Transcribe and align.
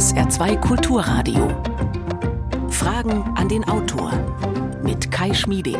SR2 0.00 0.58
Kulturradio. 0.60 1.48
Fragen 2.70 3.22
an 3.36 3.50
den 3.50 3.62
Autor 3.64 4.10
mit 4.82 5.10
Kai 5.10 5.34
Schmieding. 5.34 5.76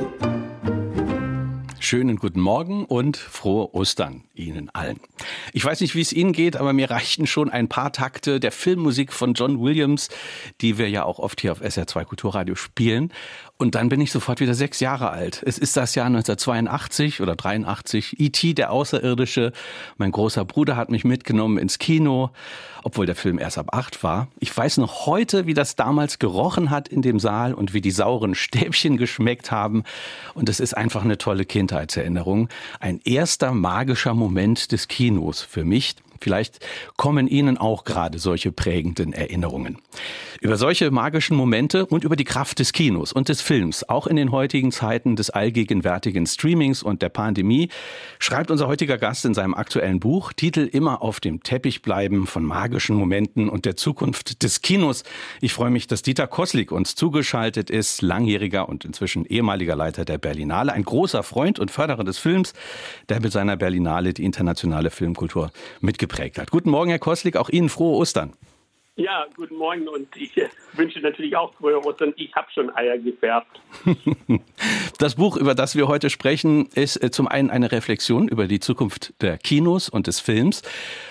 Schönen 1.79 2.17
guten 2.17 2.41
Morgen 2.41 2.85
und 2.85 3.17
frohe 3.17 3.75
Ostern 3.75 4.25
Ihnen 4.35 4.69
allen. 4.75 5.01
Ich 5.53 5.65
weiß 5.65 5.81
nicht, 5.81 5.95
wie 5.95 6.01
es 6.01 6.13
Ihnen 6.13 6.33
geht, 6.33 6.57
aber 6.57 6.73
mir 6.73 6.91
reichten 6.91 7.27
schon 7.27 7.51
ein 7.51 7.69
paar 7.69 7.93
Takte 7.93 8.41
der 8.41 8.53
Filmmusik 8.53 9.13
von 9.13 9.35
John 9.35 9.61
Williams, 9.61 10.09
die 10.61 10.79
wir 10.79 10.89
ja 10.89 11.05
auch 11.05 11.19
oft 11.19 11.41
hier 11.41 11.53
auf 11.53 11.63
SR2 11.63 12.05
Kulturradio 12.05 12.55
spielen. 12.55 13.13
Und 13.57 13.75
dann 13.75 13.91
bin 13.91 14.01
ich 14.01 14.11
sofort 14.11 14.41
wieder 14.41 14.55
sechs 14.55 14.81
Jahre 14.81 15.11
alt. 15.11 15.43
Es 15.45 15.59
ist 15.59 15.77
das 15.77 15.95
Jahr 15.95 16.07
1982 16.07 17.21
oder 17.21 17.37
83. 17.37 18.19
E.T., 18.19 18.55
der 18.55 18.73
Außerirdische. 18.73 19.53
Mein 19.99 20.13
großer 20.13 20.47
Bruder 20.47 20.77
hat 20.77 20.91
mich 20.91 21.05
mitgenommen 21.05 21.59
ins 21.59 21.79
Kino, 21.79 22.31
obwohl 22.83 23.05
der 23.05 23.17
Film 23.17 23.39
erst 23.39 23.59
ab 23.59 23.69
acht 23.73 24.03
war. 24.03 24.29
Ich 24.39 24.57
weiß 24.57 24.79
noch 24.79 25.05
heute, 25.05 25.47
wie 25.47 25.53
das 25.53 25.77
damals 25.77 26.19
gerochen 26.19 26.71
hat 26.71 26.89
in 26.89 27.03
dem 27.03 27.21
Saal 27.21 27.53
und 27.53 27.75
wie 27.75 27.83
die 27.83 27.91
sauren 27.91 28.35
Stäbchen 28.35 28.97
geschmeckt 28.97 29.51
haben. 29.51 29.85
Und 30.33 30.49
es 30.49 30.59
ist 30.59 30.75
einfach 30.75 31.05
eine 31.05 31.19
tolle 31.19 31.45
Kindheitserinnerung. 31.45 32.49
Ein 32.79 32.99
erster 33.05 33.53
magischer 33.53 34.15
Moment 34.15 34.73
des 34.73 34.89
Kinos 34.89 35.10
für 35.43 35.65
mich. 35.65 35.97
Vielleicht 36.23 36.61
kommen 36.99 37.29
Ihnen 37.29 37.57
auch 37.57 37.85
gerade 37.85 38.19
solche 38.19 38.53
prägenden 38.53 39.15
Erinnerungen. 39.15 39.79
Über 40.43 40.59
solche 40.59 40.91
magischen 40.91 41.35
Momente 41.35 41.87
und 41.87 42.05
über 42.05 42.15
die 42.15 42.25
Kraft 42.25 42.59
des 42.59 42.73
Kinos 42.73 43.13
und 43.13 43.31
des 43.31 43.41
Films, 43.41 43.89
auch 43.89 44.07
in 44.07 44.17
den 44.17 44.31
heutigen 44.31 44.71
Zeiten 44.71 45.17
des 45.17 45.31
allgegenwärtigen 45.31 46.27
Streamings 46.27 46.83
und 46.83 47.01
der 47.01 47.09
Pandemie, 47.09 47.71
schreibt 48.19 48.51
unser 48.51 48.69
heutiger 48.69 48.99
Gast 48.99 49.25
in 49.25 49.33
seinem 49.33 49.55
aktuellen 49.55 49.99
Buch 49.99 50.35
Titel 50.35 50.69
Immer 50.71 51.01
auf 51.01 51.21
dem 51.21 51.43
Teppich 51.43 51.81
bleiben 51.81 52.27
von 52.27 52.45
magischen 52.45 52.97
Momenten 52.97 53.49
und 53.49 53.65
der 53.65 53.77
Zukunft 53.77 54.43
des 54.43 54.61
Kinos. 54.61 55.05
Ich 55.41 55.55
freue 55.55 55.71
mich, 55.71 55.87
dass 55.87 56.03
Dieter 56.03 56.27
Koslik 56.27 56.71
uns 56.71 56.95
zugeschaltet 56.97 57.71
ist, 57.71 58.03
langjähriger 58.03 58.69
und 58.69 58.85
inzwischen 58.85 59.25
ehemaliger 59.25 59.75
Leiter 59.75 60.05
der 60.05 60.19
Berlinale, 60.19 60.75
ein 60.75 60.85
großer 60.85 61.23
Freund 61.23 61.59
und 61.59 61.71
Förderer 61.71 62.05
des 62.05 62.19
Films, 62.19 62.53
der 63.09 63.21
mit 63.21 63.33
seiner 63.33 63.57
Berlinale 63.57 64.13
die 64.13 64.25
internationale 64.25 64.91
Filmkultur 64.91 65.51
mitgebracht 65.81 66.10
geprägt 66.11 66.39
hat. 66.39 66.51
Guten 66.51 66.71
Morgen, 66.71 66.91
Herr 66.91 66.99
Koslik, 66.99 67.37
auch 67.37 67.49
Ihnen 67.49 67.69
frohe 67.69 67.97
Ostern. 67.97 68.33
Ja, 68.97 69.25
guten 69.35 69.57
Morgen 69.57 69.89
und 69.89 70.15
ich 70.17 70.37
äh, 70.37 70.49
wünsche 70.75 71.01
natürlich 71.01 71.35
auch 71.35 71.55
frohe 71.55 71.83
Ostern. 71.87 72.13
Ich 72.17 72.35
habe 72.35 72.49
schon 72.53 72.75
Eier 72.75 72.99
gefärbt. 72.99 73.61
Das 74.99 75.15
Buch, 75.15 75.39
über 75.39 75.55
das 75.55 75.77
wir 75.77 75.89
heute 75.89 76.11
sprechen, 76.11 76.67
ist 76.75 77.03
äh, 77.03 77.11
zum 77.11 77.27
einen 77.27 77.49
eine 77.49 77.73
Reflexion 77.73 78.29
über 78.29 78.47
die 78.47 78.61
Zukunft 78.61 79.15
der 79.23 79.39
Kinos 79.39 79.89
und 79.89 80.07
des 80.07 80.21
Films 80.21 80.61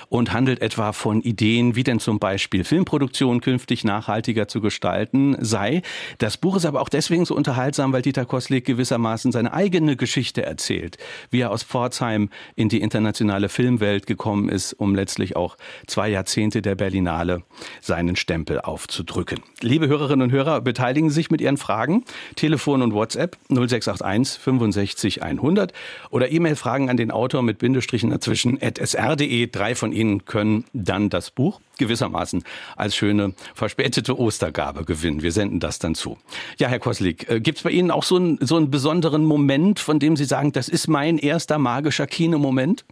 und 0.09 0.33
handelt 0.33 0.61
etwa 0.61 0.91
von 0.91 1.21
Ideen, 1.21 1.75
wie 1.75 1.83
denn 1.83 1.99
zum 1.99 2.19
Beispiel 2.19 2.63
Filmproduktion 2.63 3.41
künftig 3.41 3.83
nachhaltiger 3.83 4.47
zu 4.47 4.59
gestalten 4.59 5.37
sei. 5.39 5.83
Das 6.17 6.37
Buch 6.37 6.57
ist 6.57 6.65
aber 6.65 6.81
auch 6.81 6.89
deswegen 6.89 7.25
so 7.25 7.35
unterhaltsam, 7.35 7.93
weil 7.93 8.01
Dieter 8.01 8.25
Koslik 8.25 8.65
gewissermaßen 8.65 9.31
seine 9.31 9.53
eigene 9.53 9.95
Geschichte 9.95 10.43
erzählt, 10.43 10.97
wie 11.29 11.41
er 11.41 11.51
aus 11.51 11.63
Pforzheim 11.63 12.29
in 12.55 12.69
die 12.69 12.81
internationale 12.81 13.49
Filmwelt 13.49 14.07
gekommen 14.07 14.49
ist, 14.49 14.73
um 14.73 14.95
letztlich 14.95 15.35
auch 15.35 15.57
zwei 15.85 16.09
Jahrzehnte 16.09 16.61
der 16.61 16.75
Berlinale 16.75 17.43
seinen 17.79 18.15
Stempel 18.15 18.59
aufzudrücken. 18.59 19.39
Liebe 19.61 19.87
Hörerinnen 19.87 20.23
und 20.23 20.31
Hörer, 20.31 20.61
beteiligen 20.61 21.09
Sie 21.09 21.15
sich 21.15 21.29
mit 21.29 21.41
Ihren 21.41 21.57
Fragen. 21.57 22.03
Telefon 22.35 22.81
und 22.81 22.93
WhatsApp 22.93 23.37
0681 23.49 24.41
65 24.41 25.23
100 25.23 25.73
oder 26.09 26.31
E-Mail-Fragen 26.31 26.89
an 26.89 26.97
den 26.97 27.11
Autor 27.11 27.43
mit 27.43 27.59
Bindestrichen 27.59 28.09
dazwischen 28.09 28.57
at 28.61 28.79
sr.de. 28.79 29.47
Drei 29.47 29.75
von 29.75 29.91
Ihnen 29.91 29.98
können 30.25 30.65
dann 30.73 31.09
das 31.09 31.31
Buch 31.31 31.61
gewissermaßen 31.77 32.43
als 32.75 32.95
schöne 32.95 33.33
verspätete 33.55 34.17
Ostergabe 34.17 34.85
gewinnen. 34.85 35.21
Wir 35.21 35.31
senden 35.31 35.59
das 35.59 35.79
dann 35.79 35.95
zu. 35.95 36.17
Ja, 36.57 36.67
Herr 36.67 36.79
Koslik, 36.79 37.29
äh, 37.29 37.39
gibt 37.39 37.59
es 37.59 37.63
bei 37.63 37.71
Ihnen 37.71 37.91
auch 37.91 38.03
so 38.03 38.15
einen, 38.15 38.37
so 38.41 38.55
einen 38.55 38.71
besonderen 38.71 39.25
Moment, 39.25 39.79
von 39.79 39.99
dem 39.99 40.15
Sie 40.15 40.25
sagen, 40.25 40.51
das 40.51 40.69
ist 40.69 40.87
mein 40.87 41.17
erster 41.17 41.57
magischer 41.57 42.07
Kinomoment? 42.07 42.85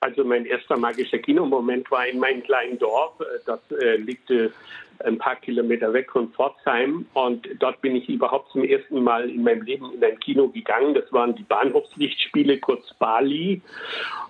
Also 0.00 0.22
mein 0.22 0.44
erster 0.44 0.76
magischer 0.76 1.18
Kinomoment 1.18 1.90
war 1.90 2.06
in 2.06 2.18
meinem 2.18 2.42
kleinen 2.42 2.78
Dorf. 2.78 3.18
Äh, 3.20 3.24
das 3.46 3.60
äh, 3.70 3.96
liegt 3.96 4.30
äh, 4.30 4.50
ein 5.04 5.18
paar 5.18 5.36
Kilometer 5.36 5.92
weg 5.92 6.10
von 6.10 6.30
Pforzheim. 6.32 7.06
Und 7.14 7.48
dort 7.58 7.80
bin 7.80 7.96
ich 7.96 8.08
überhaupt 8.08 8.50
zum 8.52 8.64
ersten 8.64 9.02
Mal 9.02 9.28
in 9.28 9.42
meinem 9.42 9.62
Leben 9.62 9.92
in 9.92 10.02
ein 10.04 10.18
Kino 10.20 10.48
gegangen. 10.48 10.94
Das 10.94 11.12
waren 11.12 11.34
die 11.34 11.42
Bahnhofslichtspiele, 11.42 12.58
kurz 12.58 12.92
Bali. 12.94 13.62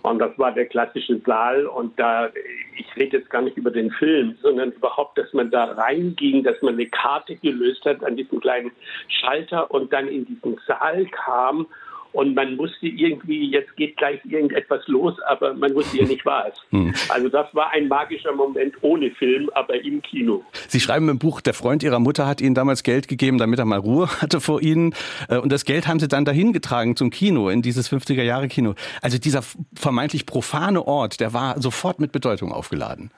Und 0.03 0.19
das 0.19 0.39
war 0.39 0.53
der 0.53 0.67
klassische 0.67 1.21
Saal. 1.25 1.67
Und 1.67 1.99
da, 1.99 2.31
ich 2.77 2.97
rede 2.97 3.19
jetzt 3.19 3.31
gar 3.31 3.43
nicht 3.43 3.57
über 3.57 3.71
den 3.71 3.91
Film, 3.93 4.37
sondern 4.43 4.73
überhaupt, 4.73 5.19
dass 5.19 5.33
man 5.33 5.51
da 5.51 5.65
reinging, 5.65 6.43
dass 6.43 6.61
man 6.63 6.75
eine 6.75 6.87
Karte 6.87 7.37
gelöst 7.37 7.85
hat 7.85 8.05
an 8.05 8.17
diesem 8.17 8.41
kleinen 8.41 8.73
Schalter 9.09 9.71
und 9.71 9.93
dann 9.93 10.09
in 10.09 10.27
diesen 10.27 10.59
Saal 10.67 11.07
kam 11.07 11.67
und 12.15 12.35
man 12.37 12.57
wusste 12.59 12.87
irgendwie, 12.87 13.51
jetzt 13.51 13.77
geht 13.77 13.97
gleich 13.97 14.21
irgendetwas 14.25 14.87
los, 14.87 15.21
aber 15.27 15.53
man 15.53 15.75
wusste 15.75 15.99
ja 15.99 16.05
nicht 16.05 16.25
was. 16.25 16.55
Hm. 16.71 16.95
Also 17.09 17.29
das 17.29 17.53
war 17.55 17.73
ein 17.73 17.89
magischer 17.89 18.33
Moment 18.33 18.77
ohne 18.83 19.11
Film, 19.11 19.51
aber 19.55 19.75
im 19.83 20.01
Kino. 20.01 20.45
Sie 20.69 20.79
schreiben 20.79 21.09
im 21.09 21.19
Buch, 21.19 21.41
der 21.41 21.55
Freund 21.55 21.83
Ihrer 21.83 21.99
Mutter 21.99 22.29
hat 22.29 22.41
Ihnen 22.41 22.55
damals 22.55 22.85
Geld 22.85 23.09
gegeben, 23.09 23.39
damit 23.39 23.59
er 23.59 23.65
mal 23.65 23.81
Ruhe 23.81 24.07
hatte 24.23 24.41
vor 24.41 24.63
Ihnen. 24.63 24.95
Äh, 25.29 25.39
und 25.39 25.51
das 25.51 25.65
Geld 25.65 25.89
haben 25.89 25.99
Sie 25.99 26.07
dann 26.07 26.25
dahin 26.25 26.53
getragen 26.53 26.95
zum 26.95 27.11
Kino, 27.11 27.49
in 27.49 27.63
dieses 27.63 27.93
50er-Jahre-Kino. 27.93 28.77
Also 29.03 29.19
dieser 29.19 29.43
vermeintlich 29.75 30.25
profane 30.25 30.87
Ort, 30.87 31.19
der 31.19 31.35
war 31.35 31.61
sofort 31.61 31.99
mit 31.99 32.13
Bedeutung 32.13 32.53
aufgeladen. 32.53 33.11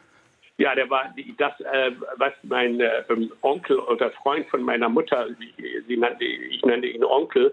Ja, 0.56 0.74
der 0.74 0.88
war 0.88 1.14
das, 1.36 1.52
äh, 1.60 1.90
was 2.16 2.32
mein 2.44 2.80
äh, 2.80 3.02
Onkel 3.42 3.78
oder 3.78 4.10
Freund 4.12 4.46
von 4.46 4.62
meiner 4.62 4.88
Mutter, 4.88 5.26
sie 5.86 5.96
nannte, 5.98 6.24
ich 6.24 6.62
nannte 6.62 6.86
ihn 6.86 7.04
Onkel, 7.04 7.52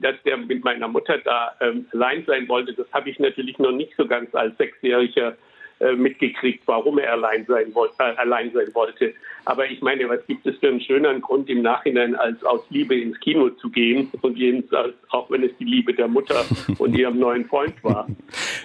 dass 0.00 0.16
der 0.24 0.36
mit 0.36 0.64
meiner 0.64 0.88
Mutter 0.88 1.18
da 1.18 1.54
ähm, 1.60 1.86
allein 1.92 2.24
sein 2.26 2.48
wollte, 2.48 2.72
das 2.74 2.86
habe 2.92 3.10
ich 3.10 3.18
natürlich 3.18 3.58
noch 3.58 3.72
nicht 3.72 3.92
so 3.96 4.06
ganz 4.06 4.34
als 4.34 4.56
Sechsjähriger 4.58 5.36
äh, 5.80 5.92
mitgekriegt, 5.92 6.62
warum 6.66 6.98
er 6.98 7.12
allein 7.12 7.46
sein, 7.46 7.72
äh, 7.98 8.02
allein 8.16 8.52
sein 8.52 8.74
wollte. 8.74 9.14
Aber 9.48 9.70
ich 9.70 9.80
meine, 9.80 10.08
was 10.08 10.20
gibt 10.26 10.46
es 10.46 10.56
für 10.58 10.68
einen 10.68 10.80
schöneren 10.80 11.20
Grund 11.20 11.48
im 11.48 11.62
Nachhinein, 11.62 12.14
als 12.14 12.42
aus 12.44 12.60
Liebe 12.70 12.98
ins 13.00 13.18
Kino 13.20 13.48
zu 13.50 13.70
gehen 13.70 14.10
und 14.20 14.36
jedenfalls 14.36 14.94
auch 15.10 15.30
wenn 15.30 15.42
es 15.42 15.50
die 15.58 15.64
Liebe 15.64 15.94
der 15.94 16.08
Mutter 16.08 16.44
und 16.78 16.94
ihrem 16.94 17.18
neuen 17.18 17.46
Freund 17.46 17.74
war. 17.82 18.06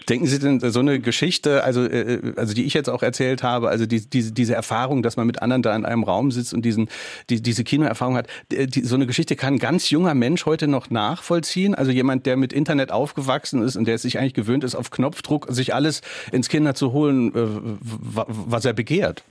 Denken 0.10 0.26
Sie 0.26 0.40
denn 0.40 0.60
so 0.60 0.80
eine 0.80 1.00
Geschichte, 1.00 1.64
also, 1.64 1.86
äh, 1.86 2.34
also 2.36 2.54
die 2.54 2.66
ich 2.66 2.74
jetzt 2.74 2.90
auch 2.90 3.04
erzählt 3.04 3.44
habe, 3.44 3.70
also 3.70 3.86
die, 3.86 4.10
diese, 4.10 4.34
diese 4.34 4.56
Erfahrung, 4.56 5.04
dass 5.04 5.16
man 5.16 5.26
mit 5.26 5.42
anderen 5.42 5.62
da 5.62 5.76
in 5.76 5.86
einem 5.86 6.04
Raum 6.04 6.32
sitzt 6.32 6.54
und 6.54 6.64
diesen, 6.66 6.90
die, 7.30 7.42
diese 7.42 7.64
Kinoerfahrung 7.64 8.18
hat, 8.18 8.28
die, 8.52 8.82
so 8.82 8.96
eine 8.96 9.08
Geschichte 9.08 9.36
kann 9.36 9.56
ein 9.56 9.60
ganz 9.60 9.90
junger 9.90 10.16
Mensch 10.16 10.46
heute 10.46 10.68
noch 10.68 10.90
nachvollziehen? 10.90 11.76
Also 11.76 11.92
jemand, 11.92 12.26
der 12.26 12.36
mit 12.36 12.52
Internet 12.52 12.92
aufgewachsen 12.92 13.64
ist 13.64 13.78
und 13.78 13.88
der 13.88 13.98
sich 13.98 14.20
eigentlich 14.20 14.34
gewöhnt 14.34 14.64
ist, 14.64 14.76
auf 14.76 14.92
Knopfdruck 14.92 15.48
sich 15.50 15.74
alles 15.74 16.02
ins 16.32 16.50
Kinder 16.50 16.76
zu 16.76 16.92
holen, 16.92 17.04
holen, 17.04 17.36
äh, 17.36 18.24
was 18.28 18.66
er 18.66 18.74
begehrt. 18.74 19.24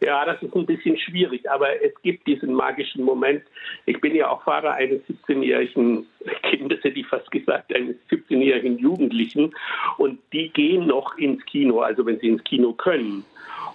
Ja, 0.00 0.24
das 0.24 0.42
ist 0.42 0.54
ein 0.54 0.66
bisschen 0.66 0.96
schwierig, 0.98 1.50
aber 1.50 1.82
es 1.82 1.92
gibt 2.02 2.26
diesen 2.26 2.52
magischen 2.52 3.04
Moment. 3.04 3.42
Ich 3.86 4.00
bin 4.00 4.14
ja 4.14 4.28
auch 4.28 4.42
Vater 4.42 4.72
eines 4.72 5.00
17-jährigen 5.28 6.06
Kindes, 6.42 6.82
hätte 6.82 6.98
ich 6.98 7.06
fast 7.06 7.30
gesagt, 7.30 7.74
eines 7.74 7.96
17-jährigen 8.10 8.78
Jugendlichen. 8.78 9.54
Und 9.98 10.18
die 10.32 10.50
gehen 10.50 10.86
noch 10.86 11.16
ins 11.18 11.44
Kino, 11.46 11.80
also 11.80 12.04
wenn 12.06 12.18
sie 12.20 12.28
ins 12.28 12.44
Kino 12.44 12.72
können. 12.72 13.24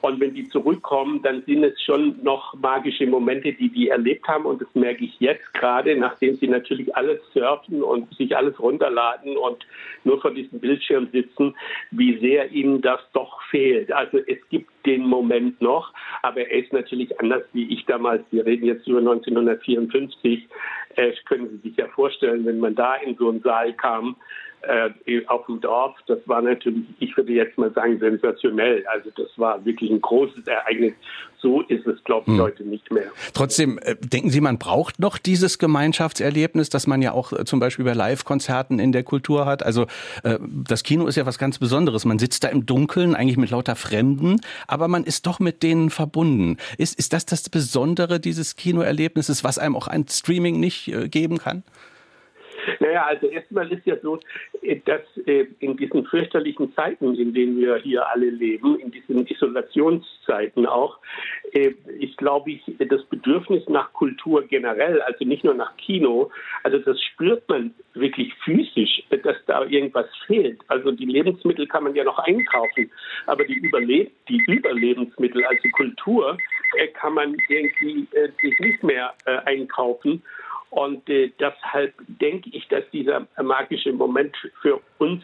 Und 0.02 0.20
wenn 0.20 0.34
die 0.34 0.48
zurückkommen, 0.50 1.22
dann 1.22 1.44
sind 1.44 1.64
es 1.64 1.82
schon 1.82 2.24
noch 2.24 2.54
magische 2.56 3.06
Momente, 3.06 3.54
die 3.54 3.70
die 3.70 3.90
erlebt 3.90 4.28
haben. 4.28 4.46
Und 4.46 4.62
das 4.62 4.68
merke 4.74 5.04
ich 5.06 5.20
jetzt 5.20 5.54
gerade, 5.54 5.96
nachdem 5.96 6.36
sie 6.36 6.48
natürlich 6.48 6.96
alles 6.96 7.20
surfen 7.34 7.84
und 7.84 8.14
sich 8.16 8.36
alles 8.36 8.60
runterladen 8.60 9.38
und 9.38 9.66
nur 10.04 10.22
vor 10.22 10.32
diesem 10.32 10.60
Bildschirm 10.60 11.10
sitzen, 11.12 11.56
wie 11.92 12.18
sehr 12.20 12.52
ihnen 12.52 12.82
das 12.82 13.02
doch 13.14 13.42
fehlt. 13.50 13.92
Also 13.92 14.19
es 14.28 14.38
gibt 14.50 14.69
den 14.86 15.06
Moment 15.06 15.62
noch, 15.62 15.94
aber 16.22 16.42
er 16.42 16.63
ist 16.63 16.74
natürlich 16.74 17.19
anders 17.19 17.44
wie 17.54 17.74
ich 17.74 17.86
damals. 17.86 18.24
Wir 18.31 18.45
reden 18.45 18.66
jetzt 18.66 18.88
über 18.88 19.00
1954. 19.00 20.48
Äh, 20.95 21.12
können 21.25 21.50
Sie 21.50 21.69
sich 21.69 21.78
ja 21.78 21.88
vorstellen, 21.88 22.45
wenn 22.45 22.60
man 22.60 22.75
da 22.75 22.95
in 22.95 23.16
so 23.16 23.30
einen 23.30 23.42
Saal 23.42 23.74
kam, 23.74 24.16
äh, 24.61 25.25
auf 25.27 25.45
dem 25.45 25.61
Dorf, 25.61 25.95
das 26.07 26.19
war 26.25 26.41
natürlich, 26.41 26.83
ich 27.00 27.15
würde 27.15 27.31
jetzt 27.31 27.57
mal 27.57 27.71
sagen, 27.73 27.97
sensationell. 28.00 28.85
Also 28.88 29.09
das 29.15 29.27
war 29.38 29.63
wirklich 29.63 29.89
ein 29.89 30.01
großes 30.01 30.45
Ereignis. 30.47 30.94
So 31.41 31.61
ist 31.61 31.88
es, 31.88 32.03
glaube 32.03 32.29
ich, 32.29 32.38
hm. 32.38 32.44
heute 32.44 32.63
nicht 32.63 32.91
mehr. 32.91 33.06
Trotzdem, 33.33 33.79
äh, 33.81 33.95
denken 33.95 34.29
Sie, 34.29 34.41
man 34.41 34.57
braucht 34.57 35.00
noch 35.00 35.17
dieses 35.17 35.57
Gemeinschaftserlebnis, 35.57 36.69
das 36.69 36.88
man 36.88 37.01
ja 37.01 37.13
auch 37.13 37.31
äh, 37.31 37.45
zum 37.45 37.61
Beispiel 37.61 37.85
bei 37.85 37.94
Live-Konzerten 37.94 38.79
in 38.79 38.91
der 38.91 39.03
Kultur 39.03 39.45
hat. 39.45 39.63
Also 39.63 39.83
äh, 40.23 40.38
das 40.41 40.83
Kino 40.83 41.07
ist 41.07 41.15
ja 41.15 41.25
was 41.25 41.39
ganz 41.39 41.57
Besonderes. 41.57 42.03
Man 42.03 42.19
sitzt 42.19 42.44
da 42.44 42.50
im 42.50 42.65
Dunkeln, 42.65 43.15
eigentlich 43.15 43.38
mit 43.38 43.51
lauter 43.51 43.77
Fremden, 43.77 44.41
aber 44.67 44.89
man 44.89 45.06
ist 45.06 45.25
doch 45.25 45.39
mit 45.39 45.63
denen 45.63 45.89
verbunden. 45.89 46.57
Ist, 46.77 47.00
ist 47.00 47.13
das 47.13 47.25
das 47.25 47.47
Besondere 47.47 48.19
dieses 48.19 48.57
Kinoerlebnisses, 48.57 49.45
was 49.45 49.57
einem 49.57 49.77
auch 49.77 49.88
ein 49.88 50.06
Streaming 50.09 50.59
nicht 50.59 50.89
äh, 50.89 51.07
geben 51.07 51.38
kann? 51.38 51.63
Na, 52.79 52.89
Naja, 52.89 53.06
also 53.06 53.27
erstmal 53.27 53.71
ist 53.71 53.85
ja 53.85 53.97
so, 54.01 54.19
äh, 54.63 54.79
dass 54.83 55.01
äh, 55.27 55.45
in 55.59 55.77
diesen 55.77 56.06
fürchterlichen 56.06 56.73
Zeiten, 56.73 57.13
in 57.13 57.35
denen 57.35 57.57
wir 57.57 57.75
hier 57.77 58.09
alle 58.09 58.31
leben, 58.31 58.79
in 58.79 58.89
diesen 58.89 59.27
Isolationszeiten 59.27 60.65
auch, 60.65 60.97
äh, 61.51 61.73
ist, 62.00 62.17
glaube 62.17 62.51
ich, 62.51 62.61
das 62.79 63.03
Bedürfnis 63.06 63.67
nach 63.69 63.94
Kultur 63.94 64.41
generell, 64.41 65.01
also 65.01 65.23
nicht 65.23 65.44
nur 65.44 65.53
nach 65.53 65.77
Kino, 65.77 66.31
also 66.63 66.79
das 66.79 67.00
spürt 67.00 67.47
man 67.47 67.75
wirklich 67.94 68.33
physisch, 68.44 69.03
dass 69.09 69.38
da 69.45 69.65
irgendwas 69.65 70.07
fehlt. 70.25 70.59
Also 70.67 70.91
die 70.91 71.06
Lebensmittel 71.06 71.67
kann 71.67 71.83
man 71.83 71.94
ja 71.94 72.03
noch 72.03 72.17
einkaufen, 72.17 72.89
aber 73.27 73.45
die, 73.45 73.53
Überleb 73.59 74.11
die 74.27 74.41
Überlebensmittel, 74.47 75.45
also 75.45 75.69
Kultur, 75.75 76.38
kann 76.94 77.13
man 77.13 77.35
irgendwie 77.50 78.07
sich 78.41 78.59
nicht 78.59 78.83
mehr 78.83 79.13
einkaufen. 79.45 80.21
Und 80.69 81.10
äh, 81.10 81.31
deshalb 81.39 81.94
denke 82.07 82.50
ich, 82.51 82.68
dass 82.68 82.83
dieser 82.92 83.27
magische 83.42 83.92
Moment 83.92 84.36
für 84.62 84.80
uns 84.98 85.24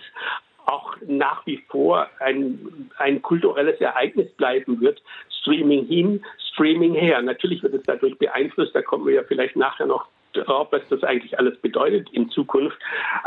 auch 0.66 0.96
nach 1.08 1.46
wie 1.46 1.64
vor 1.70 2.10
ein, 2.20 2.90
ein 2.98 3.22
kulturelles 3.22 3.80
Ereignis 3.80 4.32
bleiben 4.34 4.82
wird. 4.82 5.02
Streaming 5.42 5.86
hin, 5.86 6.26
Streaming 6.54 6.96
her. 6.96 7.22
Natürlich 7.22 7.62
wird 7.62 7.76
es 7.76 7.84
dadurch 7.84 8.18
beeinflusst, 8.18 8.74
da 8.74 8.82
kommen 8.82 9.06
wir 9.06 9.14
ja 9.14 9.24
vielleicht 9.24 9.56
nachher 9.56 9.86
noch 9.86 10.08
drauf, 10.34 10.68
was 10.72 10.82
das 10.90 11.04
eigentlich 11.04 11.38
alles 11.40 11.58
bedeutet 11.60 12.10
in 12.12 12.30
Zukunft. 12.30 12.78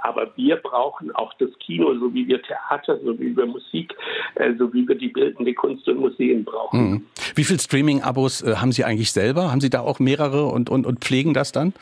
Aber 0.02 0.30
wir 0.36 0.56
brauchen 0.56 1.10
auch 1.12 1.32
das 1.34 1.50
Kino, 1.60 1.94
so 1.94 2.12
wie 2.12 2.26
wir 2.26 2.42
Theater, 2.42 2.98
so 3.02 3.18
wie 3.18 3.36
wir 3.36 3.46
Musik, 3.46 3.94
äh, 4.34 4.52
so 4.58 4.72
wie 4.74 4.86
wir 4.86 4.94
die 4.94 5.08
bildende 5.08 5.54
Kunst 5.54 5.88
und 5.88 6.00
Museen 6.00 6.44
brauchen. 6.44 6.90
Mhm. 6.90 7.06
Wie 7.34 7.44
viele 7.44 7.58
Streaming-Abos 7.58 8.42
äh, 8.42 8.56
haben 8.56 8.72
Sie 8.72 8.84
eigentlich 8.84 9.12
selber? 9.12 9.50
Haben 9.50 9.60
Sie 9.60 9.70
da 9.70 9.80
auch 9.80 10.00
mehrere 10.00 10.46
und, 10.46 10.68
und, 10.68 10.86
und 10.86 11.00
pflegen 11.00 11.34
das 11.34 11.52
dann? 11.52 11.72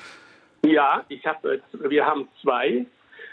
Ja, 0.64 1.04
ich 1.08 1.24
habe, 1.26 1.60
wir 1.72 2.04
haben 2.04 2.28
zwei 2.42 2.86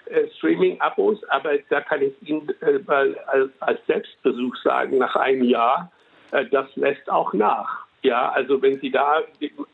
äh, 0.05 0.27
Streaming-Abos, 0.37 1.23
aber 1.29 1.57
da 1.69 1.81
kann 1.81 2.01
ich 2.01 2.13
Ihnen 2.27 2.49
äh, 2.61 2.79
als, 2.87 3.49
als 3.59 3.85
Selbstbesuch 3.87 4.55
sagen, 4.63 4.97
nach 4.97 5.15
einem 5.15 5.43
Jahr, 5.43 5.91
äh, 6.31 6.45
das 6.45 6.67
lässt 6.75 7.09
auch 7.09 7.33
nach. 7.33 7.85
Ja, 8.03 8.29
also 8.29 8.61
wenn 8.61 8.79
Sie 8.81 8.91
da 8.91 9.21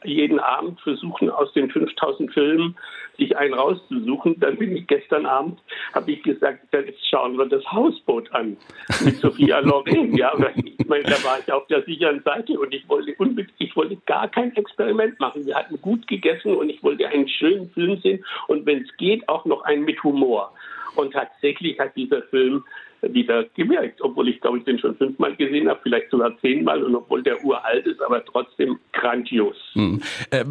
jeden 0.03 0.39
Abend 0.39 0.79
versuchen, 0.81 1.31
aus 1.31 1.51
den 1.53 1.69
5000 1.71 2.31
Filmen 2.31 2.77
sich 3.17 3.35
einen 3.35 3.55
rauszusuchen, 3.55 4.39
dann 4.39 4.55
bin 4.55 4.77
ich 4.77 4.85
gestern 4.85 5.25
Abend, 5.25 5.59
habe 5.93 6.11
ich 6.11 6.21
gesagt, 6.21 6.59
jetzt 6.71 7.09
schauen 7.09 7.37
wir 7.37 7.47
das 7.47 7.65
Hausboot 7.71 8.31
an 8.31 8.55
mit 9.03 9.15
Sophia 9.15 9.59
Loren. 9.61 10.15
Ja, 10.15 10.31
ich 10.55 10.87
meine, 10.87 11.03
da 11.03 11.23
war 11.23 11.39
ich 11.39 11.51
auf 11.51 11.65
der 11.67 11.81
sicheren 11.83 12.21
Seite 12.21 12.57
und 12.59 12.71
ich 12.71 12.87
wollte 12.87 13.15
unbedingt, 13.17 13.53
ich 13.57 13.75
wollte 13.75 13.97
gar 14.05 14.27
kein 14.27 14.55
Experiment 14.55 15.19
machen. 15.19 15.45
Wir 15.47 15.55
hatten 15.55 15.81
gut 15.81 16.07
gegessen 16.07 16.55
und 16.55 16.69
ich 16.69 16.83
wollte 16.83 17.07
einen 17.07 17.27
schönen 17.27 17.71
Film 17.71 17.99
sehen 18.01 18.23
und 18.47 18.63
wenn 18.67 18.83
es 18.83 18.97
geht, 18.97 19.27
auch 19.27 19.45
noch 19.45 19.63
einen 19.63 19.85
mit 19.85 20.01
Humor. 20.03 20.53
Und 20.95 21.13
tatsächlich 21.13 21.79
hat 21.79 21.95
dieser 21.95 22.21
Film 22.23 22.63
wieder 23.01 23.45
gewirkt, 23.55 24.01
obwohl 24.01 24.29
ich 24.29 24.41
glaube 24.41 24.59
ich 24.59 24.63
den 24.63 24.79
schon 24.79 24.95
fünfmal 24.95 25.35
gesehen 25.35 25.69
habe, 25.69 25.79
vielleicht 25.83 26.09
sogar 26.11 26.37
zehnmal 26.41 26.83
und 26.83 26.95
obwohl 26.95 27.23
der 27.23 27.43
uralt 27.43 27.85
ist, 27.85 28.01
aber 28.01 28.23
trotzdem 28.25 28.79
grandios. 28.93 29.55
Hm. 29.73 30.01
Äh, 30.31 30.45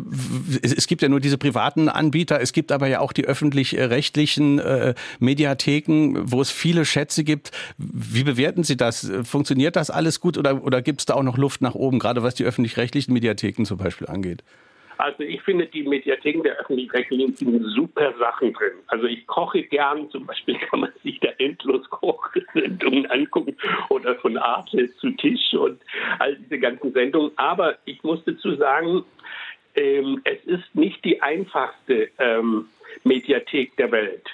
es 0.63 0.87
gibt 0.87 1.03
ja 1.03 1.09
nur 1.09 1.21
diese 1.21 1.39
privaten 1.39 1.89
Anbieter, 1.89 2.41
es 2.41 2.53
gibt 2.53 2.73
aber 2.73 2.87
ja 2.87 3.01
auch 3.01 3.13
die 3.13 3.25
öffentlich-rechtlichen 3.25 4.59
äh, 4.59 4.95
Mediatheken, 5.19 6.31
wo 6.31 6.41
es 6.41 6.51
viele 6.51 6.85
Schätze 6.85 7.25
gibt. 7.25 7.51
Wie 7.77 8.25
bewerten 8.25 8.65
Sie 8.65 8.77
das? 8.77 9.11
Funktioniert 9.25 9.77
das 9.77 9.91
alles 9.91 10.21
gut 10.21 10.39
oder, 10.39 10.65
oder 10.65 10.83
gibt 10.83 11.01
es 11.01 11.07
da 11.07 11.15
auch 11.15 11.23
noch 11.23 11.39
Luft 11.39 11.61
nach 11.61 11.75
oben, 11.75 11.99
gerade 11.99 12.23
was 12.23 12.35
die 12.35 12.45
öffentlich-rechtlichen 12.45 13.13
Mediatheken 13.13 13.65
zum 13.65 13.79
Beispiel 13.79 14.07
angeht? 14.07 14.43
Also 14.99 15.23
ich 15.23 15.41
finde, 15.43 15.67
die 15.67 15.85
Mediatheken 15.85 16.43
der 16.43 16.57
öffentlich-rechtlichen 16.59 17.35
sind 17.35 17.63
super 17.75 18.13
Sachen 18.19 18.53
drin. 18.53 18.73
Also 18.89 19.07
ich 19.07 19.27
koche 19.29 19.63
gern, 19.63 20.11
zum 20.11 20.27
Beispiel 20.27 20.57
kann 20.71 20.81
man 20.81 20.93
sich 21.03 21.21
da 21.21 21.29
endlos 21.39 21.89
Kochsendungen 21.89 23.07
angucken 23.07 23.57
oder 23.91 24.17
von 24.17 24.37
Arte 24.37 24.93
zu 24.97 25.11
Tisch 25.13 25.55
und 25.55 25.81
all 26.19 26.35
diese 26.37 26.59
ganzen 26.59 26.93
Sendungen. 26.93 27.31
Aber 27.37 27.79
ich 27.85 28.03
muss 28.03 28.25
dazu 28.25 28.57
sagen, 28.57 29.05
ähm, 29.77 30.21
es 30.25 30.45
ist 30.45 30.75
nicht 30.75 31.05
die 31.05 31.23
einfachste 31.23 32.11
ähm, 32.19 32.67
Mediathek 33.05 33.77
der 33.77 33.93
Welt. 33.93 34.27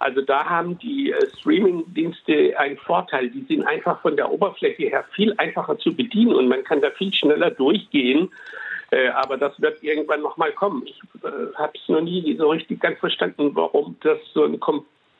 Also 0.00 0.20
da 0.20 0.44
haben 0.44 0.78
die 0.78 1.12
äh, 1.12 1.26
Streaming-Dienste 1.38 2.58
einen 2.58 2.76
Vorteil. 2.76 3.30
Die 3.30 3.44
sind 3.48 3.66
einfach 3.66 4.02
von 4.02 4.16
der 4.16 4.30
Oberfläche 4.30 4.84
her 4.84 5.04
viel 5.12 5.34
einfacher 5.38 5.78
zu 5.78 5.94
bedienen 5.94 6.34
und 6.34 6.48
man 6.48 6.62
kann 6.62 6.82
da 6.82 6.90
viel 6.90 7.12
schneller 7.14 7.50
durchgehen 7.50 8.30
äh, 8.90 9.08
aber 9.08 9.36
das 9.36 9.60
wird 9.60 9.82
irgendwann 9.82 10.22
nochmal 10.22 10.52
kommen. 10.52 10.82
Ich 10.86 11.00
äh, 11.22 11.54
habe 11.54 11.72
es 11.74 11.88
noch 11.88 12.00
nie 12.00 12.36
so 12.36 12.50
richtig 12.50 12.80
ganz 12.80 12.98
verstanden, 12.98 13.50
warum 13.54 13.96
das 14.02 14.18
so 14.32 14.44
ein 14.44 14.58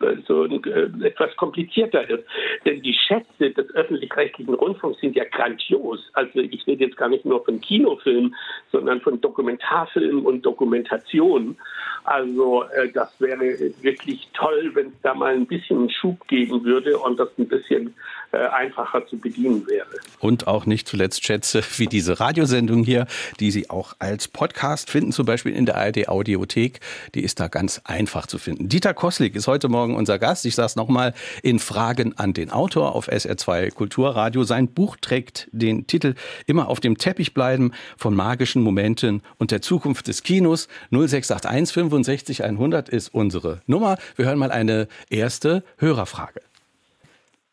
äh, 0.00 0.16
so 0.26 0.44
ein, 0.44 0.62
äh, 0.64 1.06
etwas 1.06 1.36
komplizierter 1.36 2.08
ist. 2.08 2.24
Denn 2.64 2.82
die 2.82 2.94
Schätze 2.94 3.50
des 3.50 3.74
öffentlich-rechtlichen 3.74 4.54
Rundfunks 4.54 5.00
sind 5.00 5.14
ja 5.14 5.24
grandios. 5.24 6.00
Also 6.14 6.40
ich 6.40 6.66
rede 6.66 6.84
jetzt 6.86 6.96
gar 6.96 7.08
nicht 7.08 7.24
nur 7.24 7.44
von 7.44 7.60
Kinofilmen, 7.60 8.34
sondern 8.72 9.00
von 9.00 9.20
Dokumentarfilmen 9.20 10.24
und 10.24 10.44
Dokumentationen. 10.44 11.58
Also 12.04 12.64
äh, 12.64 12.90
das 12.92 13.20
wäre 13.20 13.40
wirklich 13.82 14.28
toll, 14.32 14.70
wenn 14.74 14.88
es 14.88 15.00
da 15.02 15.14
mal 15.14 15.34
ein 15.34 15.46
bisschen 15.46 15.90
Schub 15.90 16.26
geben 16.28 16.64
würde 16.64 16.98
und 16.98 17.18
das 17.20 17.28
ein 17.38 17.48
bisschen 17.48 17.94
einfacher 18.32 19.06
zu 19.06 19.18
bedienen 19.18 19.66
wäre. 19.66 19.86
Und 20.20 20.46
auch 20.46 20.66
nicht 20.66 20.88
zuletzt 20.88 21.24
Schätze 21.24 21.62
wie 21.76 21.86
diese 21.86 22.20
Radiosendung 22.20 22.84
hier, 22.84 23.06
die 23.40 23.50
Sie 23.50 23.70
auch 23.70 23.94
als 23.98 24.28
Podcast 24.28 24.90
finden, 24.90 25.12
zum 25.12 25.26
Beispiel 25.26 25.54
in 25.54 25.66
der 25.66 25.76
ARD 25.76 26.08
Audiothek. 26.08 26.80
Die 27.14 27.22
ist 27.22 27.40
da 27.40 27.48
ganz 27.48 27.80
einfach 27.84 28.26
zu 28.26 28.38
finden. 28.38 28.68
Dieter 28.68 28.94
Koslik 28.94 29.34
ist 29.34 29.48
heute 29.48 29.68
Morgen 29.68 29.96
unser 29.96 30.18
Gast. 30.18 30.46
Ich 30.46 30.54
sage 30.54 30.66
es 30.66 30.76
nochmal 30.76 31.14
in 31.42 31.58
Fragen 31.58 32.16
an 32.18 32.32
den 32.32 32.50
Autor 32.50 32.94
auf 32.94 33.08
SR2 33.08 33.72
Kulturradio. 33.72 34.44
Sein 34.44 34.68
Buch 34.68 34.96
trägt 35.00 35.48
den 35.52 35.86
Titel 35.86 36.14
Immer 36.46 36.68
auf 36.68 36.80
dem 36.80 36.98
Teppich 36.98 37.34
bleiben 37.34 37.72
von 37.96 38.14
magischen 38.14 38.62
Momenten 38.62 39.22
und 39.38 39.50
der 39.50 39.62
Zukunft 39.62 40.06
des 40.06 40.22
Kinos. 40.22 40.68
0681 40.90 41.74
65 41.74 42.44
100 42.44 42.88
ist 42.88 43.12
unsere 43.12 43.62
Nummer. 43.66 43.98
Wir 44.16 44.26
hören 44.26 44.38
mal 44.38 44.52
eine 44.52 44.88
erste 45.08 45.64
Hörerfrage. 45.78 46.42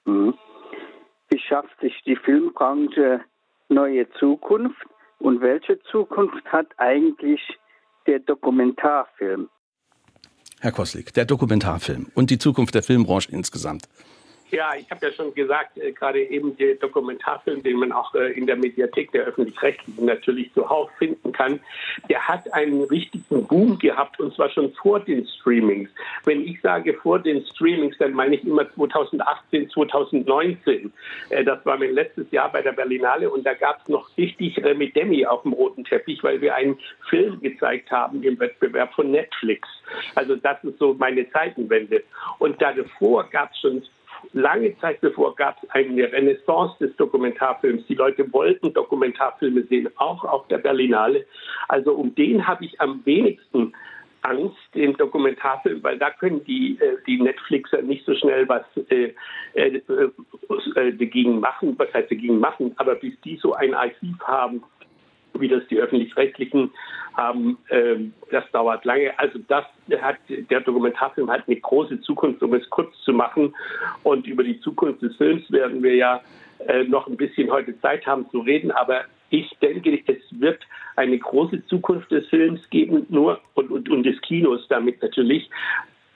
Mhm 0.06 0.34
wie 1.38 1.42
schafft 1.48 1.80
sich 1.82 1.94
die 2.06 2.16
Filmbranche 2.16 3.22
neue 3.70 4.10
Zukunft 4.14 4.86
und 5.20 5.42
welche 5.42 5.80
Zukunft 5.92 6.44
hat 6.46 6.68
eigentlich 6.78 7.42
der 8.08 8.20
Dokumentarfilm? 8.20 9.50
Herr 10.60 10.72
Koslik, 10.72 11.14
der 11.14 11.26
Dokumentarfilm 11.26 12.08
und 12.16 12.32
die 12.32 12.40
Zukunft 12.40 12.74
der 12.74 12.82
Filmbranche 12.82 13.32
insgesamt. 13.32 13.88
Ja, 14.50 14.76
ich 14.80 14.90
habe 14.90 15.06
ja 15.06 15.12
schon 15.12 15.34
gesagt, 15.34 15.78
äh, 15.78 15.92
gerade 15.92 16.24
eben 16.24 16.56
der 16.56 16.76
Dokumentarfilm, 16.76 17.64
den 17.64 17.78
man 17.78 17.92
auch 17.92 18.16
äh, 18.16 18.32
in 18.32 18.48
der 18.48 18.56
Mediathek 18.56 19.12
der 19.12 19.26
öffentlich-rechtlichen 19.26 20.06
natürlich 20.06 20.54
zuhauf 20.54 20.90
finden 20.98 21.34
kann, 21.34 21.60
der 22.10 22.26
hat 22.26 22.54
einen 22.54 22.84
richtigen 22.84 23.46
Boom 23.46 23.78
gehabt 23.78 24.22
und 24.22 24.34
zwar 24.36 24.50
schon 24.50 24.72
vor 24.74 25.02
den 25.02 25.28
Streamings. 25.28 25.90
Wenn 26.24 26.48
ich 26.48 26.62
sage 26.62 26.94
vor 26.94 27.20
den 27.20 27.46
Streamings, 27.46 27.98
dann 27.98 28.14
meine 28.14 28.36
ich 28.36 28.46
immer 28.46 28.72
2018, 28.74 29.70
2019. 29.70 30.94
Äh, 31.30 31.44
das 31.44 31.66
war 31.66 31.78
mein 31.78 31.92
letztes 31.92 32.32
Jahr 32.32 32.50
bei 32.50 32.62
der 32.62 32.72
Berlinale 32.72 33.30
und 33.30 33.46
da 33.46 33.54
gab 33.54 33.82
es 33.82 33.90
noch 33.90 34.10
richtig 34.18 34.64
Remi-Demi 34.64 35.26
auf 35.26 35.42
dem 35.42 35.52
roten 35.52 35.84
Teppich, 35.84 36.24
weil 36.24 36.40
wir 36.40 36.56
einen 36.56 36.80
Film 37.10 37.42
gezeigt 37.42 37.92
haben 37.92 38.24
im 38.24 38.40
Wettbewerb 38.40 38.94
von 38.94 39.12
Netflix. 39.12 39.68
Also 40.16 40.38
das 40.38 40.64
ist 40.64 40.80
so 40.80 40.94
meine 40.94 41.30
Zeitenwende. 41.32 42.04
Und 42.40 42.62
davor 42.62 43.30
gab 43.30 43.52
es 43.52 43.60
schon 43.60 43.84
lange 44.34 44.78
Zeit 44.80 45.02
bevor 45.02 45.36
gab 45.36 45.62
es 45.62 45.70
eine 45.72 46.12
Renaissance 46.12 46.76
des 46.80 46.96
Dokumentarfilms. 46.98 47.86
Die 47.88 47.96
Leute 47.96 48.32
wollten 48.34 48.74
Dokumentarfilme 48.74 49.64
sehen, 49.64 49.90
auch 49.98 50.24
auf 50.24 50.48
der 50.48 50.58
Berlinale. 50.60 51.26
Also 51.68 51.94
um 51.94 52.14
den 52.16 52.48
habe 52.48 52.66
ich 52.66 52.80
am 52.82 53.06
wenigsten 53.06 53.74
Angst 54.22 54.58
im 54.74 54.96
Dokumentarfilm, 54.98 55.84
weil 55.84 55.98
da 55.98 56.10
können 56.10 56.44
die, 56.44 56.78
äh, 56.80 56.98
die 57.06 57.22
Netflixer 57.22 57.82
nicht 57.82 58.06
so 58.06 58.14
schnell 58.16 58.48
was 58.50 58.64
äh, 58.90 59.14
äh, 59.54 59.82
äh, 60.76 60.94
dagegen 60.94 61.40
machen, 61.40 61.76
was 61.78 61.94
heißt 61.94 62.12
dagegen 62.12 62.40
machen, 62.40 62.74
aber 62.78 62.96
bis 62.96 63.14
die 63.22 63.38
so 63.38 63.54
ein 63.54 63.74
Archiv 63.74 64.20
haben, 64.24 64.64
wie 65.40 65.48
das 65.48 65.66
die 65.68 65.80
öffentlich-rechtlichen 65.80 66.72
haben, 67.16 67.58
ähm, 67.70 68.14
das 68.32 68.44
dauert 68.52 68.86
lange. 68.86 69.18
Also 69.18 69.40
das 69.48 69.66
hat 70.02 70.18
der 70.28 70.62
Dokumentarfilm 70.62 71.30
hat 71.30 71.44
eine 71.48 71.60
große 71.60 72.02
Zukunft, 72.02 72.42
um 72.44 72.54
es 72.54 72.70
kurz 72.70 72.96
zu 73.04 73.14
machen. 73.14 73.56
Und 74.04 74.28
über 74.28 74.44
die 74.44 74.60
Zukunft 74.62 75.02
des 75.02 75.16
Films 75.16 75.52
werden 75.52 75.82
wir 75.82 75.96
ja 75.96 76.22
äh, 76.68 76.84
noch 76.84 77.08
ein 77.08 77.18
bisschen 77.18 77.52
heute 77.52 77.80
Zeit 77.82 78.06
haben 78.06 78.30
zu 78.30 78.40
reden. 78.40 78.72
Aber 78.72 79.02
ich 79.30 79.50
denke, 79.62 80.00
es 80.06 80.18
wird 80.32 80.62
eine 80.96 81.18
große 81.18 81.66
Zukunft 81.68 82.12
des 82.12 82.28
Films 82.28 82.62
geben, 82.70 83.06
nur 83.10 83.40
und, 83.56 83.72
und, 83.72 83.90
und 83.90 84.04
des 84.04 84.20
Kinos 84.22 84.66
damit 84.70 85.02
natürlich. 85.02 85.50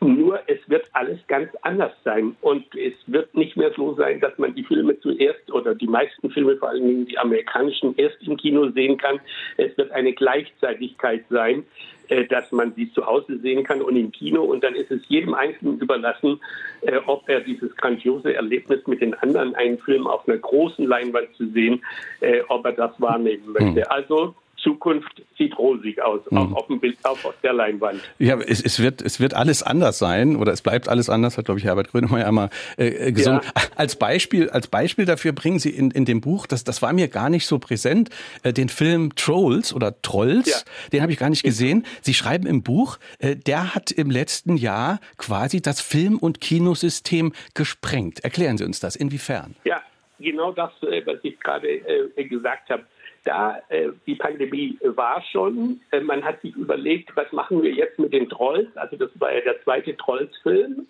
Nur 0.04 0.40
es 0.48 0.58
wird 0.68 0.90
alles 0.94 1.20
ganz 1.28 1.50
anders 1.62 1.92
sein. 2.04 2.36
Und 2.42 2.66
es 2.76 2.94
wird 3.06 3.36
nicht 3.36 3.56
mehr 3.56 3.72
so 3.76 3.94
sein, 3.94 4.20
dass 4.20 4.36
man 4.40 4.56
die 4.56 4.64
Filme 4.64 5.00
zuerst 5.00 5.52
oder 5.52 5.76
die 5.76 5.88
meisten 5.88 6.32
Filme, 6.32 6.58
vor 6.58 6.70
allen 6.70 6.88
Dingen 6.88 7.06
die 7.06 7.20
amerikanischen, 7.20 7.96
erst 7.98 8.18
im 8.22 8.36
Kino 8.36 8.72
sehen 8.72 8.98
kann. 8.98 9.20
Es 9.58 9.78
wird 9.78 9.92
eine 9.92 10.14
Gleichzeitigkeit 10.14 11.24
sein, 11.30 11.64
äh, 12.08 12.26
dass 12.26 12.52
man 12.52 12.74
sie 12.74 12.92
zu 12.94 13.06
Hause 13.06 13.38
sehen 13.42 13.64
kann 13.64 13.80
und 13.80 13.96
im 13.96 14.12
Kino. 14.12 14.44
Und 14.44 14.64
dann 14.64 14.74
ist 14.74 14.90
es 14.90 15.02
jedem 15.08 15.36
Einzelnen 15.36 15.80
überlassen, 15.80 16.40
äh, 16.82 16.98
ob 17.06 17.30
er 17.30 17.42
dieses 17.42 17.76
grandiose 17.78 18.34
Erlebnis 18.34 18.86
mit 18.88 19.02
den 19.02 19.14
anderen, 19.14 19.54
einen 19.54 19.78
Film 19.78 20.08
auf 20.08 20.28
einer 20.28 20.40
großen 20.40 20.84
Leinwand 20.84 21.32
zu 21.36 21.48
sehen, 21.52 21.84
äh, 22.22 22.42
ob 22.48 22.66
er 22.66 22.72
das 22.72 23.00
wahrnehmen 23.00 23.52
möchte. 23.52 23.82
Hm. 23.82 23.88
Also 23.90 24.36
Zukunft 24.62 25.22
sieht 25.38 25.58
rosig 25.58 26.02
aus, 26.02 26.22
mhm. 26.30 26.38
auch 26.38 26.52
auf 26.54 26.68
dem 26.68 26.80
Bild, 26.80 26.98
auch 27.04 27.24
auf 27.24 27.34
der 27.44 27.54
Leinwand. 27.54 28.02
Ja, 28.20 28.40
es, 28.40 28.62
es, 28.62 28.80
wird, 28.80 29.02
es 29.02 29.20
wird 29.20 29.34
alles 29.34 29.64
anders 29.64 30.00
sein 30.00 30.36
oder 30.36 30.52
es 30.52 30.62
bleibt 30.62 30.88
alles 30.88 31.10
anders, 31.10 31.38
hat, 31.38 31.46
glaube 31.46 31.60
ich, 31.60 31.66
Herbert 31.66 31.92
Grönemeyer 31.92 32.28
einmal 32.28 32.50
äh, 32.78 32.88
äh, 32.88 33.12
gesungen. 33.12 33.42
Ja. 33.44 33.64
Als, 33.76 33.96
Beispiel, 33.96 34.50
als 34.50 34.68
Beispiel 34.68 35.06
dafür 35.06 35.32
bringen 35.32 35.60
Sie 35.60 35.70
in, 35.70 35.92
in 35.92 36.06
dem 36.06 36.22
Buch, 36.22 36.48
das, 36.48 36.64
das 36.64 36.82
war 36.82 36.94
mir 36.94 37.08
gar 37.08 37.30
nicht 37.30 37.46
so 37.46 37.60
präsent, 37.60 38.10
äh, 38.44 38.54
den 38.54 38.70
Film 38.70 39.16
Trolls 39.16 39.74
oder 39.74 40.02
Trolls, 40.02 40.50
ja. 40.50 40.90
den 40.92 41.02
habe 41.02 41.12
ich 41.12 41.18
gar 41.18 41.30
nicht 41.30 41.44
gesehen. 41.44 41.86
Sie 42.02 42.14
schreiben 42.14 42.46
im 42.46 42.64
Buch, 42.64 43.00
äh, 43.20 43.36
der 43.36 43.74
hat 43.76 43.92
im 43.92 44.10
letzten 44.12 44.58
Jahr 44.58 45.00
quasi 45.18 45.62
das 45.62 45.82
Film- 45.82 46.18
und 46.18 46.42
Kinosystem 46.42 47.34
gesprengt. 47.54 48.24
Erklären 48.24 48.58
Sie 48.58 48.66
uns 48.66 48.80
das, 48.80 48.96
inwiefern? 48.96 49.56
Ja, 49.64 49.82
genau 50.22 50.52
das, 50.52 50.72
äh, 50.84 51.06
was 51.06 51.20
ich 51.24 51.40
gerade 51.40 51.68
äh, 51.68 52.24
gesagt 52.26 52.70
habe 52.70 52.86
da 53.24 53.60
äh, 53.70 53.90
die 54.08 54.16
Pandemie 54.16 54.78
war 54.82 55.22
schon. 55.32 55.80
Man 56.04 56.24
hat 56.24 56.42
sich 56.42 56.56
überlegt, 56.56 57.16
was 57.16 57.32
machen 57.32 57.62
wir 57.62 57.72
jetzt 57.72 58.00
mit 58.00 58.14
den 58.14 58.28
Trolls? 58.30 58.76
Also 58.76 58.96
das 58.96 59.10
war 59.20 59.34
ja 59.34 59.42
der 59.42 59.62
zweite 59.64 59.96
Trolls-Film. 59.96 60.88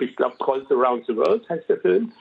Ich 0.00 0.16
glaube 0.16 0.36
Trolls 0.38 0.70
Around 0.70 1.06
the 1.06 1.16
World 1.16 1.48
heißt 1.48 1.68
der 1.68 1.78
Film. 1.78 2.12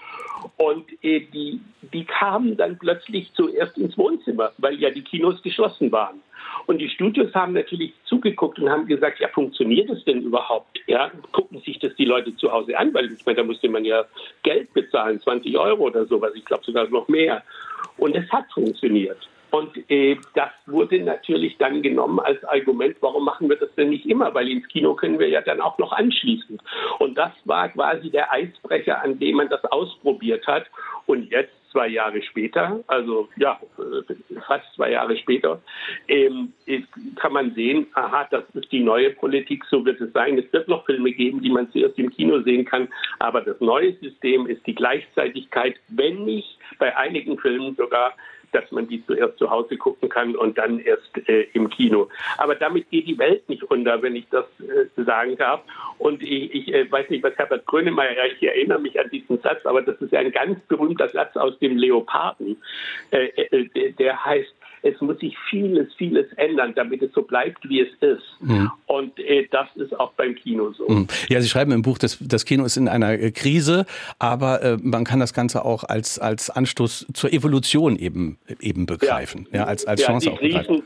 Und 0.57 0.85
die, 1.03 1.59
die 1.81 2.05
kamen 2.05 2.55
dann 2.55 2.77
plötzlich 2.77 3.33
zuerst 3.33 3.77
ins 3.77 3.97
Wohnzimmer, 3.97 4.53
weil 4.59 4.79
ja 4.79 4.91
die 4.91 5.03
Kinos 5.03 5.41
geschlossen 5.41 5.91
waren. 5.91 6.21
Und 6.65 6.79
die 6.79 6.89
Studios 6.89 7.33
haben 7.33 7.53
natürlich 7.53 7.93
zugeguckt 8.05 8.59
und 8.59 8.69
haben 8.69 8.87
gesagt, 8.87 9.19
ja, 9.19 9.27
funktioniert 9.29 9.89
das 9.89 10.03
denn 10.05 10.21
überhaupt? 10.21 10.79
Ja, 10.87 11.11
gucken 11.31 11.61
sich 11.61 11.79
das 11.79 11.95
die 11.95 12.05
Leute 12.05 12.35
zu 12.35 12.51
Hause 12.51 12.77
an, 12.77 12.93
weil 12.93 13.11
ich 13.11 13.25
meine, 13.25 13.37
da 13.37 13.43
musste 13.43 13.69
man 13.69 13.85
ja 13.85 14.05
Geld 14.43 14.73
bezahlen, 14.73 15.19
20 15.19 15.57
Euro 15.57 15.83
oder 15.85 16.05
sowas, 16.05 16.31
ich 16.35 16.45
glaube 16.45 16.63
sogar 16.65 16.87
noch 16.89 17.07
mehr. 17.07 17.43
Und 17.97 18.15
es 18.15 18.29
hat 18.31 18.45
funktioniert. 18.53 19.17
Und 19.49 19.89
äh, 19.89 20.17
das 20.35 20.49
wurde 20.65 20.99
natürlich 20.99 21.57
dann 21.57 21.81
genommen 21.81 22.19
als 22.19 22.43
Argument, 22.45 22.97
warum 22.99 23.23
machen 23.25 23.49
wir 23.49 23.55
das 23.55 23.73
denn 23.75 23.89
nicht 23.89 24.05
immer? 24.05 24.33
Weil 24.33 24.49
ins 24.49 24.67
Kino 24.67 24.93
können 24.93 25.19
wir 25.19 25.29
ja 25.29 25.41
dann 25.41 25.61
auch 25.61 25.77
noch 25.77 25.93
anschließen. 25.93 26.59
Und 26.99 27.17
das 27.17 27.31
war 27.45 27.69
quasi 27.69 28.09
der 28.09 28.31
Eisbrecher, 28.31 29.01
an 29.01 29.19
dem 29.19 29.37
man 29.37 29.49
das 29.49 29.63
ausprobiert 29.65 30.45
hat. 30.47 30.65
Und 31.05 31.31
jetzt, 31.31 31.53
zwei 31.77 31.89
Jahre 31.89 32.23
später, 32.23 32.83
also 32.87 33.29
ja, 33.37 33.59
äh, 33.77 34.41
fast 34.47 34.65
zwei 34.73 34.91
Jahre 34.91 35.15
später, 35.15 35.61
ähm, 36.07 36.51
kann 37.17 37.33
man 37.33 37.53
sehen, 37.53 37.85
aha, 37.93 38.27
das 38.31 38.43
ist 38.55 38.71
die 38.71 38.79
neue 38.79 39.11
Politik, 39.11 39.63
so 39.69 39.85
wird 39.85 40.01
es 40.01 40.11
sein. 40.11 40.39
Es 40.39 40.51
wird 40.51 40.67
noch 40.67 40.87
Filme 40.87 41.11
geben, 41.11 41.39
die 41.43 41.51
man 41.51 41.71
zuerst 41.71 41.99
im 41.99 42.09
Kino 42.09 42.41
sehen 42.41 42.65
kann. 42.65 42.87
Aber 43.19 43.41
das 43.41 43.59
neue 43.61 43.93
System 43.93 44.47
ist 44.47 44.65
die 44.65 44.73
Gleichzeitigkeit, 44.73 45.75
wenn 45.89 46.25
nicht 46.25 46.57
bei 46.79 46.97
einigen 46.97 47.37
Filmen 47.37 47.75
sogar 47.75 48.15
dass 48.57 48.71
man 48.71 48.87
die 48.87 49.05
zuerst 49.05 49.37
zu 49.37 49.49
Hause 49.49 49.77
gucken 49.77 50.09
kann 50.09 50.35
und 50.35 50.57
dann 50.57 50.79
erst 50.79 51.17
äh, 51.27 51.47
im 51.53 51.69
Kino. 51.69 52.09
Aber 52.37 52.55
damit 52.55 52.89
geht 52.89 53.07
die 53.07 53.17
Welt 53.17 53.47
nicht 53.47 53.63
unter, 53.63 54.01
wenn 54.01 54.15
ich 54.15 54.27
das 54.29 54.45
äh, 54.59 55.03
sagen 55.03 55.37
darf. 55.37 55.61
Und 55.99 56.23
ich, 56.23 56.53
ich 56.53 56.73
äh, 56.73 56.91
weiß 56.91 57.09
nicht, 57.09 57.23
was 57.23 57.37
Herbert 57.37 57.65
Grönemeyer, 57.67 58.25
ich 58.35 58.41
erinnere 58.41 58.79
mich 58.79 58.99
an 58.99 59.09
diesen 59.11 59.39
Satz, 59.41 59.65
aber 59.65 59.81
das 59.81 59.97
ist 60.01 60.13
ein 60.13 60.31
ganz 60.31 60.59
berühmter 60.67 61.09
Satz 61.09 61.35
aus 61.37 61.57
dem 61.59 61.77
Leoparden. 61.77 62.57
Äh, 63.11 63.27
äh, 63.27 63.91
der 63.93 64.25
heißt, 64.25 64.53
es 64.81 64.99
muss 65.01 65.19
sich 65.19 65.35
vieles, 65.49 65.93
vieles 65.95 66.31
ändern, 66.33 66.73
damit 66.75 67.01
es 67.01 67.11
so 67.13 67.21
bleibt, 67.21 67.67
wie 67.67 67.81
es 67.81 67.89
ist. 67.99 68.23
Mhm. 68.39 68.71
Und 68.85 69.19
äh, 69.19 69.47
das 69.51 69.67
ist 69.75 69.97
auch 69.99 70.13
beim 70.13 70.35
Kino 70.35 70.71
so. 70.71 70.87
Mhm. 70.87 71.07
Ja, 71.29 71.41
Sie 71.41 71.49
schreiben 71.49 71.71
im 71.71 71.81
Buch, 71.81 71.97
dass 71.97 72.17
das 72.19 72.45
Kino 72.45 72.65
ist 72.65 72.77
in 72.77 72.87
einer 72.87 73.13
äh, 73.13 73.31
Krise, 73.31 73.85
aber 74.19 74.61
äh, 74.61 74.77
man 74.81 75.03
kann 75.03 75.19
das 75.19 75.33
Ganze 75.33 75.65
auch 75.65 75.83
als, 75.83 76.19
als 76.19 76.49
Anstoß 76.49 77.07
zur 77.13 77.33
Evolution 77.33 77.97
eben, 77.97 78.37
eben 78.59 78.85
begreifen, 78.85 79.47
ja, 79.51 79.59
ja 79.59 79.63
als, 79.65 79.85
als 79.85 80.01
ja, 80.01 80.07
Chance 80.07 80.31
auch 80.31 80.39
begreifen. 80.39 80.83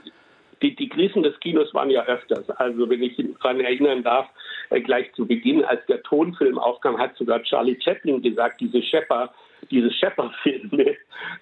Die, 0.62 0.76
die 0.76 0.90
Krisen 0.90 1.24
des 1.24 1.40
Kinos 1.40 1.74
waren 1.74 1.90
ja 1.90 2.06
öfters. 2.06 2.48
Also 2.52 2.88
wenn 2.88 3.02
ich 3.02 3.16
daran 3.42 3.60
erinnern 3.60 4.04
darf, 4.04 4.28
äh, 4.70 4.80
gleich 4.80 5.12
zu 5.14 5.26
Beginn, 5.26 5.66
als 5.66 5.86
der 5.88 6.04
Tonfilm 6.04 6.60
aufkam, 6.60 6.98
hat 6.98 7.16
sogar 7.18 7.42
Charlie 7.44 7.78
Chaplin 7.84 8.22
gesagt, 8.22 8.62
diese 8.62 8.82
Shepper 8.82 9.34
diese 9.70 9.92
Shepard-Filme, 9.92 10.96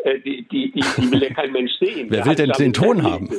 äh, 0.03 0.19
die, 0.19 0.43
die, 0.43 0.71
die, 0.71 0.81
die, 0.81 1.11
will 1.11 1.23
ja 1.23 1.29
kein 1.29 1.51
Mensch 1.51 1.73
sehen. 1.79 2.07
wer 2.09 2.25
will 2.25 2.35
denn 2.35 2.51
den 2.51 2.73
Ton 2.73 3.03
haben? 3.03 3.29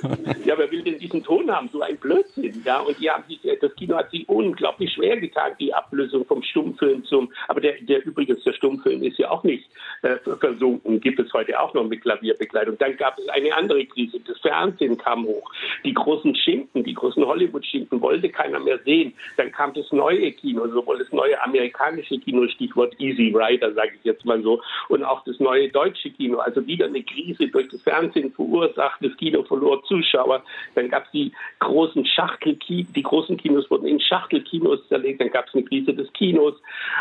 Ja, 0.45 0.57
wer 0.57 0.71
will 0.71 0.83
denn 0.83 0.99
diesen 0.99 1.23
Ton 1.23 1.51
haben? 1.51 1.69
So 1.73 1.81
ein 1.83 1.97
Blödsinn. 1.97 2.63
Ja, 2.65 2.81
und 2.81 2.99
die 2.99 3.11
haben 3.11 3.25
sich, 3.29 3.41
das 3.61 3.75
Kino 3.77 3.97
hat 3.97 4.11
sich 4.11 4.29
unglaublich 4.29 4.93
schwer 4.93 5.17
getan, 5.19 5.53
die 5.61 5.73
Ablösung 5.73 6.25
vom 6.25 6.43
Stummfilm 6.43 7.05
zum, 7.05 7.31
aber 7.49 7.61
der, 7.61 7.75
der 7.83 8.05
übrigens, 8.05 8.43
der 8.45 8.53
Stummfilm 8.53 9.03
ist 9.03 9.19
ja 9.19 9.31
auch 9.31 9.45
nicht 9.45 9.69
äh, 10.03 10.17
versunken, 10.39 11.01
gibt 11.01 11.21
es 11.21 11.33
heute 11.33 11.59
auch 11.61 11.75
noch 11.75 11.85
mit 11.85 12.03
Klavierbegleitung. 12.03 12.79
Dann 12.79 12.97
gab 12.97 13.19
es 13.19 13.29
eine 13.29 13.55
andere 13.55 13.85
Krise, 13.87 14.21
das 14.27 14.39
Fernsehen 14.39 14.97
kam 14.97 15.25
hoch. 15.25 15.51
Die 15.85 15.95
großen 15.95 16.35
Schinken, 16.35 16.85
die 16.85 16.95
großen 16.95 17.25
Hollywood-Schinken 17.25 18.01
wollte 18.01 18.29
keiner 18.29 18.61
mehr 18.61 18.79
sehen. 18.85 19.15
Dann 19.37 19.53
kam 19.53 19.73
das 19.75 19.91
neue 19.93 20.33
Kino, 20.33 20.67
sowohl 20.69 20.99
das 20.99 21.13
neue 21.13 21.41
amerikanische 21.43 22.19
Kino, 22.19 22.47
Stichwort 22.49 22.95
Easy 22.99 23.35
Rider, 23.35 23.73
sage 23.75 23.93
ich 23.97 24.05
jetzt 24.05 24.25
mal 24.25 24.43
so, 24.43 24.61
und 24.89 25.05
auch 25.05 25.25
das 25.25 25.39
neue 25.41 25.69
deutsche 25.69 26.11
Kino. 26.11 26.39
Also 26.39 26.67
wieder 26.67 26.87
eine 26.87 27.03
Krise 27.03 27.49
durch 27.49 27.69
das 27.69 27.83
Fernsehen 27.83 28.33
verursacht. 28.33 29.03
Das 29.03 29.17
Kino 29.17 29.43
verlor 29.43 29.83
Zuschauer. 29.85 30.43
Dann 30.75 30.89
gab 30.89 31.05
es 31.07 31.11
die 31.13 31.33
großen 31.59 32.05
Schachtelkinos, 32.07 32.93
die 32.93 33.03
großen 33.03 33.37
Kinos 33.37 33.71
wurden 33.71 33.87
in 33.87 34.01
Schachtelkinos 34.01 34.87
zerlegt. 34.89 35.21
Dann 35.21 35.31
gab 35.31 35.49
es 35.49 35.55
eine 35.55 35.65
Krise 35.65 35.95
des 35.95 36.13
Kinos. 36.13 36.55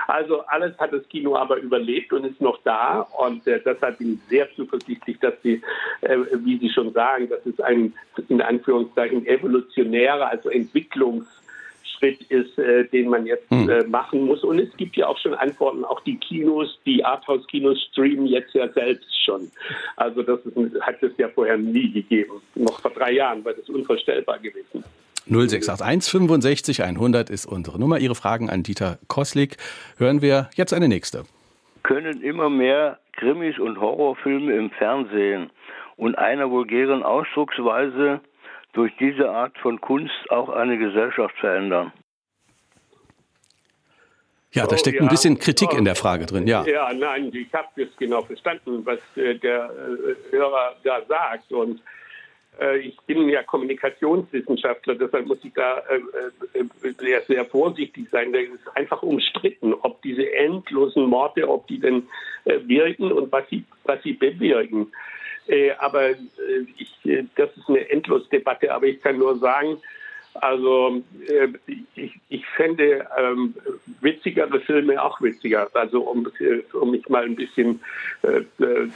Also 0.08 0.42
alles 0.48 0.78
hat 0.78 0.94
das 0.94 1.08
Kino 1.10 1.36
aber 1.36 1.58
überlebt 1.58 2.14
und 2.14 2.26
ist 2.26 2.42
noch 2.42 2.60
da. 2.64 3.02
Und 3.18 3.46
äh, 3.48 3.62
deshalb 3.64 3.98
bin 3.98 4.14
ich 4.14 4.30
sehr 4.30 4.48
zuversichtlich, 4.56 5.20
dass 5.20 5.34
Sie, 5.42 5.62
äh, 6.02 6.18
wie 6.44 6.58
Sie 6.58 6.70
schon 6.70 6.94
sagen, 6.94 7.30
das 7.30 7.46
ist 7.46 7.62
ein 7.62 7.94
in 8.28 8.42
Anführungszeichen 8.42 9.26
evolutionärer, 9.26 10.30
also 10.30 10.50
Entwicklungs 10.50 11.39
Schritt 12.00 12.22
ist, 12.30 12.58
äh, 12.58 12.86
den 12.86 13.10
man 13.10 13.26
jetzt 13.26 13.50
hm. 13.50 13.70
äh, 13.70 13.84
machen 13.84 14.26
muss. 14.26 14.44
Und 14.44 14.60
es 14.60 14.76
gibt 14.78 14.96
ja 14.96 15.08
auch 15.08 15.18
schon 15.20 15.34
Antworten. 15.34 15.84
Auch 15.84 16.02
die 16.02 16.18
Kinos, 16.18 16.80
die 16.86 17.04
Arthouse-Kinos 17.04 17.82
streamen 17.92 18.26
jetzt 18.26 18.54
ja 18.54 18.68
selbst 18.70 19.08
schon. 19.26 19.52
Also 19.98 20.24
das 20.24 20.40
ist, 20.46 20.82
hat 20.82 21.04
es 21.04 21.12
ja 21.18 21.28
vorher 21.30 21.58
nie 21.58 21.92
gegeben. 21.92 22.42
Noch 22.56 22.80
vor 22.80 22.92
drei 22.92 23.12
Jahren 23.12 23.44
war 23.44 23.54
das 23.54 23.70
unvorstellbar 23.70 24.40
gewesen. 24.40 24.84
0681 25.28 26.12
65 26.12 26.84
100 26.84 27.30
ist 27.30 27.46
unsere 27.46 27.80
Nummer. 27.80 28.00
Ihre 28.00 28.16
Fragen 28.16 28.50
an 28.50 28.64
Dieter 28.64 28.98
Koslik. 29.08 29.58
Hören 29.98 30.22
wir 30.22 30.50
jetzt 30.56 30.74
eine 30.74 30.88
nächste. 30.88 31.24
Können 31.84 32.22
immer 32.22 32.50
mehr 32.50 32.98
Krimis 33.14 33.60
und 33.60 33.80
Horrorfilme 33.80 34.54
im 34.54 34.72
Fernsehen 34.72 35.50
und 35.98 36.18
einer 36.18 36.50
vulgären 36.50 37.04
Ausdrucksweise 37.04 38.22
durch 38.74 38.92
diese 39.00 39.30
Art 39.30 39.58
von 39.58 39.82
Kunst 39.82 40.30
auch 40.30 40.50
eine 40.50 40.78
Gesellschaft 40.78 41.36
verändern? 41.40 41.92
Ja, 44.52 44.66
da 44.66 44.78
steckt 44.78 44.98
oh, 44.98 45.04
ja. 45.04 45.08
ein 45.08 45.10
bisschen 45.10 45.38
Kritik 45.38 45.74
in 45.74 45.86
der 45.86 45.96
Frage 45.96 46.26
drin, 46.26 46.48
ja. 46.48 46.66
Ja, 46.66 46.92
nein, 46.92 47.32
ich 47.34 47.54
habe 47.54 47.68
das 47.76 47.88
genau 47.98 48.24
verstanden, 48.24 48.84
was 48.84 49.00
äh, 49.16 49.36
der 49.36 49.66
äh, 49.66 50.36
Hörer 50.36 50.76
da 50.84 51.02
sagt. 51.08 51.52
Und 51.52 51.82
äh, 52.60 52.80
ich 52.80 52.98
bin 53.06 53.30
ja 53.30 53.44
Kommunikationswissenschaftler, 53.44 54.96
deshalb 54.96 55.28
muss 55.28 55.38
ich 55.44 55.54
da 55.54 55.84
sehr, 57.00 57.22
sehr 57.22 57.46
vorsichtig 57.46 58.08
sein. 58.12 58.34
Es 58.34 58.50
ist 58.50 58.76
einfach 58.76 59.04
umstritten, 59.04 59.74
ob 59.76 60.02
diese 60.02 60.34
endlosen 60.34 61.06
Morde, 61.06 61.48
ob 61.48 61.68
die 61.68 61.80
denn 61.80 62.08
wirken 62.46 63.12
und 63.12 63.32
was 63.32 63.48
sie, 63.50 63.64
was 63.84 64.02
sie 64.02 64.14
bewirken. 64.14 64.92
Äh, 65.50 65.72
aber 65.80 66.12
äh, 66.12 66.16
ich, 66.78 66.94
äh, 67.06 67.24
das 67.36 67.50
ist 67.58 67.68
eine 67.68 67.90
Endlosdebatte. 67.90 68.72
Aber 68.72 68.86
ich 68.86 69.02
kann 69.02 69.18
nur 69.18 69.38
sagen, 69.40 69.78
also 70.36 71.02
äh, 71.28 71.48
ich, 71.96 72.14
ich 72.30 72.46
fände 72.56 73.08
ähm, 73.18 73.56
witzigere 74.02 74.60
Filme 74.62 75.02
auch 75.02 75.20
witziger. 75.22 75.68
Also 75.74 76.02
um, 76.02 76.32
um 76.74 76.92
mich 76.92 77.10
mal 77.10 77.26
ein 77.26 77.36
bisschen 77.36 77.82
äh, 78.22 78.44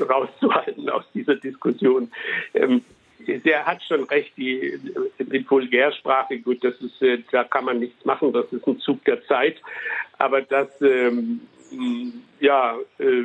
rauszuhalten 0.03 0.89
aus 0.89 1.05
dieser 1.13 1.35
Diskussion. 1.35 2.11
Ähm, 2.53 2.83
der 3.25 3.65
hat 3.65 3.81
schon 3.83 4.03
recht, 4.03 4.33
die, 4.35 4.77
die 5.17 5.49
Vulgärsprache, 5.49 6.39
gut, 6.39 6.61
das 6.61 6.73
ist, 6.81 7.01
da 7.31 7.45
kann 7.45 7.63
man 7.63 7.79
nichts 7.79 8.03
machen, 8.03 8.33
das 8.33 8.51
ist 8.51 8.67
ein 8.67 8.79
Zug 8.79 9.01
der 9.05 9.23
Zeit. 9.27 9.55
Aber 10.17 10.41
das, 10.41 10.67
ähm, 10.81 11.39
ja, 12.39 12.77
äh, 12.99 13.23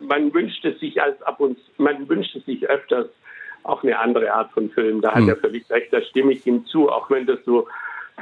man 0.00 0.32
wünscht 0.32 0.64
es 0.64 0.78
sich 0.80 1.00
als 1.00 1.20
ab 1.22 1.40
und 1.40 1.58
man 1.78 2.08
wünscht 2.08 2.34
es 2.36 2.44
sich 2.44 2.68
öfters 2.68 3.06
auch 3.62 3.82
eine 3.82 3.98
andere 3.98 4.32
Art 4.32 4.52
von 4.52 4.70
Film. 4.70 5.00
Da 5.00 5.10
hat 5.10 5.22
hm. 5.22 5.28
er 5.28 5.36
völlig 5.36 5.68
recht, 5.70 5.92
da 5.92 6.00
stimme 6.02 6.32
ich 6.32 6.46
ihm 6.46 6.64
zu, 6.66 6.90
auch 6.90 7.10
wenn 7.10 7.26
das 7.26 7.44
so 7.44 7.66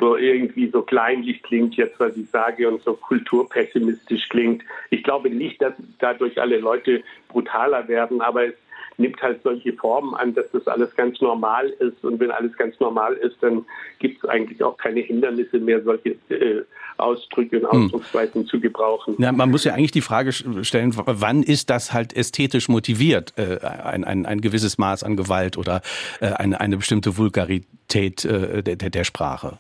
so 0.01 0.17
irgendwie 0.17 0.71
so 0.71 0.83
kleinlich 0.83 1.43
klingt 1.43 1.75
jetzt, 1.77 1.99
was 1.99 2.17
ich 2.17 2.31
sage, 2.31 2.69
und 2.69 2.83
so 2.83 2.95
kulturpessimistisch 2.95 4.29
klingt. 4.29 4.63
Ich 4.91 5.03
glaube 5.03 5.31
nicht, 5.31 5.61
dass 5.61 5.75
dadurch 5.99 6.41
alle 6.41 6.59
Leute 6.59 7.03
brutaler 7.29 7.89
werden, 7.89 8.21
aber 8.21 8.47
es 8.47 8.55
nimmt 8.97 9.21
halt 9.23 9.43
solche 9.43 9.73
Formen 9.73 10.15
an, 10.15 10.35
dass 10.35 10.51
das 10.53 10.67
alles 10.67 10.95
ganz 10.97 11.21
normal 11.21 11.69
ist. 11.79 12.05
Und 12.05 12.21
wenn 12.21 12.31
alles 12.31 12.57
ganz 12.57 12.79
normal 12.81 13.15
ist, 13.15 13.37
dann 13.41 13.65
gibt 13.99 14.23
es 14.23 14.29
eigentlich 14.29 14.63
auch 14.63 14.77
keine 14.77 15.01
Hindernisse 15.01 15.59
mehr, 15.59 15.83
solche 15.83 16.17
äh, 16.31 16.65
Ausdrücke 16.99 17.61
und 17.61 17.71
hm. 17.71 17.85
Ausdrucksweisen 17.85 18.43
hm. 18.43 18.49
zu 18.49 18.61
gebrauchen. 18.61 19.15
Ja, 19.19 19.33
man 19.33 19.51
muss 19.51 19.65
ja 19.65 19.75
eigentlich 19.75 19.93
die 19.93 20.01
Frage 20.01 20.33
stellen, 20.33 20.93
wann 20.95 21.43
ist 21.43 21.71
das 21.71 21.93
halt 21.93 22.15
ästhetisch 22.15 22.69
motiviert, 22.69 23.35
äh, 23.37 23.59
ein, 23.65 24.05
ein, 24.05 24.27
ein 24.27 24.41
gewisses 24.41 24.79
Maß 24.79 25.05
an 25.05 25.17
Gewalt 25.17 25.57
oder 25.57 25.81
äh, 26.21 26.27
eine, 26.27 26.61
eine 26.61 26.77
bestimmte 26.77 27.17
Vulgarität 27.17 28.25
äh, 28.25 28.63
der, 28.63 28.91
der 28.91 29.05
Sprache? 29.05 29.59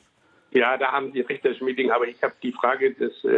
Ja, 0.50 0.76
da 0.78 0.92
haben 0.92 1.12
Sie 1.12 1.20
recht, 1.20 1.44
Herr 1.44 1.54
Schmieding, 1.54 1.90
aber 1.90 2.06
ich 2.06 2.22
habe 2.22 2.32
die 2.42 2.52
Frage 2.52 2.92
des 2.94 3.12
äh, 3.24 3.28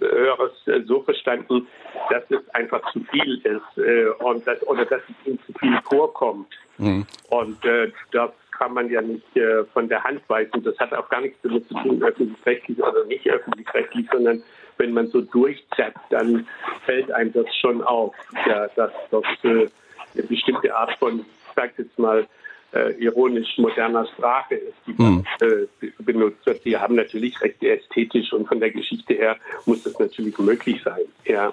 Hörers 0.00 0.66
äh, 0.66 0.80
so 0.82 1.02
verstanden, 1.02 1.68
dass 2.10 2.24
es 2.30 2.48
einfach 2.52 2.80
zu 2.92 3.00
viel 3.04 3.40
ist 3.44 3.78
äh, 3.78 4.08
und 4.24 4.44
das, 4.46 4.66
oder 4.66 4.84
dass 4.84 5.00
es 5.02 5.26
ihm 5.26 5.38
zu 5.46 5.52
viel 5.58 5.78
vorkommt. 5.84 6.52
Mhm. 6.78 7.06
Und 7.30 7.64
äh, 7.64 7.92
das 8.10 8.32
kann 8.50 8.74
man 8.74 8.90
ja 8.90 9.00
nicht 9.00 9.36
äh, 9.36 9.64
von 9.66 9.88
der 9.88 10.02
Hand 10.02 10.20
weisen. 10.28 10.64
Das 10.64 10.76
hat 10.80 10.92
auch 10.92 11.08
gar 11.08 11.20
nichts 11.20 11.38
damit 11.42 11.68
zu 11.68 11.74
tun, 11.74 12.02
öffentlich-rechtlich 12.02 12.82
oder 12.82 13.04
nicht 13.04 13.28
öffentlich-rechtlich, 13.28 14.06
sondern 14.10 14.42
wenn 14.78 14.92
man 14.92 15.06
so 15.08 15.20
durchzappt, 15.20 15.98
dann 16.10 16.46
fällt 16.84 17.10
einem 17.12 17.32
das 17.32 17.46
schon 17.60 17.82
auf, 17.82 18.14
ja, 18.46 18.66
dass 18.74 18.92
das 19.10 19.24
äh, 19.44 19.68
eine 20.14 20.22
bestimmte 20.28 20.74
Art 20.74 20.92
von, 20.98 21.20
ich 21.20 21.54
sage 21.54 21.72
jetzt 21.78 21.98
mal, 21.98 22.26
äh, 22.72 22.92
ironisch 23.02 23.56
moderner 23.58 24.06
Sprache 24.06 24.56
ist, 24.56 24.76
die 24.86 25.02
mhm. 25.02 25.24
äh, 25.40 25.90
benutzt 25.98 26.44
wird. 26.46 26.64
Die 26.64 26.76
haben 26.76 26.96
natürlich 26.96 27.40
recht 27.40 27.62
ästhetisch 27.62 28.32
und 28.32 28.46
von 28.46 28.60
der 28.60 28.70
Geschichte 28.70 29.14
her 29.14 29.36
muss 29.66 29.84
das 29.84 29.98
natürlich 29.98 30.38
möglich 30.38 30.82
sein. 30.82 31.00
Ja. 31.24 31.52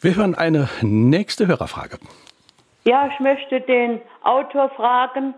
Wir 0.00 0.16
hören 0.16 0.34
eine 0.34 0.68
nächste 0.82 1.46
Hörerfrage. 1.46 1.98
Ja, 2.84 3.08
ich 3.12 3.18
möchte 3.20 3.60
den 3.62 4.00
Autor 4.22 4.68
fragen, 4.70 5.34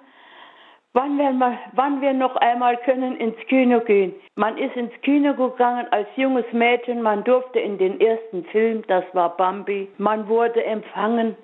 wann 0.93 1.19
wir, 1.19 1.31
mal, 1.31 1.59
wann 1.73 2.01
wir 2.01 2.13
noch 2.13 2.35
einmal 2.37 2.77
können 2.79 3.17
ins 3.19 3.37
Kino 3.49 3.81
gehen. 3.81 4.15
Man 4.35 4.59
ist 4.59 4.75
ins 4.75 4.93
Kino 5.03 5.35
gegangen 5.35 5.87
als 5.91 6.09
junges 6.17 6.47
Mädchen, 6.53 7.03
man 7.03 7.23
durfte 7.23 7.61
in 7.61 7.79
den 7.79 8.01
ersten 8.01 8.45
Film, 8.47 8.83
das 8.89 9.05
war 9.13 9.37
Bambi, 9.37 9.89
man 9.99 10.27
wurde 10.27 10.65
empfangen. 10.65 11.37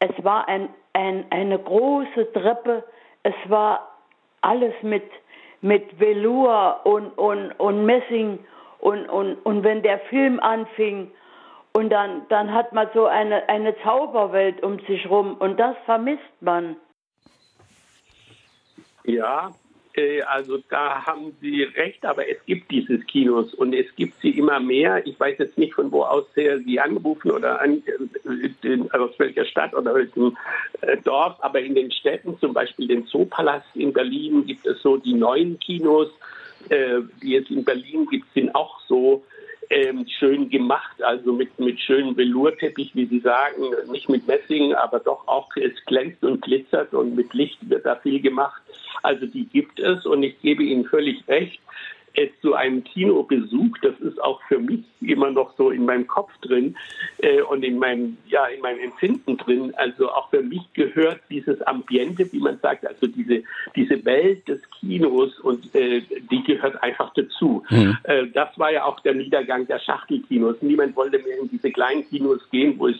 Es 0.00 0.12
war 0.24 0.48
ein 0.48 0.68
ein, 0.98 1.24
eine 1.30 1.58
große 1.58 2.32
Treppe. 2.32 2.84
Es 3.22 3.34
war 3.46 3.96
alles 4.40 4.74
mit, 4.82 5.08
mit 5.60 5.98
Velour 6.00 6.80
und, 6.84 7.16
und, 7.16 7.52
und 7.52 7.86
Messing. 7.86 8.40
Und, 8.80 9.08
und, 9.08 9.34
und 9.44 9.64
wenn 9.64 9.82
der 9.82 10.00
Film 10.10 10.40
anfing, 10.40 11.10
und 11.74 11.90
dann, 11.90 12.26
dann 12.28 12.52
hat 12.52 12.72
man 12.72 12.88
so 12.92 13.06
eine, 13.06 13.48
eine 13.48 13.76
Zauberwelt 13.82 14.62
um 14.64 14.80
sich 14.86 15.08
rum. 15.08 15.36
Und 15.38 15.60
das 15.60 15.76
vermisst 15.84 16.40
man. 16.40 16.76
Ja, 19.04 19.50
also 20.26 20.58
da 20.68 21.06
haben 21.06 21.36
Sie 21.40 21.62
recht, 21.62 22.04
aber 22.04 22.28
es 22.28 22.38
gibt 22.46 22.70
dieses 22.70 23.04
Kinos 23.06 23.54
und 23.54 23.72
es 23.72 23.86
gibt 23.96 24.14
sie 24.20 24.30
immer 24.30 24.60
mehr. 24.60 25.06
Ich 25.06 25.18
weiß 25.18 25.38
jetzt 25.38 25.58
nicht, 25.58 25.74
von 25.74 25.90
wo 25.90 26.02
aus 26.02 26.24
Sie 26.34 26.80
anrufen 26.80 27.30
oder 27.30 27.60
an, 27.60 27.82
äh, 28.64 28.78
aus 28.92 29.18
welcher 29.18 29.44
Stadt 29.44 29.74
oder 29.74 29.94
welchem 29.94 30.36
äh, 30.80 30.96
Dorf, 30.98 31.36
aber 31.40 31.60
in 31.60 31.74
den 31.74 31.90
Städten, 31.90 32.38
zum 32.38 32.52
Beispiel 32.52 32.88
den 32.88 33.06
Zoopalast 33.06 33.68
in 33.74 33.92
Berlin, 33.92 34.46
gibt 34.46 34.66
es 34.66 34.80
so 34.82 34.96
die 34.96 35.14
neuen 35.14 35.58
Kinos, 35.58 36.08
die 37.22 37.36
es 37.36 37.48
in 37.50 37.64
Berlin 37.64 38.06
gibt, 38.10 38.26
sind 38.34 38.52
auch 38.54 38.80
so 38.88 39.22
ähm, 39.70 40.06
schön 40.18 40.48
gemacht, 40.48 41.02
also 41.02 41.32
mit, 41.32 41.58
mit 41.58 41.80
schönen 41.80 42.16
Velourteppich, 42.16 42.94
wie 42.94 43.06
Sie 43.06 43.20
sagen, 43.20 43.64
nicht 43.90 44.08
mit 44.08 44.26
Messing, 44.26 44.74
aber 44.74 45.00
doch 45.00 45.26
auch, 45.28 45.48
es 45.56 45.84
glänzt 45.86 46.22
und 46.24 46.42
glitzert 46.42 46.94
und 46.94 47.14
mit 47.14 47.34
Licht 47.34 47.58
wird 47.68 47.84
da 47.84 47.96
viel 47.96 48.20
gemacht. 48.20 48.62
Also 49.02 49.26
die 49.26 49.44
gibt 49.44 49.78
es 49.78 50.06
und 50.06 50.22
ich 50.22 50.40
gebe 50.40 50.62
Ihnen 50.62 50.84
völlig 50.84 51.26
recht 51.28 51.60
es 52.18 52.30
zu 52.40 52.54
einem 52.54 52.82
Kinobesuch, 52.82 53.78
das 53.82 53.98
ist 54.00 54.20
auch 54.22 54.40
für 54.48 54.58
mich 54.58 54.84
immer 55.00 55.30
noch 55.30 55.56
so 55.56 55.70
in 55.70 55.84
meinem 55.84 56.06
Kopf 56.06 56.30
drin 56.42 56.76
äh, 57.18 57.40
und 57.42 57.64
in 57.64 57.78
meinem, 57.78 58.16
ja, 58.26 58.46
in 58.46 58.60
meinem 58.60 58.80
Empfinden 58.80 59.36
drin. 59.36 59.72
Also 59.76 60.10
auch 60.10 60.28
für 60.30 60.42
mich 60.42 60.62
gehört 60.74 61.20
dieses 61.30 61.62
Ambiente, 61.62 62.30
wie 62.32 62.40
man 62.40 62.58
sagt, 62.58 62.86
also 62.86 63.06
diese, 63.06 63.42
diese 63.76 64.04
Welt 64.04 64.46
des 64.48 64.60
Kinos 64.80 65.38
und 65.40 65.74
äh, 65.74 66.02
die 66.30 66.42
gehört 66.42 66.82
einfach 66.82 67.12
dazu. 67.14 67.62
Mhm. 67.70 67.96
Äh, 68.04 68.26
das 68.34 68.58
war 68.58 68.72
ja 68.72 68.84
auch 68.84 69.00
der 69.00 69.14
Niedergang 69.14 69.66
der 69.66 69.78
Schachtelkinos. 69.78 70.56
Niemand 70.60 70.96
wollte 70.96 71.18
mehr 71.18 71.38
in 71.40 71.48
diese 71.50 71.70
kleinen 71.70 72.08
Kinos 72.08 72.40
gehen, 72.50 72.78
wo 72.78 72.88
es 72.88 72.96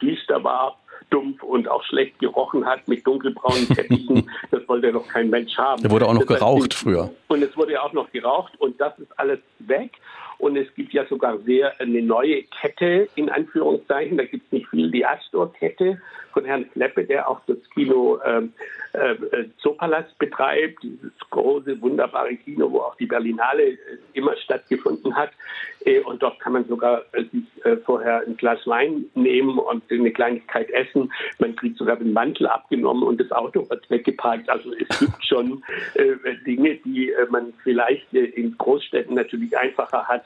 düster 0.00 0.42
war 0.42 0.76
dumpf 1.10 1.42
und 1.42 1.68
auch 1.68 1.84
schlecht 1.84 2.18
gerochen 2.18 2.64
hat 2.66 2.86
mit 2.88 3.06
dunkelbraunen 3.06 3.68
Teppichen. 3.74 4.30
das 4.50 4.66
wollte 4.68 4.92
doch 4.92 5.06
kein 5.08 5.30
Mensch 5.30 5.56
haben. 5.56 5.82
Da 5.82 5.90
wurde 5.90 6.06
auch 6.06 6.14
noch 6.14 6.24
das 6.24 6.38
geraucht 6.38 6.74
früher. 6.74 7.10
Und 7.28 7.42
es 7.42 7.56
wurde 7.56 7.74
ja 7.74 7.82
auch 7.82 7.92
noch 7.92 8.10
geraucht 8.12 8.52
und 8.58 8.80
das 8.80 8.98
ist 8.98 9.18
alles 9.18 9.38
weg. 9.60 9.92
Und 10.38 10.56
es 10.56 10.72
gibt 10.74 10.92
ja 10.92 11.06
sogar 11.06 11.38
sehr 11.38 11.80
eine 11.80 12.02
neue 12.02 12.42
Kette, 12.44 13.08
in 13.14 13.30
Anführungszeichen. 13.30 14.18
Da 14.18 14.24
gibt 14.24 14.46
es 14.46 14.52
nicht 14.52 14.68
viel, 14.68 14.90
die 14.90 15.04
Astor-Kette 15.04 16.00
von 16.36 16.44
Herrn 16.44 16.70
Kleppe, 16.70 17.04
der 17.04 17.28
auch 17.30 17.40
das 17.46 17.56
Kino 17.72 18.18
ähm, 18.22 18.52
äh, 18.92 19.14
Zoopalast 19.56 20.18
betreibt, 20.18 20.82
dieses 20.82 21.12
große, 21.30 21.80
wunderbare 21.80 22.36
Kino, 22.36 22.70
wo 22.70 22.80
auch 22.80 22.94
die 22.96 23.06
Berlinale 23.06 23.62
äh, 23.62 23.78
immer 24.12 24.36
stattgefunden 24.36 25.16
hat. 25.16 25.30
Äh, 25.86 26.00
und 26.00 26.22
dort 26.22 26.38
kann 26.40 26.52
man 26.52 26.66
sogar 26.66 27.04
äh, 27.12 27.22
sich 27.32 27.64
äh, 27.64 27.78
vorher 27.78 28.22
ein 28.26 28.36
Glas 28.36 28.66
Wein 28.66 29.06
nehmen 29.14 29.58
und 29.58 29.90
eine 29.90 30.10
Kleinigkeit 30.10 30.70
essen. 30.72 31.10
Man 31.38 31.56
kriegt 31.56 31.78
sogar 31.78 31.96
den 31.96 32.12
Mantel 32.12 32.48
abgenommen 32.48 33.04
und 33.04 33.18
das 33.18 33.32
Auto 33.32 33.68
wird 33.70 33.88
weggeparkt. 33.88 34.50
Also 34.50 34.74
es 34.74 34.98
gibt 34.98 35.24
schon 35.24 35.64
äh, 35.94 36.16
Dinge, 36.44 36.74
die 36.84 37.12
man 37.30 37.54
vielleicht 37.62 38.12
in 38.12 38.58
Großstädten 38.58 39.14
natürlich 39.14 39.56
einfacher 39.56 40.06
hat 40.06 40.25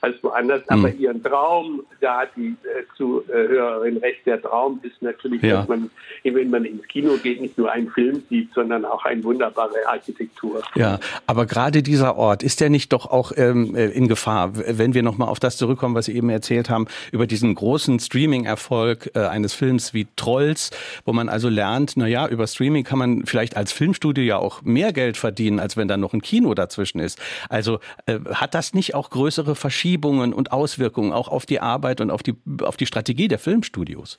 als 0.00 0.22
woanders. 0.22 0.62
Mhm. 0.62 0.78
Aber 0.78 0.94
ihren 0.94 1.22
Traum, 1.22 1.82
da 2.00 2.20
hat 2.20 2.30
die 2.36 2.56
Zuhörerin 2.96 3.98
recht, 3.98 4.26
der 4.26 4.40
Traum 4.40 4.80
ist 4.82 5.00
natürlich, 5.02 5.42
ja 5.42 5.60
dass 5.60 5.68
man, 5.68 5.90
wenn 6.24 6.50
man 6.50 6.64
ins 6.64 6.86
Kino 6.88 7.16
geht, 7.22 7.40
nicht 7.40 7.56
nur 7.58 7.70
einen 7.70 7.90
Film 7.90 8.22
sieht, 8.28 8.52
sondern 8.54 8.84
auch 8.84 9.04
eine 9.04 9.22
wunderbare 9.24 9.86
Architektur. 9.86 10.62
Ja, 10.74 10.98
aber 11.26 11.46
gerade 11.46 11.82
dieser 11.82 12.16
Ort, 12.16 12.42
ist 12.42 12.60
der 12.60 12.70
nicht 12.70 12.92
doch 12.92 13.06
auch 13.06 13.32
ähm, 13.36 13.74
äh, 13.74 13.88
in 13.88 14.08
Gefahr, 14.08 14.52
wenn 14.54 14.94
wir 14.94 15.02
nochmal 15.02 15.28
auf 15.28 15.40
das 15.40 15.56
zurückkommen, 15.56 15.94
was 15.94 16.06
Sie 16.06 16.16
eben 16.16 16.30
erzählt 16.30 16.70
haben, 16.70 16.86
über 17.12 17.26
diesen 17.26 17.54
großen 17.54 17.98
Streaming-Erfolg 17.98 19.10
äh, 19.14 19.20
eines 19.20 19.52
Films 19.52 19.94
wie 19.94 20.06
Trolls, 20.16 20.70
wo 21.04 21.12
man 21.12 21.28
also 21.28 21.48
lernt, 21.48 21.92
na 21.96 22.06
ja, 22.06 22.26
über 22.28 22.46
Streaming 22.46 22.84
kann 22.84 22.98
man 22.98 23.26
vielleicht 23.26 23.56
als 23.56 23.72
Filmstudio 23.72 24.24
ja 24.24 24.38
auch 24.38 24.62
mehr 24.62 24.92
Geld 24.92 25.16
verdienen, 25.16 25.60
als 25.60 25.76
wenn 25.76 25.88
da 25.88 25.96
noch 25.96 26.14
ein 26.14 26.22
Kino 26.22 26.54
dazwischen 26.54 27.00
ist. 27.00 27.20
Also 27.48 27.80
äh, 28.06 28.18
hat 28.32 28.54
das 28.54 28.74
nicht 28.74 28.94
auch 28.94 29.10
größere 29.10 29.54
Verschiebungen 29.54 29.89
und 29.98 30.52
Auswirkungen 30.52 31.12
auch 31.12 31.28
auf 31.28 31.46
die 31.46 31.60
Arbeit 31.60 32.00
und 32.00 32.10
auf 32.10 32.22
die, 32.22 32.34
auf 32.62 32.76
die 32.76 32.86
Strategie 32.86 33.28
der 33.28 33.38
Filmstudios? 33.38 34.18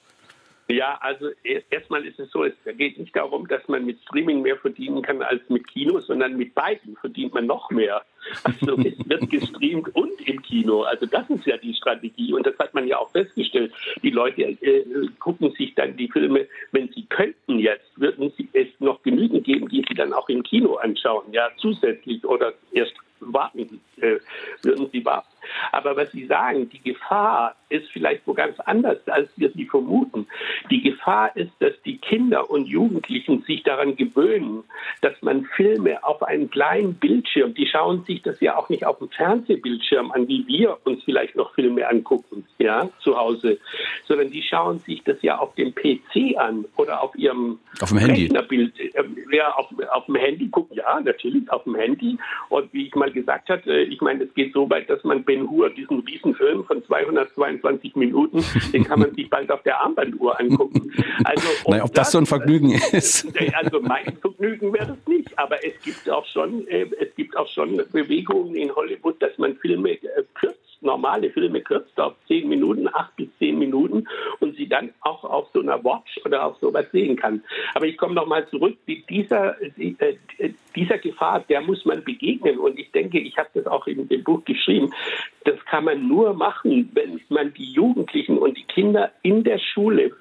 Ja, 0.71 0.97
also 1.01 1.29
erstmal 1.69 2.05
ist 2.05 2.19
es 2.19 2.31
so, 2.31 2.45
es 2.45 2.53
geht 2.77 2.97
nicht 2.97 3.13
darum, 3.13 3.45
dass 3.47 3.67
man 3.67 3.85
mit 3.85 3.99
Streaming 4.03 4.41
mehr 4.41 4.55
verdienen 4.55 5.01
kann 5.01 5.21
als 5.21 5.41
mit 5.49 5.67
Kino, 5.67 5.99
sondern 5.99 6.37
mit 6.37 6.55
beiden 6.55 6.95
verdient 6.95 7.33
man 7.33 7.45
noch 7.45 7.69
mehr. 7.71 8.03
Also 8.43 8.77
es 8.77 9.09
wird 9.09 9.29
gestreamt 9.29 9.93
und 9.95 10.21
im 10.25 10.41
Kino. 10.41 10.83
Also 10.83 11.07
das 11.07 11.29
ist 11.29 11.45
ja 11.45 11.57
die 11.57 11.73
Strategie 11.73 12.33
und 12.33 12.45
das 12.45 12.57
hat 12.57 12.73
man 12.73 12.87
ja 12.87 12.99
auch 12.99 13.11
festgestellt. 13.11 13.73
Die 14.01 14.11
Leute 14.11 14.43
äh, 14.43 14.85
gucken 15.19 15.51
sich 15.57 15.75
dann 15.75 15.97
die 15.97 16.07
Filme, 16.07 16.47
wenn 16.71 16.87
sie 16.89 17.05
könnten 17.07 17.59
jetzt, 17.59 17.91
würden 17.99 18.31
sie 18.37 18.47
es 18.53 18.67
noch 18.79 19.01
genügend 19.03 19.43
geben, 19.43 19.67
die 19.67 19.83
sie 19.87 19.95
dann 19.95 20.13
auch 20.13 20.29
im 20.29 20.43
Kino 20.43 20.75
anschauen, 20.75 21.33
ja 21.33 21.49
zusätzlich 21.57 22.23
oder 22.23 22.53
erst 22.71 22.93
warten, 23.19 23.81
äh, 23.97 24.17
würden 24.63 24.89
sie 24.91 25.03
warten. 25.03 25.27
Aber 25.71 25.95
was 25.95 26.11
Sie 26.11 26.25
sagen, 26.25 26.69
die 26.69 26.81
Gefahr 26.81 27.55
ist 27.71 27.89
vielleicht 27.91 28.27
wo 28.27 28.33
ganz 28.33 28.59
anders, 28.59 28.97
als 29.07 29.29
wir 29.37 29.49
sie 29.51 29.65
vermuten. 29.65 30.27
Die 30.69 30.81
Gefahr 30.81 31.35
ist, 31.35 31.51
dass 31.59 31.73
die 31.85 31.97
Kinder 31.97 32.49
und 32.49 32.67
Jugendlichen 32.67 33.41
sich 33.43 33.63
daran 33.63 33.95
gewöhnen, 33.95 34.63
dass 35.01 35.13
man 35.21 35.45
Filme 35.55 36.03
auf 36.03 36.21
einem 36.23 36.49
kleinen 36.49 36.95
Bildschirm, 36.95 37.53
die 37.53 37.67
schauen 37.67 38.03
sich 38.05 38.21
das 38.21 38.39
ja 38.41 38.57
auch 38.57 38.69
nicht 38.69 38.85
auf 38.85 38.99
dem 38.99 39.09
Fernsehbildschirm 39.09 40.11
an, 40.11 40.27
wie 40.27 40.45
wir 40.47 40.77
uns 40.83 41.03
vielleicht 41.03 41.35
noch 41.35 41.53
Filme 41.55 41.87
angucken, 41.87 42.45
ja, 42.59 42.89
zu 42.99 43.17
Hause, 43.17 43.57
sondern 44.05 44.29
die 44.31 44.43
schauen 44.43 44.79
sich 44.79 45.03
das 45.03 45.21
ja 45.21 45.37
auf 45.37 45.55
dem 45.55 45.73
PC 45.73 46.37
an 46.37 46.65
oder 46.75 47.01
auf 47.01 47.15
ihrem 47.15 47.59
auf 47.79 47.89
dem 47.89 47.99
Handy. 47.99 48.23
Rechnerbild. 48.23 48.79
Äh, 48.79 49.03
ja, 49.31 49.51
auf, 49.53 49.67
auf 49.91 50.05
dem 50.05 50.15
Handy 50.15 50.49
gucken, 50.49 50.77
ja, 50.77 50.99
natürlich 50.99 51.49
auf 51.51 51.63
dem 51.63 51.75
Handy. 51.75 52.17
Und 52.49 52.71
wie 52.73 52.87
ich 52.87 52.95
mal 52.95 53.11
gesagt 53.11 53.49
hatte, 53.49 53.81
ich 53.81 54.01
meine, 54.01 54.25
es 54.25 54.33
geht 54.33 54.53
so 54.53 54.69
weit, 54.69 54.89
dass 54.89 55.03
man 55.03 55.23
Ben 55.31 55.49
Hur, 55.49 55.69
diesen 55.69 55.99
Riesenfilm 55.99 56.65
von 56.65 56.83
222 56.83 57.95
Minuten, 57.95 58.43
den 58.73 58.83
kann 58.83 58.99
man 58.99 59.15
sich 59.15 59.29
bald 59.29 59.49
auf 59.49 59.63
der 59.63 59.79
Armbanduhr 59.79 60.37
angucken. 60.37 60.91
Also, 61.23 61.47
naja, 61.67 61.85
ob 61.85 61.93
das, 61.93 62.07
das, 62.07 62.11
so 62.11 62.17
ein 62.17 62.25
Vergnügen 62.25 62.71
ist. 62.91 63.27
Also 63.53 63.79
mein 63.81 64.17
Vergnügen 64.17 64.73
wäre 64.73 64.87
das 64.87 65.07
nicht, 65.07 65.37
aber 65.37 65.63
es 65.63 65.73
gibt 65.83 66.09
auch 66.09 66.25
schon, 66.25 66.67
äh, 66.67 66.87
es 66.99 67.13
gibt 67.15 67.35
auch 67.37 67.47
schon 67.47 67.81
Bewegungen 67.91 68.55
in 68.55 68.73
Hollywood, 68.75 69.21
dass 69.21 69.37
man 69.37 69.55
Filme 69.57 69.91
äh, 69.91 70.23
kürzt 70.33 70.60
normale 70.81 71.29
Filme 71.29 71.61
kürzt 71.61 71.99
auf 71.99 72.15
zehn 72.27 72.49
Minuten, 72.49 72.87
acht 72.87 73.15
bis 73.15 73.27
zehn 73.37 73.57
Minuten 73.57 74.07
und 74.39 74.55
sie 74.55 74.67
dann 74.67 74.91
auch 75.01 75.23
auf 75.23 75.47
so 75.53 75.61
einer 75.61 75.83
Watch 75.83 76.19
oder 76.25 76.45
auf 76.45 76.57
sowas 76.57 76.85
sehen 76.91 77.15
kann. 77.15 77.43
Aber 77.73 77.85
ich 77.85 77.97
komme 77.97 78.15
nochmal 78.15 78.47
zurück, 78.49 78.77
dieser, 79.09 79.55
äh, 79.61 80.51
dieser 80.75 80.97
Gefahr, 80.97 81.41
der 81.47 81.61
muss 81.61 81.85
man 81.85 82.03
begegnen 82.03 82.57
und 82.57 82.79
ich 82.79 82.91
denke, 82.91 83.19
ich 83.19 83.37
habe 83.37 83.49
das 83.53 83.67
auch 83.67 83.87
in 83.87 84.07
dem 84.07 84.23
Buch 84.23 84.43
geschrieben, 84.45 84.91
das 85.43 85.63
kann 85.65 85.85
man 85.85 86.07
nur 86.07 86.33
machen, 86.33 86.89
wenn 86.93 87.21
man 87.29 87.53
die 87.53 87.71
Jugendlichen 87.71 88.37
und 88.37 88.57
die 88.57 88.63
Kinder 88.63 89.11
in 89.21 89.43
der 89.43 89.59
Schule 89.59 90.11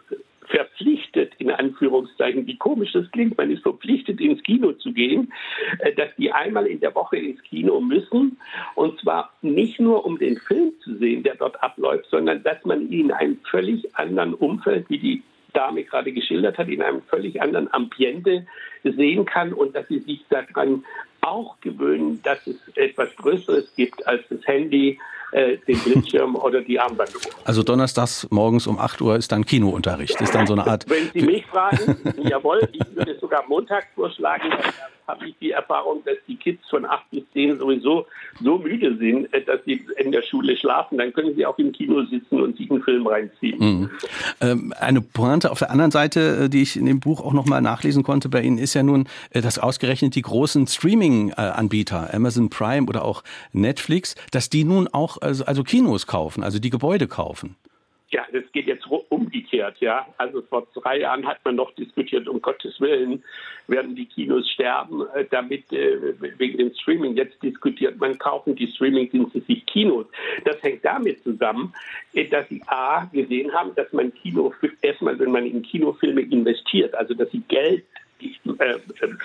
verpflichtet, 0.51 1.33
in 1.39 1.51
Anführungszeichen, 1.51 2.47
wie 2.47 2.57
komisch 2.57 2.93
das 2.93 3.11
klingt, 3.13 3.39
man 3.39 3.51
ist 3.51 3.63
verpflichtet, 3.63 4.21
ins 4.21 4.43
Kino 4.43 4.73
zu 4.73 4.93
gehen, 4.93 5.33
äh, 5.79 5.93
dass 5.95 6.15
die 6.17 6.33
einmal 6.33 6.67
in 6.67 6.81
der 6.81 6.95
Woche 6.95 7.17
ins 7.17 7.43
Kino 7.43 7.81
müssen. 7.81 8.37
Und 8.75 9.01
zwar 9.01 9.33
nicht 9.43 9.81
nur, 9.81 10.05
um 10.05 10.19
den 10.19 10.37
Film 10.37 10.73
zu 10.83 10.97
sehen, 10.97 11.23
der 11.23 11.37
dort 11.37 11.63
abläuft, 11.63 12.07
sondern 12.11 12.43
dass 12.43 12.65
man 12.65 12.91
ihn 12.91 13.07
in 13.07 13.13
einem 13.13 13.39
völlig 13.51 13.97
anderen 13.97 14.35
Umfeld, 14.35 14.91
wie 14.91 14.99
die 14.99 15.23
Dame 15.53 15.85
gerade 15.85 16.13
geschildert 16.13 16.59
hat, 16.59 16.69
in 16.69 16.83
einem 16.83 17.03
völlig 17.03 17.41
anderen 17.41 17.73
Ambiente 17.73 18.47
sehen 18.85 19.25
kann 19.25 19.53
und 19.53 19.75
dass 19.75 19.89
sie 19.89 19.99
sich 19.99 20.25
daran 20.29 20.85
auch 21.23 21.61
gewöhnen, 21.61 22.21
dass 22.23 22.47
es 22.47 22.57
etwas 22.77 23.15
Größeres 23.17 23.75
gibt 23.77 24.07
als 24.07 24.23
das 24.29 24.47
Handy, 24.47 24.99
äh, 25.33 25.57
den 25.59 25.79
Bildschirm 25.81 26.35
oder 26.37 26.61
die 26.61 26.79
Armbanduhr. 26.79 27.21
Also 27.45 27.63
donnerstags 27.63 28.27
morgens 28.31 28.67
um 28.67 28.79
8 28.79 29.01
Uhr 29.01 29.17
ist 29.17 29.33
dann 29.33 29.45
Kinounterricht. 29.45 30.21
Ist 30.21 30.35
dann 30.35 30.47
so 30.47 30.55
eine 30.55 30.67
Art. 30.67 30.89
Wenn 30.89 31.11
Sie 31.13 31.23
mich 31.23 31.47
fragen, 31.47 31.97
jawohl, 32.23 32.69
ich 32.73 32.97
würde 32.97 33.19
sogar 33.21 33.45
montags 33.49 33.87
vorschlagen, 33.95 34.51
habe 35.11 35.29
ich 35.29 35.35
die 35.41 35.51
Erfahrung, 35.51 36.03
dass 36.05 36.17
die 36.27 36.37
Kids 36.37 36.69
von 36.69 36.85
8 36.85 37.11
bis 37.11 37.23
10 37.33 37.59
sowieso 37.59 38.07
so 38.43 38.59
müde 38.59 38.97
sind, 38.97 39.33
äh, 39.33 39.43
dass 39.43 39.61
sie 39.65 39.85
in 39.99 40.13
der 40.13 40.23
Schule 40.23 40.57
schlafen. 40.57 40.99
Dann 40.99 41.13
können 41.13 41.35
sie 41.35 41.45
auch 41.47 41.59
im 41.59 41.73
Kino 41.73 42.03
sitzen 42.05 42.41
und 42.41 42.57
sich 42.57 42.71
einen 42.71 42.83
Film 42.83 43.07
reinziehen. 43.07 43.59
Mhm. 43.59 43.91
Ähm, 44.41 44.75
eine 44.79 45.01
Pointe 45.01 45.51
auf 45.51 45.59
der 45.59 45.71
anderen 45.71 45.91
Seite, 45.91 46.45
äh, 46.45 46.49
die 46.49 46.63
ich 46.63 46.77
in 46.77 46.87
dem 46.87 47.01
Buch 47.01 47.21
auch 47.21 47.33
nochmal 47.33 47.61
nachlesen 47.61 48.03
konnte 48.03 48.29
bei 48.29 48.43
Ihnen, 48.43 48.59
ist 48.59 48.75
ja 48.75 48.83
nun, 48.83 49.09
äh, 49.31 49.41
dass 49.41 49.59
ausgerechnet 49.59 50.15
die 50.15 50.23
großen 50.23 50.67
Streaming-Anbieter, 50.67 52.13
Amazon 52.15 52.51
Prime 52.51 52.87
oder 52.87 53.05
auch 53.05 53.23
Netflix, 53.53 54.15
dass 54.31 54.51
die 54.51 54.65
nun 54.65 54.89
auch 54.89 55.19
also, 55.21 55.45
also 55.45 55.63
Kinos 55.65 56.07
kaufen, 56.07 56.43
also 56.43 56.59
die 56.59 56.71
Gebäude 56.71 57.09
kaufen. 57.09 57.57
Ja, 58.11 58.23
das 58.33 58.43
geht 58.53 58.67
jetzt 58.67 58.80
umgekehrt, 58.97 59.81
ja. 59.81 60.07
Also 60.19 60.43
vor 60.43 60.67
drei 60.75 61.01
Jahren 61.01 61.27
hat 61.27 61.39
man 61.45 61.57
noch 61.57 61.75
diskutiert, 61.75 62.29
um 62.29 62.41
Gottes 62.41 62.81
Willen 62.81 63.23
werden 63.67 63.95
die 63.95 64.07
Kinos 64.07 64.49
sterben, 64.51 65.07
äh, 65.15 65.25
damit 65.31 65.73
äh, 65.73 66.15
wegen 66.39 66.59
dem 66.59 66.75
Streaming. 66.75 67.17
Jetzt 67.17 67.43
diskutiert 67.43 67.99
man, 67.99 68.19
kaufen 68.19 68.55
die 68.55 68.67
Streamingdienste 68.67 69.41
sich 69.43 69.65
Kinos. 69.67 70.07
Das 70.45 70.63
hängt 70.63 70.85
damit 70.85 71.23
zusammen, 71.23 71.73
äh, 72.15 72.27
dass 72.27 72.49
sie 72.49 72.63
A 72.67 73.05
gesehen 73.13 73.53
haben, 73.53 73.75
dass 73.75 73.93
man 73.93 74.13
Kino 74.15 74.53
erstmal, 74.83 75.19
wenn 75.19 75.31
man 75.31 75.47
in 75.47 75.63
Kinofilme 75.63 76.23
investiert, 76.23 76.95
also 76.95 77.15
dass 77.15 77.31
sie 77.31 77.43
Geld 77.49 77.85
äh, 78.59 78.75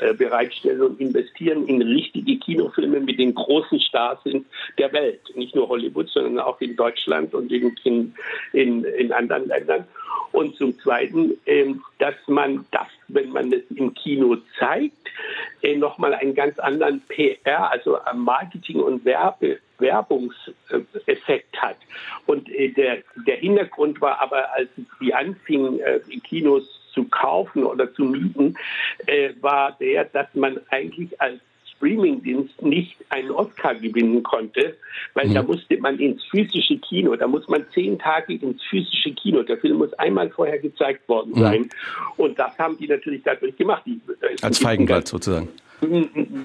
äh, 0.01 0.13
bereitstellen 0.13 0.81
und 0.81 0.99
investieren 0.99 1.67
in 1.67 1.81
richtige 1.81 2.37
Kinofilme 2.37 2.99
mit 2.99 3.19
den 3.19 3.33
großen 3.33 3.79
Stars 3.79 4.19
in 4.25 4.45
der 4.77 4.91
Welt. 4.93 5.21
Nicht 5.35 5.55
nur 5.55 5.67
Hollywood, 5.67 6.09
sondern 6.09 6.39
auch 6.39 6.59
in 6.61 6.75
Deutschland 6.75 7.33
und 7.33 7.51
in, 7.51 8.13
in, 8.53 8.83
in 8.83 9.11
anderen 9.11 9.47
Ländern. 9.47 9.85
Und 10.31 10.55
zum 10.55 10.77
Zweiten, 10.79 11.37
äh, 11.45 11.73
dass 11.99 12.15
man 12.27 12.65
das, 12.71 12.87
wenn 13.07 13.29
man 13.29 13.51
es 13.53 13.63
im 13.75 13.93
Kino 13.93 14.37
zeigt, 14.59 15.09
äh, 15.61 15.75
nochmal 15.75 16.13
einen 16.13 16.35
ganz 16.35 16.59
anderen 16.59 17.01
PR, 17.07 17.71
also 17.71 17.97
Marketing- 18.13 18.81
und 18.81 19.05
Werbe, 19.05 19.59
Werbungseffekt 19.79 21.57
hat. 21.57 21.77
Und 22.25 22.49
äh, 22.49 22.69
der, 22.69 22.99
der 23.27 23.37
Hintergrund 23.37 24.01
war 24.01 24.21
aber, 24.21 24.53
als 24.53 24.69
sie 24.99 25.13
anfingen, 25.13 25.79
äh, 25.79 25.99
Kinos 26.23 26.84
zu 26.95 27.03
kaufen 27.03 27.63
oder 27.63 27.93
zu 27.93 28.05
mieten, 28.05 28.55
äh, 29.05 29.29
war 29.41 29.77
der, 29.79 30.05
dass 30.05 30.27
man 30.33 30.59
eigentlich 30.71 31.21
als 31.21 31.39
Streamingdienst 31.75 32.61
nicht 32.61 32.95
einen 33.09 33.31
Oscar 33.31 33.75
gewinnen 33.75 34.23
konnte, 34.23 34.75
weil 35.13 35.27
mhm. 35.27 35.33
da 35.33 35.43
musste 35.43 35.77
man 35.77 35.99
ins 35.99 36.23
physische 36.23 36.77
Kino, 36.77 37.15
da 37.15 37.27
muss 37.27 37.47
man 37.47 37.65
zehn 37.73 37.99
Tage 37.99 38.33
ins 38.35 38.63
physische 38.63 39.11
Kino. 39.11 39.43
Der 39.43 39.57
Film 39.57 39.77
muss 39.77 39.93
einmal 39.93 40.29
vorher 40.29 40.59
gezeigt 40.59 41.07
worden 41.09 41.33
mhm. 41.35 41.39
sein. 41.39 41.61
Mhm. 41.61 41.69
Und 42.17 42.39
das 42.39 42.57
haben 42.57 42.77
die 42.77 42.87
natürlich 42.87 43.21
dadurch 43.23 43.55
gemacht. 43.57 43.83
Die, 43.85 43.99
Als 44.41 44.59
Feigenblatt 44.59 45.07
sozusagen. 45.07 45.49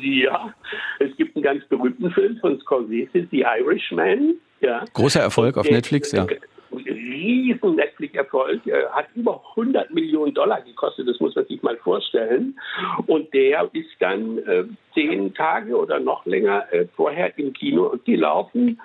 Ja, 0.01 0.53
es 0.99 1.17
gibt 1.17 1.37
einen 1.37 1.45
ganz 1.45 1.65
berühmten 1.67 2.11
Film 2.11 2.37
von 2.39 2.59
Scorsese, 2.61 3.29
The 3.31 3.47
Irishman. 3.61 4.35
Ja. 4.61 4.85
Großer 4.93 5.21
Erfolg 5.21 5.57
auf 5.57 5.71
Netflix, 5.71 6.11
ja 6.13 6.27
riesen 6.73 7.77
Netflix-Erfolg, 7.77 8.67
äh, 8.67 8.85
hat 8.91 9.07
über 9.15 9.43
100 9.57 9.93
Millionen 9.93 10.35
Dollar 10.35 10.61
gekostet, 10.63 11.09
das 11.09 11.21
muss 11.21 11.35
man 11.35 11.45
sich 11.47 11.63
mal 11.63 11.77
vorstellen. 11.79 12.59
Und 13.07 13.33
der 13.35 13.69
ist 13.73 13.91
dann 13.99 14.39
äh, 14.39 14.65
zehn 14.95 15.35
Tage 15.35 15.77
oder 15.77 16.01
noch 16.01 16.25
länger 16.27 16.73
äh, 16.73 16.87
vorher 16.95 17.37
im 17.39 17.53
Kino 17.53 17.95
gelaufen. 18.05 18.81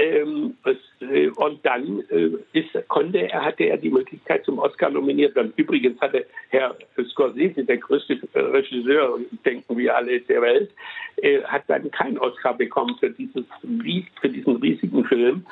Ähm, 0.00 0.54
es, 0.64 0.78
äh, 1.10 1.28
und 1.28 1.64
dann 1.66 2.02
äh, 2.08 2.30
ist, 2.52 2.88
konnte 2.88 3.18
er, 3.18 3.44
hatte 3.44 3.64
er 3.64 3.76
die 3.76 3.90
Möglichkeit 3.90 4.44
zum 4.46 4.58
Oscar 4.58 4.88
nominiert 4.88 5.34
werden. 5.34 5.52
Übrigens 5.56 6.00
hatte 6.00 6.24
Herr 6.48 6.74
Scorsese, 7.10 7.64
der 7.64 7.76
größte 7.76 8.18
äh, 8.32 8.38
Regisseur, 8.40 9.18
denken 9.44 9.76
wir 9.76 9.94
alle 9.94 10.20
der 10.20 10.40
Welt, 10.40 10.70
hat 11.44 11.64
dann 11.66 11.90
keinen 11.90 12.16
Oscar 12.16 12.54
bekommen 12.54 12.96
für, 12.98 13.10
dieses, 13.10 13.44
für 14.20 14.28
diesen 14.30 14.56
riesigen 14.56 15.04
Film. 15.04 15.44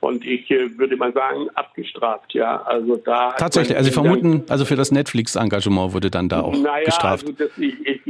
Und 0.00 0.24
ich 0.24 0.48
äh, 0.50 0.78
würde 0.78 0.96
mal 0.96 1.12
sagen, 1.12 1.48
abgestraft, 1.54 2.32
ja. 2.34 2.62
Also 2.62 2.96
da 2.96 3.32
Tatsächlich, 3.32 3.76
also 3.76 3.88
Sie 3.88 3.94
vermuten, 3.94 4.44
also 4.48 4.64
für 4.64 4.76
das 4.76 4.92
Netflix-Engagement 4.92 5.94
wurde 5.94 6.10
dann 6.10 6.28
da 6.28 6.42
auch 6.42 6.56
naja, 6.56 6.84
gestraft. 6.84 7.26
Also 7.26 7.36
das, 7.36 7.58
ich, 7.58 7.74
ich, 7.84 8.05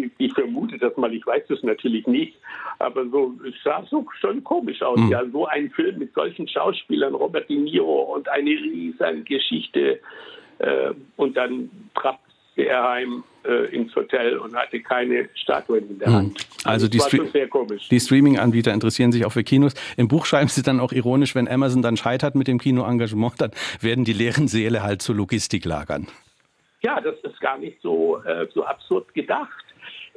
vermute 0.79 0.89
das 0.89 0.97
mal, 0.97 1.12
ich 1.12 1.27
weiß 1.27 1.45
das 1.49 1.62
natürlich 1.62 2.07
nicht, 2.07 2.37
aber 2.79 3.07
so 3.09 3.35
es 3.47 3.55
sah 3.65 3.85
so 3.89 4.07
schon 4.21 4.43
komisch 4.45 4.83
aus. 4.83 4.99
Mhm. 4.99 5.11
Ja, 5.11 5.25
so 5.31 5.47
ein 5.47 5.71
Film 5.71 5.99
mit 5.99 6.15
solchen 6.15 6.49
Schauspielern, 6.49 7.15
Robert 7.15 7.49
De 7.49 7.57
Niro 7.57 8.15
und 8.15 8.29
eine 8.29 8.51
riesen 8.51 9.25
Geschichte 9.25 10.01
äh, 10.59 10.93
und 11.17 11.37
dann 11.37 11.71
trappt 11.95 12.21
er 12.57 12.83
heim 12.83 13.23
äh, 13.45 13.67
ins 13.75 13.95
Hotel 13.95 14.39
und 14.39 14.57
hatte 14.57 14.81
keine 14.81 15.29
Statuen 15.35 15.91
in 15.91 15.99
der 15.99 16.09
hm. 16.09 16.15
Hand. 16.15 16.47
Also, 16.65 16.87
also 16.87 16.89
die, 16.89 17.01
Stre 17.01 17.79
die 17.91 18.01
Streaming-Anbieter 18.01 18.73
interessieren 18.73 19.12
sich 19.12 19.27
auch 19.27 19.33
für 19.33 19.45
Kinos. 19.45 19.75
Im 19.99 20.09
Buch 20.09 20.25
schreiben 20.25 20.49
sie 20.49 20.62
dann 20.62 20.81
auch 20.81 20.93
ironisch, 20.93 21.35
wenn 21.35 21.49
Amazon 21.49 21.83
dann 21.83 21.99
scheitert 21.99 22.35
mit 22.35 22.49
dem 22.49 22.59
Kinoengagement, 22.59 23.35
dann 23.39 23.51
werden 23.81 24.05
die 24.05 24.15
leeren 24.15 24.49
Säle 24.49 24.83
halt 24.83 25.03
zu 25.03 25.12
Logistiklagern. 25.12 26.09
Ja, 26.81 27.01
das 27.01 27.17
ist 27.23 27.41
gar 27.41 27.59
nicht 27.59 27.81
so, 27.83 28.23
äh, 28.25 28.47
so 28.55 28.65
absurd 28.65 29.12
gedacht. 29.12 29.66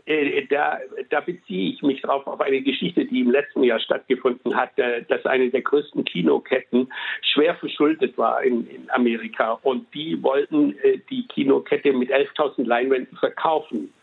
Äh, 0.09 0.47
da, 0.47 0.79
da, 1.11 1.19
beziehe 1.19 1.71
ich 1.71 1.83
mich 1.83 2.01
drauf 2.01 2.25
auf 2.25 2.41
eine 2.41 2.61
Geschichte, 2.61 3.05
die 3.05 3.19
im 3.19 3.29
letzten 3.29 3.63
Jahr 3.63 3.79
stattgefunden 3.79 4.55
hat, 4.55 4.75
äh, 4.79 5.03
dass 5.07 5.23
eine 5.27 5.51
der 5.51 5.61
größten 5.61 6.03
Kinoketten 6.03 6.91
schwer 7.21 7.53
verschuldet 7.53 8.17
war 8.17 8.41
in, 8.41 8.65
in 8.67 8.89
Amerika 8.89 9.59
und 9.61 9.93
die 9.93 10.21
wollten 10.23 10.75
äh, 10.79 10.97
die 11.11 11.27
Kinokette 11.27 11.93
mit 11.93 12.11
11.000 12.11 12.65
Leinwänden 12.65 13.15
verkaufen. 13.19 13.93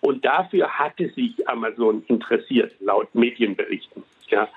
Und 0.00 0.24
dafür 0.24 0.66
hatte 0.66 1.10
sich 1.10 1.46
Amazon 1.46 2.04
interessiert, 2.08 2.72
laut 2.80 3.14
Medienberichten. 3.14 4.02
Ja. 4.28 4.48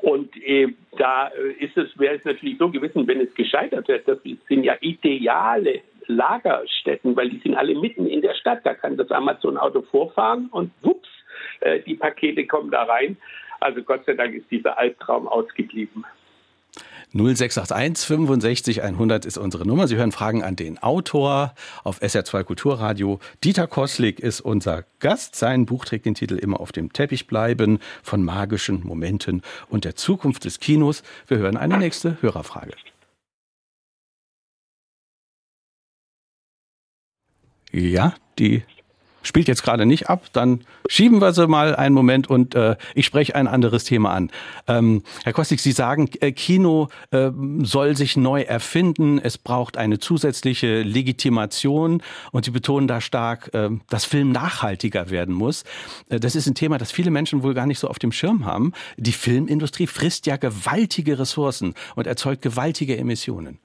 Und 0.00 0.34
äh, 0.42 0.68
da 0.96 1.26
ist 1.58 1.76
es, 1.76 1.98
wäre 1.98 2.14
es 2.14 2.24
natürlich 2.24 2.56
so 2.56 2.70
gewesen, 2.70 3.06
wenn 3.06 3.20
es 3.20 3.34
gescheitert 3.34 3.88
wäre, 3.88 4.00
das 4.06 4.18
sind 4.48 4.64
ja 4.64 4.74
ideale 4.80 5.82
Lagerstätten, 6.06 7.16
weil 7.16 7.30
die 7.30 7.38
sind 7.38 7.56
alle 7.56 7.74
mitten 7.74 8.06
in 8.06 8.22
der 8.22 8.34
Stadt. 8.34 8.60
Da 8.64 8.74
kann 8.74 8.96
das 8.96 9.10
Amazon-Auto 9.10 9.82
vorfahren 9.82 10.48
und 10.50 10.70
wups, 10.82 11.08
äh, 11.60 11.80
die 11.80 11.94
Pakete 11.94 12.46
kommen 12.46 12.70
da 12.70 12.84
rein. 12.84 13.16
Also 13.60 13.82
Gott 13.82 14.04
sei 14.04 14.14
Dank 14.14 14.34
ist 14.34 14.50
dieser 14.50 14.78
Albtraum 14.78 15.28
ausgeblieben. 15.28 16.04
0681 17.12 18.06
65 18.06 18.82
100 18.82 19.24
ist 19.24 19.38
unsere 19.38 19.66
Nummer. 19.66 19.88
Sie 19.88 19.96
hören 19.96 20.12
Fragen 20.12 20.42
an 20.42 20.56
den 20.56 20.78
Autor 20.78 21.54
auf 21.84 22.02
SR2 22.02 22.44
Kulturradio. 22.44 23.20
Dieter 23.42 23.66
Koslik 23.66 24.20
ist 24.20 24.40
unser 24.40 24.84
Gast. 25.00 25.36
Sein 25.36 25.66
Buch 25.66 25.84
trägt 25.84 26.04
den 26.04 26.14
Titel 26.14 26.36
Immer 26.36 26.60
auf 26.60 26.72
dem 26.72 26.92
Teppich 26.92 27.26
bleiben 27.26 27.78
von 28.02 28.22
magischen 28.22 28.84
Momenten 28.84 29.42
und 29.68 29.84
der 29.84 29.94
Zukunft 29.94 30.44
des 30.44 30.60
Kinos. 30.60 31.02
Wir 31.26 31.38
hören 31.38 31.56
eine 31.56 31.78
nächste 31.78 32.20
Hörerfrage. 32.20 32.72
Ja, 37.76 38.14
die 38.38 38.62
spielt 39.22 39.48
jetzt 39.48 39.62
gerade 39.62 39.84
nicht 39.84 40.08
ab, 40.08 40.26
dann 40.32 40.60
schieben 40.88 41.20
wir 41.20 41.32
sie 41.32 41.46
mal 41.46 41.74
einen 41.76 41.94
Moment 41.94 42.30
und 42.30 42.54
äh, 42.54 42.76
ich 42.94 43.04
spreche 43.04 43.34
ein 43.34 43.48
anderes 43.48 43.84
Thema 43.84 44.12
an. 44.12 44.30
Ähm, 44.66 45.02
Herr 45.24 45.32
Kostik, 45.32 45.60
Sie 45.60 45.72
sagen, 45.72 46.08
äh, 46.20 46.32
Kino 46.32 46.88
äh, 47.10 47.30
soll 47.62 47.96
sich 47.96 48.16
neu 48.16 48.42
erfinden, 48.42 49.18
es 49.18 49.36
braucht 49.36 49.76
eine 49.76 49.98
zusätzliche 49.98 50.82
Legitimation 50.82 52.02
und 52.30 52.44
Sie 52.44 52.50
betonen 52.50 52.86
da 52.86 53.00
stark, 53.00 53.52
äh, 53.52 53.68
dass 53.88 54.04
Film 54.04 54.30
nachhaltiger 54.30 55.10
werden 55.10 55.34
muss. 55.34 55.64
Äh, 56.08 56.20
das 56.20 56.36
ist 56.36 56.46
ein 56.46 56.54
Thema, 56.54 56.78
das 56.78 56.92
viele 56.92 57.10
Menschen 57.10 57.42
wohl 57.42 57.52
gar 57.52 57.66
nicht 57.66 57.80
so 57.80 57.88
auf 57.88 57.98
dem 57.98 58.12
Schirm 58.12 58.46
haben. 58.46 58.72
Die 58.96 59.12
Filmindustrie 59.12 59.86
frisst 59.86 60.26
ja 60.26 60.36
gewaltige 60.36 61.18
Ressourcen 61.18 61.74
und 61.96 62.06
erzeugt 62.06 62.42
gewaltige 62.42 62.96
Emissionen. 62.96 63.58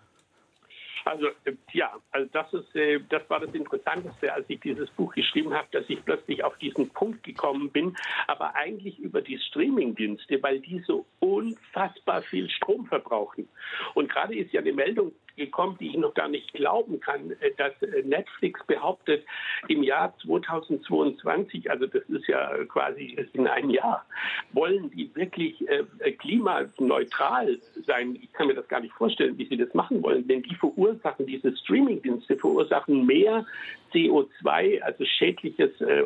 Also 1.05 1.27
äh, 1.45 1.53
ja, 1.73 1.93
also 2.11 2.29
das 2.31 2.53
ist, 2.53 2.75
äh, 2.75 2.99
das 3.09 3.29
war 3.29 3.39
das 3.39 3.53
Interessanteste, 3.53 4.31
als 4.33 4.45
ich 4.47 4.59
dieses 4.59 4.89
Buch 4.91 5.13
geschrieben 5.13 5.53
habe, 5.53 5.67
dass 5.71 5.85
ich 5.87 6.03
plötzlich 6.03 6.43
auf 6.43 6.57
diesen 6.57 6.89
Punkt 6.89 7.23
gekommen 7.23 7.69
bin, 7.69 7.95
aber 8.27 8.55
eigentlich 8.55 8.99
über 8.99 9.21
die 9.21 9.39
Streamingdienste, 9.39 10.41
weil 10.43 10.59
die 10.59 10.79
so 10.79 11.05
unfassbar 11.19 12.21
viel 12.21 12.49
Strom 12.49 12.85
verbrauchen. 12.85 13.47
Und 13.93 14.09
gerade 14.09 14.35
ist 14.35 14.53
ja 14.53 14.61
eine 14.61 14.73
Meldung 14.73 15.11
gekommen, 15.45 15.77
die 15.80 15.89
ich 15.89 15.97
noch 15.97 16.13
gar 16.13 16.30
nicht 16.30 16.54
glauben 16.54 16.99
kann, 16.99 17.32
äh, 17.39 17.51
dass 17.58 17.73
äh, 17.82 18.04
Netflix 18.04 18.63
behauptet, 18.65 19.25
im 19.67 19.84
Jahr 19.84 20.13
2022, 20.23 21.69
also 21.69 21.88
das 21.88 22.04
ist 22.04 22.27
ja 22.27 22.63
quasi 22.65 23.17
in 23.34 23.47
einem 23.47 23.71
Jahr, 23.71 24.06
wollen 24.54 24.89
die 24.91 25.13
wirklich 25.15 25.67
äh, 25.67 26.12
klimaneutral 26.13 27.58
sein. 27.86 28.17
Ich 28.21 28.32
kann 28.34 28.47
mir 28.47 28.56
das 28.56 28.67
gar 28.67 28.80
nicht 28.80 28.93
vorstellen, 28.93 29.38
wie 29.38 29.45
sie 29.45 29.58
das 29.58 29.73
machen 29.73 30.01
wollen, 30.04 30.27
denn 30.27 30.43
die 30.43 30.56
verursachen, 30.56 31.25
diese 31.25 31.56
Streamingdienste 31.58 32.38
verursachen 32.38 33.06
mehr 33.06 33.45
CO2, 33.93 34.82
also 34.82 35.04
schädliches 35.06 35.80
äh, 35.82 36.04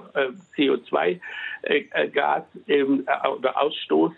CO2-Gas 0.57 2.43
äh, 2.67 2.83
oder 2.83 3.61
Ausstoß 3.61 4.13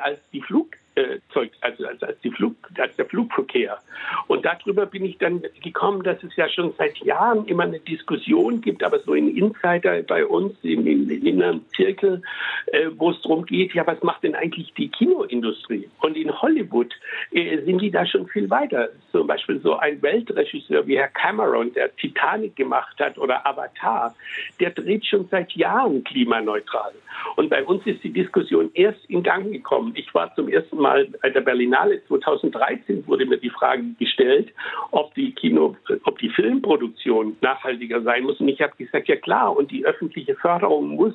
als 0.00 0.20
die 0.32 0.42
Flug 0.42 0.76
äh, 0.98 1.20
Zeug, 1.32 1.52
also 1.60 1.86
als, 1.86 2.02
als, 2.02 2.20
die 2.20 2.30
Flug, 2.30 2.56
als 2.78 2.94
der 2.96 3.06
Flugverkehr. 3.06 3.78
Und 4.26 4.44
darüber 4.44 4.86
bin 4.86 5.04
ich 5.04 5.18
dann 5.18 5.42
gekommen, 5.62 6.02
dass 6.02 6.22
es 6.24 6.34
ja 6.36 6.48
schon 6.48 6.72
seit 6.76 6.98
Jahren 6.98 7.46
immer 7.46 7.64
eine 7.64 7.78
Diskussion 7.78 8.60
gibt, 8.60 8.82
aber 8.82 8.98
so 9.00 9.14
in 9.14 9.36
Insider 9.36 10.02
bei 10.02 10.26
uns 10.26 10.54
im, 10.62 10.86
im 10.86 11.08
inneren 11.08 11.64
Zirkel, 11.76 12.22
äh, 12.66 12.88
wo 12.96 13.10
es 13.10 13.22
darum 13.22 13.46
geht, 13.46 13.74
ja, 13.74 13.86
was 13.86 14.02
macht 14.02 14.24
denn 14.24 14.34
eigentlich 14.34 14.72
die 14.74 14.88
Kinoindustrie? 14.88 15.88
Und 16.00 16.16
in 16.16 16.30
Hollywood 16.40 16.92
äh, 17.30 17.62
sind 17.62 17.80
die 17.80 17.90
da 17.90 18.04
schon 18.04 18.26
viel 18.26 18.50
weiter. 18.50 18.88
Zum 19.12 19.26
Beispiel 19.26 19.60
so 19.60 19.76
ein 19.76 20.02
Weltregisseur 20.02 20.86
wie 20.86 20.98
Herr 20.98 21.08
Cameron, 21.08 21.72
der 21.74 21.94
Titanic 21.96 22.56
gemacht 22.56 22.98
hat 22.98 23.18
oder 23.18 23.46
Avatar, 23.46 24.14
der 24.58 24.70
dreht 24.70 25.06
schon 25.06 25.28
seit 25.30 25.52
Jahren 25.52 26.02
klimaneutral. 26.04 26.92
Und 27.36 27.50
bei 27.50 27.64
uns 27.64 27.86
ist 27.86 28.02
die 28.02 28.12
Diskussion 28.12 28.70
erst 28.74 29.04
in 29.08 29.22
Gang 29.22 29.52
gekommen. 29.52 29.92
Ich 29.94 30.12
war 30.14 30.34
zum 30.34 30.48
ersten 30.48 30.76
Mal 30.76 30.87
bei 30.88 31.30
der 31.30 31.40
Berlinale 31.40 32.02
2013 32.06 33.06
wurde 33.06 33.26
mir 33.26 33.38
die 33.38 33.50
Frage 33.50 33.82
gestellt, 33.98 34.52
ob 34.90 35.14
die 35.14 35.32
Kino, 35.32 35.76
ob 36.04 36.18
die 36.18 36.30
Filmproduktion 36.30 37.36
nachhaltiger 37.40 38.00
sein 38.02 38.24
muss. 38.24 38.40
Und 38.40 38.48
ich 38.48 38.60
habe 38.60 38.72
gesagt, 38.76 39.08
ja 39.08 39.16
klar. 39.16 39.56
Und 39.56 39.70
die 39.70 39.84
öffentliche 39.84 40.34
Förderung 40.36 40.90
muss 40.90 41.14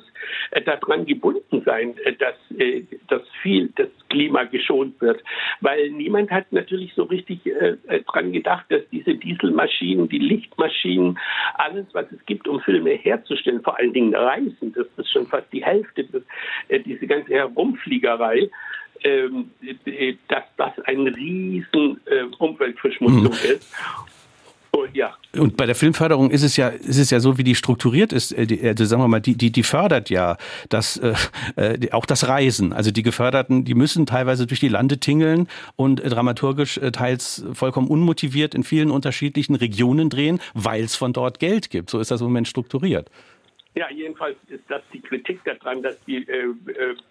äh, 0.52 0.62
daran 0.62 1.06
gebunden 1.06 1.62
sein, 1.64 1.96
äh, 2.04 2.12
dass, 2.12 2.34
äh, 2.58 2.84
dass 3.08 3.22
viel 3.42 3.70
das 3.76 3.88
Klima 4.08 4.44
geschont 4.44 5.00
wird. 5.00 5.22
Weil 5.60 5.90
niemand 5.90 6.30
hat 6.30 6.52
natürlich 6.52 6.94
so 6.94 7.04
richtig 7.04 7.44
äh, 7.46 7.76
dran 8.06 8.32
gedacht, 8.32 8.66
dass 8.68 8.82
diese 8.92 9.14
Dieselmaschinen, 9.14 10.08
die 10.08 10.18
Lichtmaschinen, 10.18 11.18
alles, 11.54 11.86
was 11.92 12.06
es 12.12 12.24
gibt, 12.26 12.46
um 12.46 12.60
Filme 12.60 12.90
herzustellen, 12.90 13.62
vor 13.62 13.78
allen 13.78 13.92
Dingen 13.92 14.14
Reisen, 14.14 14.72
das 14.74 14.86
ist 14.96 15.10
schon 15.10 15.26
fast 15.26 15.52
die 15.52 15.64
Hälfte, 15.64 16.06
äh, 16.68 16.80
diese 16.80 17.06
ganze 17.06 17.34
Herumfliegerei, 17.34 18.50
ähm, 19.04 19.50
äh, 19.84 20.14
dass 20.28 20.44
das 20.56 20.72
eine 20.86 21.14
riesen 21.14 22.00
äh, 22.06 22.24
Umweltverschmutzung 22.38 23.24
mhm. 23.24 23.28
ist. 23.28 23.72
Und, 24.74 24.96
ja. 24.96 25.14
Und 25.36 25.56
bei 25.56 25.66
der 25.66 25.76
Filmförderung 25.76 26.30
ist 26.30 26.42
es 26.42 26.56
ja, 26.56 26.68
ist 26.68 26.98
es 26.98 27.10
ja 27.10 27.20
so, 27.20 27.38
wie 27.38 27.44
die 27.44 27.54
strukturiert 27.54 28.12
ist. 28.12 28.32
Äh, 28.32 28.46
die, 28.46 28.60
also 28.66 28.84
sagen 28.84 29.02
wir 29.02 29.08
mal, 29.08 29.20
die, 29.20 29.36
die, 29.36 29.52
die 29.52 29.62
fördert 29.62 30.10
ja 30.10 30.36
das, 30.68 30.96
äh, 30.96 31.14
äh, 31.56 31.92
auch 31.92 32.06
das 32.06 32.26
Reisen. 32.26 32.72
Also 32.72 32.90
die 32.90 33.02
Geförderten, 33.02 33.64
die 33.64 33.74
müssen 33.74 34.06
teilweise 34.06 34.46
durch 34.46 34.58
die 34.58 34.68
Lande 34.68 34.98
tingeln 34.98 35.48
und 35.76 36.00
dramaturgisch 36.02 36.80
teils 36.92 37.44
vollkommen 37.52 37.86
unmotiviert 37.86 38.54
in 38.54 38.64
vielen 38.64 38.90
unterschiedlichen 38.90 39.54
Regionen 39.54 40.10
drehen, 40.10 40.40
weil 40.54 40.82
es 40.82 40.96
von 40.96 41.12
dort 41.12 41.38
Geld 41.38 41.70
gibt. 41.70 41.90
So 41.90 42.00
ist 42.00 42.10
das 42.10 42.20
im 42.20 42.26
Moment 42.26 42.48
strukturiert. 42.48 43.10
Ja, 43.76 43.90
jedenfalls 43.90 44.36
ist 44.48 44.64
das 44.68 44.82
die 44.92 45.00
Kritik 45.00 45.40
daran, 45.44 45.82
dass 45.82 45.96
die, 46.06 46.26
äh, 46.28 46.54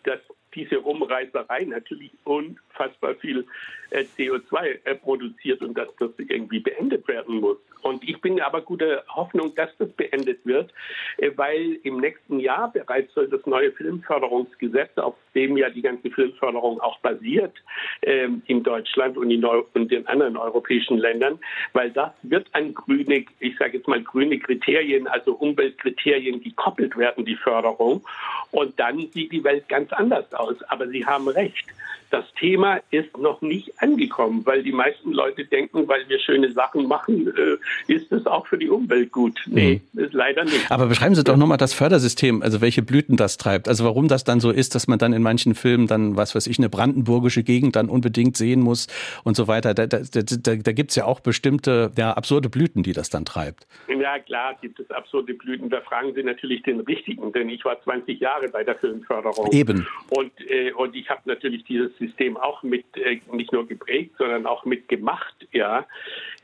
dass 0.04 0.20
diese 0.56 0.78
Rumreiserei 0.78 1.66
natürlich 1.66 2.12
unfassbar 2.24 3.16
viel 3.16 3.46
äh, 3.92 4.06
CO2 4.18 4.80
äh, 4.84 4.96
produziert 4.96 5.62
und 5.62 5.78
dass 5.78 5.90
das 6.00 6.12
irgendwie 6.18 6.60
beendet 6.60 7.08
werden 7.08 7.40
muss. 7.40 7.58
Und 7.82 8.08
ich 8.08 8.20
bin 8.22 8.40
aber 8.42 8.62
guter 8.62 9.04
Hoffnung, 9.10 9.54
dass 9.56 9.70
das 9.78 9.90
beendet 9.92 10.46
wird, 10.46 10.74
äh, 11.18 11.32
weil 11.36 11.80
im 11.84 12.00
nächsten 12.00 12.40
Jahr 12.40 12.72
bereits 12.72 13.14
soll 13.14 13.28
das 13.28 13.46
neue 13.46 13.72
Filmförderungsgesetz, 13.74 14.98
auf 14.98 15.16
dem 15.36 15.58
ja 15.58 15.70
die 15.70 15.82
ganze 15.82 16.10
Filmförderung 16.10 16.80
auch 16.80 17.00
basiert, 17.00 17.54
ähm, 18.02 18.42
in 18.48 18.64
Deutschland 18.64 19.18
und 19.18 19.32
in, 19.32 19.44
und 19.46 19.92
in 19.92 20.08
anderen 20.08 20.38
europäischen 20.38 20.98
Ländern, 20.98 21.40
weil 21.74 21.92
das 21.92 22.12
wird 22.24 22.48
an 22.54 22.74
grüne, 22.74 23.26
ich 23.40 23.58
sage 23.58 23.78
jetzt 23.78 23.88
mal 23.88 24.02
grüne 24.02 24.40
Kriterien, 24.40 25.08
also 25.08 25.34
Umweltkriterien 25.34 26.42
gekoppelt 26.42 26.98
werden, 26.98 27.26
die 27.26 27.36
Förderung. 27.36 28.04
Und 28.52 28.80
dann 28.80 29.00
sieht 29.12 29.32
die 29.32 29.44
Welt 29.44 29.68
ganz 29.68 29.92
anders 29.94 30.32
aus. 30.34 30.62
Aber 30.64 30.88
Sie 30.88 31.06
haben 31.06 31.28
recht 31.28 31.66
das 32.14 32.26
Thema 32.40 32.80
ist 32.92 33.18
noch 33.18 33.42
nicht 33.42 33.82
angekommen, 33.82 34.46
weil 34.46 34.62
die 34.62 34.72
meisten 34.72 35.14
Leute 35.14 35.46
denken, 35.46 35.88
weil 35.88 36.08
wir 36.08 36.20
schöne 36.20 36.52
Sachen 36.52 36.88
machen, 36.88 37.34
äh, 37.36 37.92
ist 37.92 38.12
es 38.12 38.28
auch 38.28 38.46
für 38.46 38.60
die 38.60 38.70
Umwelt 38.70 39.12
gut. 39.12 39.40
Nee, 39.48 39.82
mhm. 39.94 40.00
ist 40.00 40.14
leider 40.14 40.44
nicht. 40.44 40.70
Aber 40.70 40.86
beschreiben 40.86 41.16
Sie 41.16 41.24
doch 41.24 41.38
nochmal 41.38 41.58
das 41.58 41.74
Fördersystem, 41.74 42.44
also 42.44 42.62
welche 42.62 42.84
Blüten 42.84 43.18
das 43.18 43.38
treibt. 43.38 43.68
Also 43.68 43.84
warum 43.84 44.08
das 44.08 44.24
dann 44.24 44.40
so 44.40 44.52
ist, 44.52 44.76
dass 44.76 44.88
man 44.88 45.00
dann 45.00 45.12
in 45.12 45.24
manchen 45.24 45.56
Filmen 45.56 45.88
dann, 45.88 46.16
was 46.16 46.36
weiß 46.36 46.46
ich, 46.46 46.60
eine 46.60 46.70
brandenburgische 46.70 47.42
Gegend 47.42 47.76
dann 47.76 47.90
unbedingt 47.90 48.38
sehen 48.38 48.60
muss 48.60 48.86
und 49.24 49.36
so 49.36 49.48
weiter. 49.48 49.74
Da, 49.74 49.88
da, 49.88 49.98
da, 49.98 50.22
da 50.22 50.72
gibt 50.72 50.92
es 50.92 50.96
ja 50.96 51.06
auch 51.06 51.20
bestimmte, 51.20 51.92
ja, 51.98 52.12
absurde 52.14 52.48
Blüten, 52.48 52.84
die 52.84 52.94
das 52.94 53.10
dann 53.10 53.26
treibt. 53.26 53.66
Ja, 53.88 54.20
klar, 54.20 54.56
gibt 54.62 54.80
es 54.80 54.92
absurde 54.92 55.34
Blüten. 55.34 55.72
Da 55.72 55.82
fragen 55.82 56.14
Sie 56.14 56.22
natürlich 56.22 56.62
den 56.62 56.82
Richtigen, 56.82 57.34
denn 57.34 57.50
ich 57.50 57.66
war 57.66 57.82
20 57.82 58.20
Jahre 58.20 58.50
bei 58.50 58.64
der 58.64 58.76
Filmförderung. 58.76 59.52
Eben. 59.52 59.88
Und, 60.12 60.32
äh, 60.48 60.72
und 60.74 60.96
ich 60.96 61.10
habe 61.10 61.22
natürlich 61.26 61.64
dieses 61.64 61.92
System 62.08 62.38
auch 62.38 62.64
mit 62.64 62.86
äh, 62.98 63.20
nicht 63.32 63.52
nur 63.52 63.68
geprägt, 63.68 64.16
sondern 64.18 64.46
auch 64.46 64.66
mitgemacht. 64.66 65.36
Ja, 65.52 65.86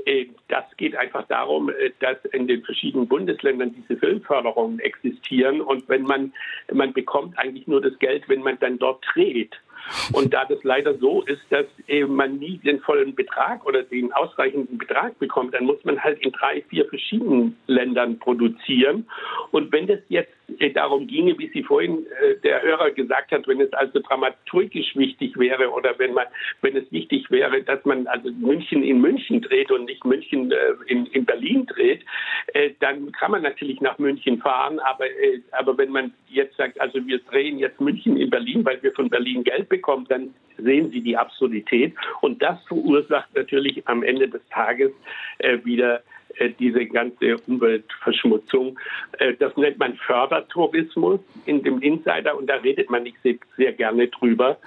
äh, 0.05 0.27
das 0.47 0.65
geht 0.77 0.95
einfach 0.95 1.27
darum, 1.27 1.69
äh, 1.69 1.91
dass 1.99 2.17
in 2.31 2.47
den 2.47 2.63
verschiedenen 2.63 3.07
Bundesländern 3.07 3.73
diese 3.75 3.99
Filmförderungen 3.99 4.79
existieren 4.79 5.61
und 5.61 5.87
wenn 5.89 6.03
man 6.03 6.33
man 6.71 6.93
bekommt 6.93 7.37
eigentlich 7.37 7.67
nur 7.67 7.81
das 7.81 7.97
Geld, 7.99 8.27
wenn 8.27 8.41
man 8.41 8.57
dann 8.59 8.77
dort 8.79 9.03
dreht. 9.13 9.55
Und 10.13 10.33
da 10.33 10.45
das 10.45 10.63
leider 10.63 10.97
so 10.97 11.21
ist, 11.23 11.41
dass 11.49 11.65
man 12.07 12.37
nie 12.37 12.57
den 12.57 12.79
vollen 12.79 13.15
Betrag 13.15 13.65
oder 13.65 13.83
den 13.83 14.11
ausreichenden 14.13 14.77
Betrag 14.77 15.17
bekommt, 15.19 15.53
dann 15.53 15.65
muss 15.65 15.83
man 15.83 15.99
halt 15.99 16.19
in 16.19 16.31
drei, 16.31 16.61
vier 16.69 16.85
verschiedenen 16.85 17.57
Ländern 17.67 18.19
produzieren. 18.19 19.07
Und 19.51 19.71
wenn 19.71 19.87
das 19.87 19.99
jetzt 20.09 20.33
äh, 20.57 20.71
darum 20.71 21.07
ginge, 21.07 21.37
wie 21.37 21.49
Sie 21.49 21.63
vorhin 21.63 22.05
äh, 22.21 22.35
der 22.43 22.61
Hörer 22.61 22.91
gesagt 22.91 23.31
hat, 23.31 23.47
wenn 23.47 23.61
es 23.61 23.71
also 23.73 23.99
dramaturgisch 23.99 24.95
wichtig 24.95 25.37
wäre 25.37 25.69
oder 25.69 25.97
wenn 25.97 26.13
man, 26.13 26.25
wenn 26.61 26.75
es 26.75 26.91
wichtig 26.91 27.29
wäre, 27.29 27.61
dass 27.61 27.83
man 27.85 28.07
also 28.07 28.31
München 28.31 28.83
in 28.83 28.99
München 29.01 29.41
dreht 29.41 29.71
und 29.71 29.85
nicht 29.85 30.03
München 30.05 30.51
äh, 30.51 30.57
in, 30.87 31.05
in 31.07 31.25
Berlin 31.25 31.65
dreht, 31.65 32.01
dann 32.79 33.11
kann 33.11 33.31
man 33.31 33.43
natürlich 33.43 33.79
nach 33.81 33.99
München 33.99 34.39
fahren. 34.39 34.79
Aber, 34.79 35.05
aber 35.51 35.77
wenn 35.77 35.91
man 35.91 36.13
jetzt 36.29 36.57
sagt, 36.57 36.79
also 36.81 37.05
wir 37.05 37.19
drehen 37.19 37.59
jetzt 37.59 37.79
München 37.79 38.17
in 38.17 38.29
Berlin, 38.29 38.65
weil 38.65 38.81
wir 38.81 38.91
von 38.93 39.09
Berlin 39.09 39.43
Geld 39.43 39.68
bekommen, 39.69 40.05
dann 40.09 40.33
sehen 40.57 40.91
Sie 40.91 41.01
die 41.01 41.15
Absurdität. 41.15 41.93
Und 42.21 42.41
das 42.41 42.61
verursacht 42.67 43.33
natürlich 43.35 43.87
am 43.87 44.03
Ende 44.03 44.27
des 44.27 44.41
Tages 44.49 44.91
wieder 45.63 46.01
äh, 46.39 46.51
diese 46.57 46.85
ganze 46.85 47.37
Umweltverschmutzung. 47.47 48.79
Äh, 49.17 49.33
das 49.39 49.55
nennt 49.57 49.77
man 49.77 49.95
Fördertourismus 49.95 51.19
in 51.45 51.63
dem 51.63 51.81
Insider 51.81 52.37
und 52.37 52.47
da 52.47 52.55
redet 52.55 52.89
man 52.89 53.03
nicht 53.03 53.17
sehr 53.57 53.73
gerne 53.73 54.07
drüber. 54.07 54.57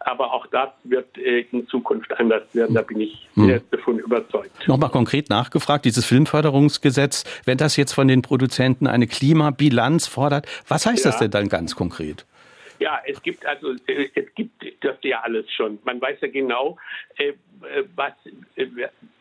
Aber 0.00 0.32
auch 0.32 0.46
das 0.46 0.70
wird 0.84 1.18
äh, 1.18 1.44
in 1.52 1.66
Zukunft 1.68 2.18
anders 2.18 2.42
werden, 2.54 2.74
da 2.74 2.82
bin 2.82 3.00
ich 3.00 3.28
hm. 3.34 3.46
sehr 3.46 3.60
davon 3.70 3.98
überzeugt. 3.98 4.66
Nochmal 4.66 4.90
konkret 4.90 5.28
nachgefragt, 5.30 5.84
dieses 5.84 6.04
Filmförderungsgesetz, 6.06 7.24
wenn 7.44 7.58
das 7.58 7.76
jetzt 7.76 7.92
von 7.92 8.08
den 8.08 8.22
Produzenten 8.22 8.86
eine 8.86 9.06
Klimabilanz 9.06 10.06
fordert, 10.06 10.46
was 10.66 10.86
heißt 10.86 11.04
ja. 11.04 11.10
das 11.10 11.20
denn 11.20 11.30
dann 11.30 11.48
ganz 11.48 11.76
konkret? 11.76 12.26
Ja, 12.80 13.00
es 13.06 13.22
gibt 13.22 13.44
also, 13.44 13.74
es 13.86 14.34
gibt 14.34 14.64
das 14.80 14.96
ja 15.02 15.20
alles 15.20 15.50
schon. 15.52 15.78
Man 15.84 16.00
weiß 16.00 16.18
ja 16.22 16.28
genau, 16.28 16.78
was, 17.94 18.14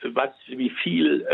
was, 0.02 0.30
wie 0.48 0.70
viel 0.70 1.28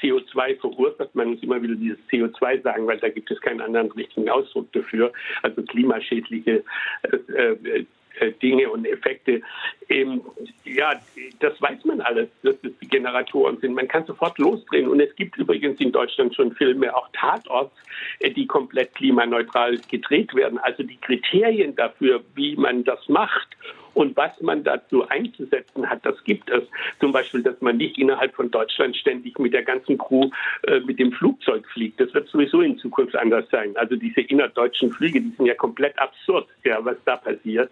CO2 0.00 0.60
verursacht. 0.60 1.14
Man 1.14 1.30
muss 1.30 1.42
immer 1.42 1.60
wieder 1.60 1.74
dieses 1.74 1.98
CO2 2.08 2.62
sagen, 2.62 2.86
weil 2.86 2.98
da 2.98 3.08
gibt 3.08 3.30
es 3.30 3.40
keinen 3.40 3.60
anderen 3.60 3.90
richtigen 3.92 4.30
Ausdruck 4.30 4.72
dafür. 4.72 5.12
Also 5.42 5.62
klimaschädliche 5.62 6.62
äh, 7.02 7.16
äh, 7.32 7.80
äh, 7.80 7.86
Dinge 8.26 8.70
und 8.70 8.86
Effekte. 8.86 9.40
Ähm, 9.88 10.22
ja, 10.64 10.92
das 11.40 11.60
weiß 11.60 11.84
man 11.84 12.00
alles, 12.00 12.28
dass 12.42 12.56
es 12.62 12.72
die 12.80 12.88
Generatoren 12.88 13.58
sind. 13.58 13.74
Man 13.74 13.88
kann 13.88 14.04
sofort 14.06 14.38
losdrehen. 14.38 14.88
Und 14.88 15.00
es 15.00 15.14
gibt 15.16 15.36
übrigens 15.36 15.80
in 15.80 15.92
Deutschland 15.92 16.34
schon 16.34 16.52
Filme, 16.52 16.94
auch 16.94 17.08
Tatorts, 17.12 17.74
äh, 18.20 18.30
die 18.30 18.46
komplett 18.46 18.94
klimaneutral 18.94 19.78
gedreht 19.88 20.34
werden. 20.34 20.58
Also 20.58 20.82
die 20.82 20.98
Kriterien 20.98 21.74
dafür, 21.76 22.22
wie 22.34 22.56
man 22.56 22.84
das 22.84 23.08
macht 23.08 23.56
und 23.94 24.16
was 24.16 24.40
man 24.40 24.64
dazu 24.64 25.08
einzusetzen 25.08 25.88
hat, 25.88 26.04
das 26.04 26.22
gibt 26.24 26.50
es. 26.50 26.62
Zum 27.00 27.12
Beispiel, 27.12 27.42
dass 27.42 27.60
man 27.60 27.76
nicht 27.76 27.98
innerhalb 27.98 28.34
von 28.34 28.50
Deutschland 28.50 28.96
ständig 28.96 29.38
mit 29.38 29.52
der 29.52 29.62
ganzen 29.62 29.98
Crew 29.98 30.30
äh, 30.62 30.80
mit 30.80 30.98
dem 30.98 31.12
Flugzeug 31.12 31.66
fliegt. 31.68 32.00
Das 32.00 32.12
wird 32.14 32.28
sowieso 32.28 32.60
in 32.60 32.78
Zukunft 32.78 33.16
anders 33.16 33.46
sein. 33.50 33.76
Also 33.76 33.96
diese 33.96 34.20
innerdeutschen 34.20 34.92
Flüge, 34.92 35.20
die 35.20 35.32
sind 35.36 35.46
ja 35.46 35.54
komplett 35.54 35.98
absurd, 35.98 36.48
ja, 36.64 36.84
was 36.84 36.96
da 37.04 37.16
passiert. 37.16 37.70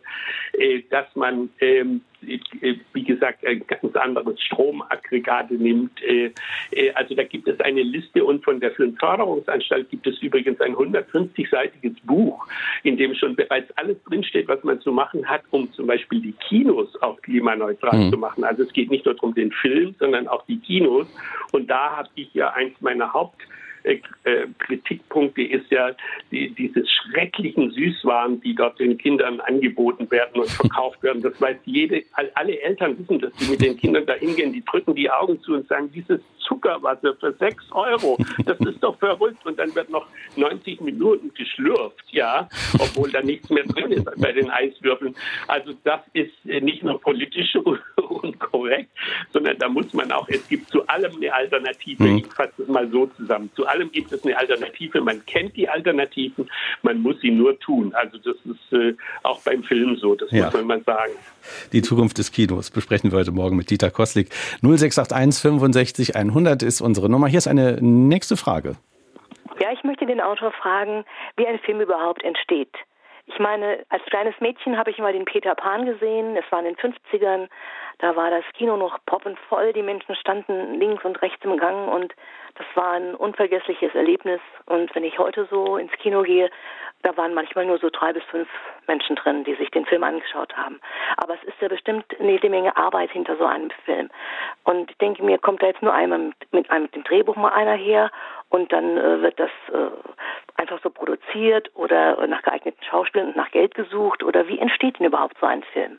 Äh, 0.59 0.83
dass 0.90 1.07
man 1.14 1.51
ähm, 1.61 2.03
wie 2.21 3.05
gesagt, 3.05 3.47
ein 3.47 3.64
ganz 3.66 3.94
anderes 3.94 4.40
Stromaggregate 4.42 5.55
nimmt. 5.55 6.03
Äh, 6.03 6.33
äh, 6.73 6.90
also 6.94 7.14
da 7.14 7.23
gibt 7.23 7.47
es 7.49 7.61
eine 7.61 7.83
Liste 7.83 8.25
und 8.25 8.44
von 8.44 8.61
der 8.61 8.73
Filmförderungsanstalt 8.73 9.88
gibt 9.90 10.07
es 10.07 10.21
übrigens 10.21 10.61
ein 10.61 10.75
150-seitiges 10.75 11.94
Buch, 12.05 12.47
in 12.83 12.97
dem 12.97 13.14
schon 13.14 13.37
bereits 13.37 13.71
alles 13.77 14.03
drinsteht, 14.05 14.49
was 14.49 14.62
man 14.64 14.81
zu 14.81 14.92
machen 14.92 15.29
hat, 15.29 15.42
um 15.51 15.73
zum 15.73 15.87
Beispiel 15.87 16.21
die 16.21 16.35
Kinos 16.49 17.01
auch 17.03 17.21
klimaneutral 17.23 18.07
mhm. 18.07 18.11
zu 18.11 18.18
machen. 18.18 18.44
Also 18.44 18.64
es 18.64 18.73
geht 18.73 18.90
nicht 18.90 19.05
nur 19.05 19.14
darum 19.14 19.35
den 19.35 19.53
Film, 19.53 19.94
sondern 19.99 20.27
auch 20.27 20.44
die 20.47 20.59
Kinos. 20.59 21.07
Und 21.53 21.71
da 21.71 21.99
habe 21.99 22.09
ich 22.16 22.33
ja 22.35 22.51
eins 22.51 22.81
meiner 22.81 23.12
Haupt 23.12 23.42
äh, 23.42 23.47
äh, 23.47 23.68
Kritikpunkte 24.59 25.42
ist 25.42 25.70
ja 25.70 25.90
die, 26.31 26.51
diese 26.51 26.85
schrecklichen 26.87 27.70
Süßwaren, 27.70 28.40
die 28.40 28.55
dort 28.55 28.79
den 28.79 28.98
Kindern 28.98 29.40
angeboten 29.40 30.11
werden 30.11 30.40
und 30.40 30.51
verkauft 30.51 31.03
werden. 31.03 31.22
Das 31.22 31.40
weiß 31.40 31.57
jede, 31.64 32.03
alle 32.35 32.61
Eltern 32.61 32.98
wissen, 32.98 33.18
dass 33.20 33.33
sie 33.37 33.51
mit 33.51 33.61
den 33.61 33.77
Kindern 33.77 34.07
da 34.07 34.14
hingehen, 34.14 34.53
die 34.53 34.64
drücken 34.64 34.94
die 34.94 35.11
Augen 35.11 35.40
zu 35.42 35.55
und 35.55 35.68
sagen, 35.68 35.90
dieses 35.92 36.20
Zuckerwasser 36.48 37.14
für 37.16 37.33
6 37.33 37.72
Euro, 37.72 38.18
das 38.46 38.59
ist 38.61 38.83
doch 38.83 38.98
verrückt. 38.98 39.44
Und 39.44 39.59
dann 39.59 39.74
wird 39.74 39.90
noch 39.90 40.07
90 40.37 40.81
Minuten 40.81 41.33
geschlürft, 41.35 42.05
ja, 42.11 42.48
obwohl 42.79 43.11
da 43.11 43.22
nichts 43.22 43.51
mehr 43.51 43.64
drin 43.64 43.92
ist 43.92 44.07
bei 44.16 44.33
den 44.33 44.51
Eiswürfeln. 44.51 45.14
Also 45.46 45.74
das 45.85 46.01
ist 46.14 46.33
äh, 46.46 46.61
nicht 46.61 46.83
nur 46.83 47.01
politisch 47.01 47.55
unkorrekt, 47.96 48.90
sondern 49.33 49.59
da 49.59 49.68
muss 49.68 49.92
man 49.92 50.11
auch, 50.11 50.29
es 50.29 50.48
gibt 50.48 50.68
zu 50.70 50.87
allem 50.87 51.16
eine 51.16 51.33
Alternative. 51.33 52.03
Mhm. 52.03 52.18
Ich 52.18 52.27
fasse 52.27 52.62
es 52.62 52.68
mal 52.68 52.88
so 52.90 53.07
zusammen. 53.07 53.51
Zu 53.55 53.66
allem 53.66 53.78
gibt 53.87 54.12
es 54.12 54.25
eine 54.25 54.37
Alternative. 54.37 55.01
Man 55.01 55.25
kennt 55.27 55.57
die 55.57 55.69
Alternativen, 55.69 56.51
man 56.83 57.01
muss 57.01 57.21
sie 57.21 57.31
nur 57.31 57.59
tun. 57.59 57.95
Also 57.95 58.19
das 58.19 58.37
ist 58.45 58.73
äh, 58.73 58.95
auch 59.23 59.41
beim 59.43 59.62
Film 59.62 59.97
so, 59.97 60.14
das 60.14 60.31
ja. 60.31 60.45
muss 60.45 60.55
man 60.55 60.67
mal 60.67 60.83
sagen. 60.83 61.12
Die 61.73 61.83
Zukunft 61.83 62.19
des 62.19 62.33
Kinos 62.33 62.71
besprechen 62.71 63.11
wir 63.11 63.19
heute 63.19 63.33
Morgen 63.33 63.57
mit 63.57 63.71
Dieter 63.71 63.91
Kostlik. 63.91 64.31
0681 64.62 65.43
65 65.43 66.17
100 66.17 66.62
ist 66.62 66.81
unsere 66.81 67.09
Nummer. 67.09 67.29
Hier 67.29 67.38
ist 67.38 67.49
eine 67.49 67.79
nächste 67.81 68.37
Frage. 68.37 68.77
Ja, 69.61 69.73
ich 69.73 69.83
möchte 69.83 70.07
den 70.07 70.21
Autor 70.21 70.53
fragen, 70.53 71.05
wie 71.37 71.47
ein 71.47 71.59
Film 71.59 71.81
überhaupt 71.81 72.23
entsteht. 72.23 72.73
Ich 73.27 73.38
meine, 73.38 73.85
als 73.91 74.03
kleines 74.05 74.35
Mädchen 74.41 74.79
habe 74.79 74.91
ich 74.91 74.99
mal 74.99 75.12
den 75.12 75.25
Peter 75.25 75.55
Pan 75.55 75.85
gesehen. 75.85 76.37
Es 76.37 76.51
war 76.51 76.61
in 76.61 76.64
den 76.64 76.77
50ern. 76.77 77.49
Da 77.99 78.15
war 78.15 78.31
das 78.31 78.45
Kino 78.55 78.77
noch 78.77 78.99
poppenvoll. 79.07 79.73
Die 79.73 79.83
Menschen 79.83 80.15
standen 80.15 80.75
links 80.75 81.05
und 81.05 81.21
rechts 81.21 81.45
im 81.45 81.57
Gang 81.57 81.89
und 81.93 82.15
das 82.55 82.67
war 82.75 82.93
ein 82.93 83.15
unvergessliches 83.15 83.95
Erlebnis. 83.95 84.41
Und 84.67 84.95
wenn 84.95 85.05
ich 85.05 85.19
heute 85.19 85.47
so 85.51 85.77
ins 85.77 85.93
Kino 85.93 86.23
gehe, 86.23 86.51
da 87.03 87.17
waren 87.17 87.35
manchmal 87.35 87.67
nur 87.67 87.79
so 87.79 87.91
drei 87.91 88.13
bis 88.13 88.25
fünf 88.25 88.49
Menschen 88.87 89.17
drin, 89.17 89.45
die 89.45 89.55
sich 89.55 89.71
den 89.71 89.87
Film 89.87 90.03
angeschaut 90.03 90.57
haben. 90.57 90.81
Aber 91.17 91.35
es 91.35 91.43
ist 91.45 91.61
ja 91.61 91.69
bestimmt 91.69 92.05
eine 92.19 92.33
jede 92.33 92.51
Menge 92.51 92.77
Arbeit 92.77 93.11
hinter 93.11 93.37
so 93.37 93.47
einem 93.47 93.71
Film. 93.85 94.11
Und 94.65 94.91
ich 94.91 94.99
denke 94.99 95.23
mir, 95.23 95.39
kommt 95.39 95.63
da 95.63 95.67
jetzt 95.67 95.83
nur 95.83 95.93
einmal 95.93 96.19
mit, 96.19 96.53
mit 96.53 96.71
einem 96.71 96.85
mit 96.85 96.95
dem 96.95 97.05
Drehbuch 97.05 97.37
mal 97.37 97.53
einer 97.53 97.75
her 97.75 98.11
und 98.49 98.73
dann 98.73 98.97
äh, 98.97 99.23
wird 99.23 99.39
das 99.39 99.51
äh, 99.73 99.91
einfach 100.57 100.81
so 100.83 100.91
produziert 100.91 101.71
oder 101.75 102.27
nach 102.27 102.43
geeigneten 102.43 102.83
Schauspielern 102.83 103.29
und 103.29 103.37
nach 103.37 103.51
Geld 103.51 103.75
gesucht 103.75 104.23
oder 104.23 104.49
wie 104.49 104.59
entsteht 104.59 104.99
denn 104.99 105.07
überhaupt 105.07 105.37
so 105.39 105.47
ein 105.47 105.63
Film? 105.63 105.99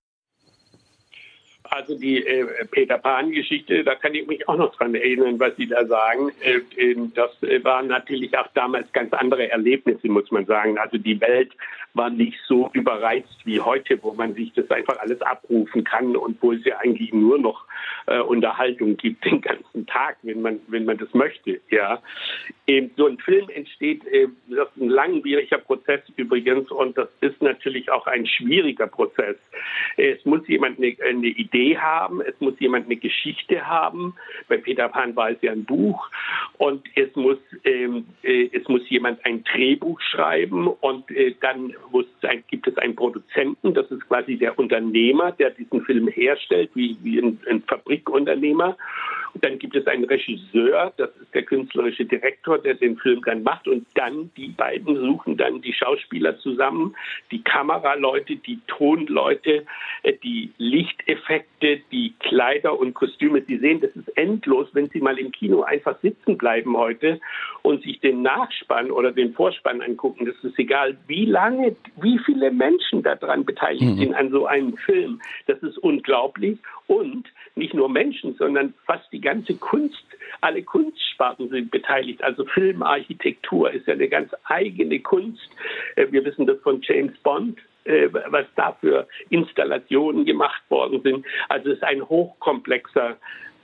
Also 1.69 1.97
die 1.97 2.25
äh, 2.25 2.45
Peter 2.71 2.97
Pan-Geschichte, 2.97 3.83
da 3.83 3.95
kann 3.95 4.15
ich 4.15 4.27
mich 4.27 4.47
auch 4.47 4.57
noch 4.57 4.75
dran 4.75 4.95
erinnern, 4.95 5.39
was 5.39 5.55
Sie 5.55 5.67
da 5.67 5.85
sagen. 5.85 6.31
Äh, 6.41 6.95
das 7.13 7.31
äh, 7.43 7.63
waren 7.63 7.87
natürlich 7.87 8.37
auch 8.37 8.47
damals 8.53 8.91
ganz 8.91 9.13
andere 9.13 9.49
Erlebnisse, 9.49 10.07
muss 10.07 10.31
man 10.31 10.45
sagen. 10.45 10.77
Also 10.77 10.97
die 10.97 11.19
Welt 11.21 11.51
war 11.93 12.09
nicht 12.09 12.37
so 12.47 12.69
überreizt 12.73 13.45
wie 13.45 13.59
heute, 13.59 14.01
wo 14.01 14.13
man 14.13 14.33
sich 14.33 14.53
das 14.53 14.69
einfach 14.69 14.99
alles 14.99 15.21
abrufen 15.21 15.83
kann 15.83 16.15
und 16.15 16.41
wo 16.41 16.53
es 16.53 16.63
ja 16.63 16.77
eigentlich 16.77 17.13
nur 17.13 17.39
noch 17.39 17.65
äh, 18.05 18.19
Unterhaltung 18.19 18.95
gibt 18.97 19.25
den 19.25 19.41
ganzen 19.41 19.85
Tag, 19.87 20.17
wenn 20.23 20.41
man 20.41 20.59
wenn 20.67 20.85
man 20.85 20.97
das 20.97 21.13
möchte. 21.13 21.59
Ja, 21.69 22.01
ähm, 22.67 22.91
so 22.95 23.07
ein 23.07 23.17
Film 23.17 23.49
entsteht, 23.49 24.05
äh, 24.07 24.27
das 24.47 24.67
ist 24.75 24.81
ein 24.81 24.89
langwieriger 24.89 25.57
Prozess 25.57 26.01
übrigens 26.15 26.69
und 26.71 26.97
das 26.97 27.09
ist 27.21 27.41
natürlich 27.41 27.91
auch 27.91 28.07
ein 28.07 28.25
schwieriger 28.25 28.87
Prozess. 28.87 29.35
Es 29.97 30.23
muss 30.25 30.47
jemand 30.47 30.77
eine, 30.77 30.95
eine 31.03 31.27
Idee 31.27 31.58
haben, 31.77 32.21
es 32.21 32.35
muss 32.39 32.59
jemand 32.59 32.85
eine 32.85 32.97
Geschichte 32.97 33.65
haben. 33.65 34.15
Bei 34.47 34.57
Peter 34.57 34.89
Pan 34.89 35.15
war 35.15 35.31
es 35.31 35.41
ja 35.41 35.51
ein 35.51 35.65
Buch 35.65 36.09
und 36.57 36.85
es 36.95 37.15
muss 37.15 37.37
ähm, 37.63 38.05
äh, 38.23 38.49
es 38.51 38.67
muss 38.67 38.87
jemand 38.89 39.23
ein 39.25 39.43
Drehbuch 39.43 39.99
schreiben 40.01 40.67
und 40.67 41.09
äh, 41.11 41.35
dann 41.41 41.73
muss 41.91 42.05
ein, 42.21 42.43
gibt 42.47 42.67
es 42.67 42.77
einen 42.77 42.95
Produzenten, 42.95 43.73
das 43.73 43.89
ist 43.91 44.07
quasi 44.07 44.37
der 44.37 44.57
Unternehmer, 44.57 45.31
der 45.33 45.51
diesen 45.51 45.83
Film 45.85 46.07
herstellt, 46.07 46.71
wie, 46.73 46.97
wie 47.01 47.19
ein, 47.19 47.39
ein 47.49 47.63
Fabrikunternehmer. 47.63 48.77
Und 49.33 49.43
dann 49.43 49.59
gibt 49.59 49.75
es 49.75 49.85
einen 49.85 50.05
Regisseur, 50.05 50.91
das 50.97 51.09
ist 51.21 51.33
der 51.33 51.43
künstlerische 51.43 52.05
Direktor, 52.05 52.57
der 52.57 52.73
den 52.73 52.97
Film 52.97 53.21
dann 53.25 53.43
macht. 53.43 53.67
Und 53.67 53.85
dann 53.93 54.31
die 54.35 54.49
beiden 54.49 54.95
suchen 54.95 55.37
dann 55.37 55.61
die 55.61 55.73
Schauspieler 55.73 56.37
zusammen, 56.39 56.95
die 57.31 57.43
Kameraleute, 57.43 58.37
die 58.37 58.59
Tonleute, 58.67 59.65
äh, 60.03 60.13
die 60.23 60.51
Lichteffekte, 60.57 61.48
die 61.61 62.13
Kleider 62.19 62.79
und 62.79 62.93
Kostüme. 62.93 63.41
Sie 63.41 63.57
sehen, 63.57 63.81
das 63.81 63.91
ist 63.95 64.07
endlos, 64.17 64.67
wenn 64.73 64.89
Sie 64.89 65.01
mal 65.01 65.17
im 65.17 65.31
Kino 65.31 65.61
einfach 65.61 65.99
sitzen 66.01 66.37
bleiben 66.37 66.77
heute 66.77 67.19
und 67.63 67.83
sich 67.83 67.99
den 67.99 68.21
Nachspann 68.21 68.91
oder 68.91 69.11
den 69.11 69.33
Vorspann 69.33 69.81
angucken. 69.81 70.25
Das 70.25 70.35
ist 70.43 70.57
egal, 70.57 70.97
wie 71.07 71.25
lange, 71.25 71.75
wie 72.01 72.19
viele 72.25 72.51
Menschen 72.51 73.03
daran 73.03 73.45
beteiligt 73.45 73.83
mhm. 73.83 73.97
sind 73.97 74.13
an 74.13 74.31
so 74.31 74.45
einem 74.45 74.77
Film. 74.77 75.21
Das 75.47 75.59
ist 75.59 75.77
unglaublich. 75.77 76.59
Und 76.87 77.27
nicht 77.55 77.73
nur 77.73 77.89
Menschen, 77.89 78.35
sondern 78.35 78.73
fast 78.85 79.11
die 79.11 79.21
ganze 79.21 79.55
Kunst, 79.55 80.03
alle 80.41 80.63
Kunstsparten 80.63 81.49
sind 81.49 81.71
beteiligt. 81.71 82.23
Also 82.23 82.45
Filmarchitektur 82.45 83.71
ist 83.71 83.87
ja 83.87 83.93
eine 83.93 84.07
ganz 84.07 84.31
eigene 84.45 84.99
Kunst. 84.99 85.49
Äh, 85.95 86.07
wir 86.11 86.23
wissen 86.23 86.47
das 86.47 86.59
von 86.61 86.81
James 86.81 87.17
Bond 87.19 87.59
äh, 87.85 88.09
was 88.11 88.45
da 88.55 88.75
für 88.79 89.07
Installationen 89.29 90.25
gemacht 90.25 90.61
worden 90.69 91.01
sind. 91.01 91.25
Also 91.47 91.71
es 91.71 91.77
ist 91.77 91.83
ein 91.83 92.07
hochkomplexer 92.07 93.17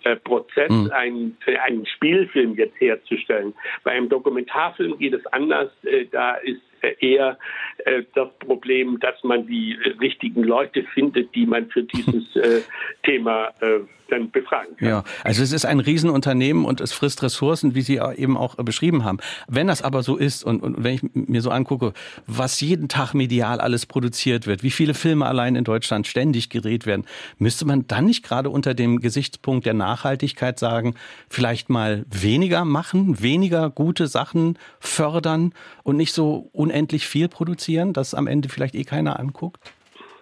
äh, 0.03 0.15
Prozess, 0.17 0.69
mhm. 0.69 0.91
einen, 0.91 1.37
einen 1.63 1.85
Spielfilm 1.85 2.55
jetzt 2.55 2.79
herzustellen. 2.79 3.53
Bei 3.83 3.91
einem 3.91 4.09
Dokumentarfilm 4.09 4.97
geht 4.97 5.13
es 5.13 5.25
anders. 5.27 5.71
Da 6.11 6.35
ist 6.35 6.61
eher 7.01 7.37
äh, 7.85 8.03
das 8.13 8.29
Problem, 8.39 8.99
dass 8.99 9.23
man 9.23 9.47
die 9.47 9.77
richtigen 9.99 10.43
Leute 10.43 10.83
findet, 10.93 11.33
die 11.35 11.45
man 11.45 11.69
für 11.69 11.83
dieses 11.83 12.35
äh, 12.35 12.61
Thema 13.03 13.49
äh, 13.61 13.79
dann 14.09 14.31
befragen 14.31 14.75
kann. 14.77 14.87
Ja, 14.87 15.03
also 15.23 15.43
es 15.43 15.51
ist 15.51 15.65
ein 15.65 15.79
Riesenunternehmen 15.79 16.65
und 16.65 16.81
es 16.81 16.93
frisst 16.93 17.23
Ressourcen, 17.23 17.75
wie 17.75 17.81
Sie 17.81 17.99
eben 18.15 18.37
auch 18.37 18.55
beschrieben 18.55 19.03
haben. 19.03 19.19
Wenn 19.47 19.67
das 19.67 19.81
aber 19.81 20.03
so 20.03 20.15
ist 20.15 20.43
und, 20.43 20.61
und 20.61 20.83
wenn 20.83 20.95
ich 20.95 21.01
mir 21.13 21.41
so 21.41 21.49
angucke, 21.49 21.93
was 22.27 22.61
jeden 22.61 22.87
Tag 22.87 23.13
medial 23.13 23.59
alles 23.59 23.85
produziert 23.85 24.47
wird, 24.47 24.63
wie 24.63 24.71
viele 24.71 24.93
Filme 24.93 25.25
allein 25.25 25.55
in 25.55 25.63
Deutschland 25.63 26.07
ständig 26.07 26.49
gedreht 26.49 26.85
werden, 26.85 27.05
müsste 27.37 27.65
man 27.65 27.87
dann 27.87 28.05
nicht 28.05 28.23
gerade 28.23 28.49
unter 28.49 28.73
dem 28.73 28.99
Gesichtspunkt 28.99 29.65
der 29.65 29.73
Nachhaltigkeit 29.73 30.59
sagen, 30.59 30.95
vielleicht 31.29 31.69
mal 31.69 32.05
weniger 32.09 32.65
machen, 32.65 33.21
weniger 33.21 33.69
gute 33.69 34.07
Sachen 34.07 34.57
fördern 34.79 35.53
und 35.83 35.97
nicht 35.97 36.13
so 36.13 36.49
unendlich 36.51 36.74
viel 37.07 37.27
produzieren, 37.29 37.93
dass 37.93 38.13
am 38.13 38.27
Ende 38.27 38.49
vielleicht 38.49 38.75
eh 38.75 38.83
keiner 38.83 39.19
anguckt? 39.19 39.73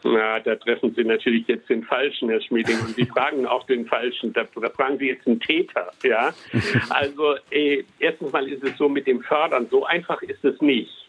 Na, 0.03 0.39
da 0.39 0.55
treffen 0.55 0.93
Sie 0.95 1.03
natürlich 1.03 1.47
jetzt 1.47 1.69
den 1.69 1.83
Falschen, 1.83 2.29
Herr 2.29 2.41
Schmieding, 2.41 2.77
und 2.81 2.95
Sie 2.95 3.05
fragen 3.05 3.45
auch 3.45 3.65
den 3.65 3.85
Falschen. 3.85 4.33
Da, 4.33 4.43
da 4.61 4.69
fragen 4.69 4.97
Sie 4.97 5.07
jetzt 5.07 5.25
einen 5.25 5.39
Täter, 5.39 5.91
ja. 6.03 6.33
Also, 6.89 7.35
äh, 7.51 7.83
erstens 7.99 8.31
mal 8.33 8.47
ist 8.47 8.63
es 8.63 8.77
so 8.77 8.89
mit 8.89 9.07
dem 9.07 9.21
Fördern, 9.21 9.67
so 9.71 9.85
einfach 9.85 10.21
ist 10.23 10.43
es 10.43 10.59
nicht. 10.61 11.02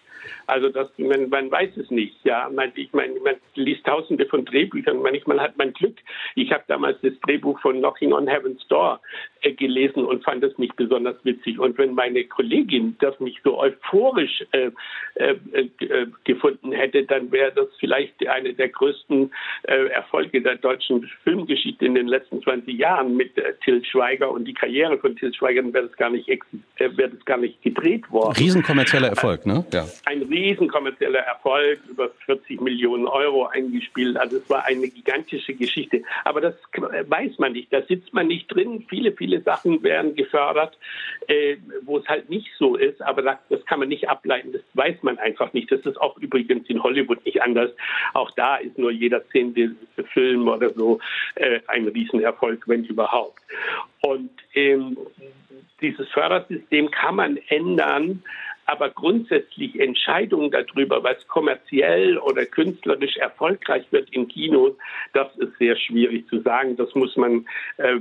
Also 0.47 0.69
das, 0.69 0.89
man, 0.99 1.29
man 1.29 1.51
weiß 1.51 1.77
es 1.77 1.91
nicht. 1.91 2.17
Ja, 2.25 2.51
man, 2.53 2.73
ich 2.75 2.93
meine, 2.93 3.19
man 3.21 3.37
liest 3.55 3.85
Tausende 3.85 4.27
von 4.27 4.45
Drehbüchern. 4.45 5.03
Manchmal 5.03 5.41
hat 5.41 5.57
man 5.57 5.73
Glück. 5.73 5.97
Ich 6.35 6.53
habe 6.53 6.65
damals 6.69 6.99
das 7.03 7.13
Drehbuch 7.27 7.61
von 7.61 7.79
Knocking 7.79 8.13
on 8.13 8.27
Heaven's 8.27 8.67
Door 8.69 9.01
äh, 9.43 9.53
gelesen 9.53 10.05
und 10.05 10.25
fand 10.25 10.43
es 10.45 10.57
nicht 10.59 10.77
besonders 10.77 11.17
witzig. 11.25 11.59
Und 11.59 11.79
wenn 11.79 11.95
meine 11.95 12.25
Kollegin 12.25 12.97
das 13.01 13.19
nicht 13.21 13.41
so 13.45 13.59
euphorisch 13.59 14.45
äh, 14.53 14.71
äh, 15.15 15.37
äh 15.53 16.07
gefunden 16.25 16.73
hätte, 16.73 17.05
dann 17.05 17.31
wäre 17.33 17.53
das 17.53 17.69
vielleicht 17.79 18.27
eine 18.27 18.55
der 18.55 18.69
größten 18.69 19.31
äh, 19.65 19.87
Erfolge 19.89 20.41
der 20.41 20.57
deutschen 20.57 21.09
Filmgeschichte 21.23 21.85
in 21.85 21.95
den 21.95 22.09
letzten 22.09 22.43
20 22.43 22.79
Jahren 22.79 23.17
mit 23.17 23.37
äh, 23.39 23.55
Till 23.65 23.85
Schweiger 23.85 24.31
und 24.31 24.47
die 24.47 24.55
Karriere 24.55 24.99
von 24.99 25.17
Till 25.17 25.33
Schweiger 25.35 25.63
wäre 25.73 25.87
das 25.89 25.97
gar 25.97 26.11
nicht 26.11 26.29
wäre 26.79 27.11
das 27.11 27.25
gar 27.25 27.39
nicht 27.39 27.63
gedreht 27.63 28.11
worden. 28.11 28.35
Riesenkommerzieller 28.37 29.09
Erfolg, 29.09 29.47
ne? 29.47 29.65
Ja. 29.73 29.87
Ein 30.07 30.29
riesenkommerzieller 30.35 31.21
Erfolg, 31.21 31.81
über 31.89 32.11
40 32.27 32.61
Millionen 32.61 33.07
Euro 33.07 33.47
eingespielt. 33.47 34.17
Also 34.17 34.37
es 34.39 34.51
war 34.51 34.65
eine 34.65 34.89
gigantische 34.89 35.55
Geschichte. 35.55 36.03
Aber 36.25 36.41
das 36.41 36.55
weiß 36.75 37.39
man 37.39 37.53
nicht. 37.53 37.73
Da 37.73 37.83
sitzt 37.83 38.13
man 38.13 38.27
nicht 38.27 38.49
drin. 38.49 38.85
Viele, 38.89 39.13
viele 39.13 39.41
Sachen 39.41 39.83
werden 39.83 40.15
gefördert, 40.15 40.77
äh, 41.29 41.57
wo 41.83 41.99
es 41.99 42.09
halt 42.09 42.29
nicht 42.29 42.49
so 42.59 42.77
ist. 42.77 43.01
Aber 43.03 43.23
das, 43.23 43.39
das 43.49 43.65
kann 43.67 43.79
man 43.81 43.89
nicht 43.89 44.09
ableiten. 44.09 44.53
Das 44.53 44.63
weiß 44.75 45.03
man 45.03 45.19
einfach 45.19 45.53
nicht. 45.53 45.71
Das 45.71 45.81
ist 45.81 46.01
auch 46.01 46.19
übrigens 46.19 46.69
in 46.69 46.83
Hollywood 46.83 47.25
nicht 47.25 47.41
anders. 47.43 47.71
Auch 48.13 48.31
da 48.33 48.57
ist 48.57 48.77
nur 48.79 48.91
jeder 48.91 49.27
zehnte 49.29 49.75
Film 50.13 50.49
oder 50.49 50.71
so 50.71 50.99
äh, 51.37 51.61
ein 51.69 51.89
Riesenerfolg, 51.89 52.65
wenn 52.67 52.85
überhaupt. 52.85 53.41
Und 54.03 54.31
ähm, 54.55 54.97
dieses 55.81 56.09
Fördersystem 56.09 56.91
kann 56.91 57.17
man 57.17 57.39
ändern, 57.49 58.23
aber 58.67 58.91
grundsätzlich 58.91 59.79
Entscheidungen 59.79 60.51
darüber, 60.51 61.03
was 61.03 61.27
kommerziell 61.29 62.19
oder 62.19 62.47
künstlerisch 62.47 63.17
erfolgreich 63.17 63.85
wird 63.91 64.11
in 64.11 64.29
Kinos, 64.29 64.73
das 65.13 65.35
ist 65.37 65.57
sehr 65.59 65.77
schwierig 65.77 66.29
zu 66.29 66.41
sagen. 66.41 66.77
Das 66.77 66.95
muss 66.95 67.17
man, 67.17 67.47
äh, 67.77 67.97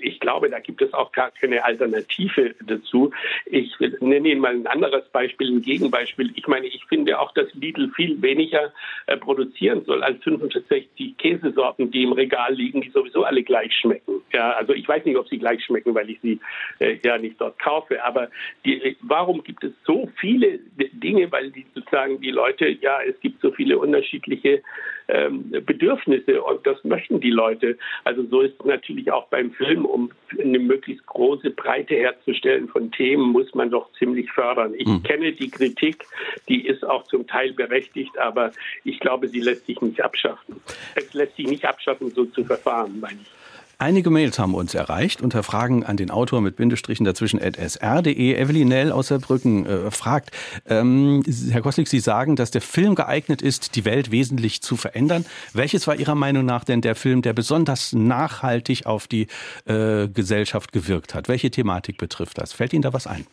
ich 0.00 0.20
glaube, 0.20 0.50
da 0.50 0.60
gibt 0.60 0.82
es 0.82 0.92
auch 0.94 1.12
gar 1.12 1.30
keine 1.30 1.64
Alternative 1.64 2.54
dazu. 2.66 3.12
Ich 3.46 3.74
nenne 4.00 4.28
Ihnen 4.28 4.40
mal 4.40 4.54
ein 4.54 4.66
anderes 4.66 5.08
Beispiel, 5.10 5.50
ein 5.50 5.62
Gegenbeispiel. 5.62 6.32
Ich 6.36 6.46
meine, 6.46 6.66
ich 6.66 6.84
finde 6.86 7.18
auch, 7.18 7.32
dass 7.32 7.52
Lidl 7.54 7.90
viel 7.94 8.20
weniger 8.22 8.72
äh, 9.06 9.16
produzieren 9.16 9.84
soll 9.84 10.02
als 10.02 10.22
65 10.22 11.16
Käsesorten, 11.18 11.90
die 11.90 12.04
im 12.04 12.12
Regal 12.12 12.54
liegen, 12.54 12.80
die 12.80 12.90
sowieso 12.90 13.24
alle 13.24 13.42
gleich 13.42 13.72
schmecken. 13.74 14.22
Ja, 14.32 14.52
also 14.52 14.72
ich 14.72 14.88
weiß 14.88 15.04
nicht, 15.04 15.16
ob 15.16 15.28
sie 15.28 15.38
gleich 15.38 15.64
schmecken, 15.64 15.94
weil 15.94 16.08
ich 16.10 16.20
sie 16.20 16.40
äh, 16.78 16.98
ja 17.04 17.18
nicht 17.18 17.40
dort 17.40 17.58
kaufe. 17.58 18.02
Aber 18.04 18.28
die, 18.64 18.96
warum 19.02 19.42
gibt 19.44 19.64
es 19.64 19.72
so 19.84 20.08
viele 20.18 20.58
Dinge, 20.92 21.30
weil 21.32 21.50
die 21.50 21.66
sozusagen 21.74 22.20
die 22.20 22.30
Leute, 22.30 22.68
ja, 22.68 22.98
es 23.02 23.18
gibt 23.20 23.40
so 23.40 23.50
viele 23.50 23.78
unterschiedliche 23.78 24.62
ähm, 25.08 25.50
Bedürfnisse 25.50 26.42
und 26.42 26.66
das 26.66 26.82
möchten 26.84 27.20
die 27.20 27.30
Leute. 27.30 27.76
Also 28.04 28.24
so 28.26 28.40
ist 28.40 28.54
es 28.58 28.64
natürlich 28.64 29.10
auch 29.10 29.26
beim 29.28 29.52
Film, 29.52 29.84
um 29.84 30.10
eine 30.38 30.58
möglichst 30.58 31.04
große 31.06 31.50
Breite 31.50 31.96
herzustellen 31.96 32.68
von 32.68 32.90
Themen, 32.92 33.30
muss 33.30 33.52
man 33.54 33.70
doch 33.70 33.92
ziemlich 33.98 34.30
fördern. 34.30 34.74
Ich 34.76 34.86
hm. 34.86 35.02
kenne 35.02 35.32
die 35.32 35.50
Kritik, 35.50 36.04
die 36.48 36.66
ist 36.66 36.84
auch 36.84 37.04
zum 37.04 37.26
Teil 37.26 37.52
berechtigt, 37.52 38.16
aber 38.18 38.52
ich 38.84 39.00
glaube, 39.00 39.28
sie 39.28 39.40
lässt 39.40 39.66
sich 39.66 39.80
nicht 39.80 40.02
abschaffen. 40.02 40.60
Es 40.94 41.12
lässt 41.14 41.36
sich 41.36 41.46
nicht 41.46 41.64
abschaffen, 41.64 42.10
so 42.10 42.24
zu 42.26 42.44
verfahren, 42.44 43.00
meine 43.00 43.18
ich. 43.20 43.41
Einige 43.82 44.10
Mails 44.10 44.38
haben 44.38 44.54
uns 44.54 44.74
erreicht 44.74 45.22
unter 45.22 45.42
Fragen 45.42 45.82
an 45.82 45.96
den 45.96 46.12
Autor 46.12 46.40
mit 46.40 46.54
Bindestrichen 46.54 47.04
dazwischen 47.04 47.40
sr.de. 47.40 48.36
Evelyn 48.36 48.68
Nell 48.68 48.92
aus 48.92 49.08
Saarbrücken 49.08 49.66
äh, 49.66 49.90
fragt, 49.90 50.30
ähm, 50.68 51.24
Herr 51.50 51.62
Koslik, 51.62 51.88
Sie 51.88 51.98
sagen, 51.98 52.36
dass 52.36 52.52
der 52.52 52.60
Film 52.60 52.94
geeignet 52.94 53.42
ist, 53.42 53.74
die 53.74 53.84
Welt 53.84 54.12
wesentlich 54.12 54.62
zu 54.62 54.76
verändern. 54.76 55.26
Welches 55.52 55.88
war 55.88 55.96
Ihrer 55.96 56.14
Meinung 56.14 56.46
nach 56.46 56.62
denn 56.62 56.80
der 56.80 56.94
Film, 56.94 57.22
der 57.22 57.32
besonders 57.32 57.92
nachhaltig 57.92 58.86
auf 58.86 59.08
die 59.08 59.26
äh, 59.64 60.06
Gesellschaft 60.06 60.70
gewirkt 60.70 61.16
hat? 61.16 61.26
Welche 61.26 61.50
Thematik 61.50 61.98
betrifft 61.98 62.38
das? 62.38 62.52
Fällt 62.52 62.72
Ihnen 62.74 62.82
da 62.82 62.92
was 62.92 63.08
ein? 63.08 63.26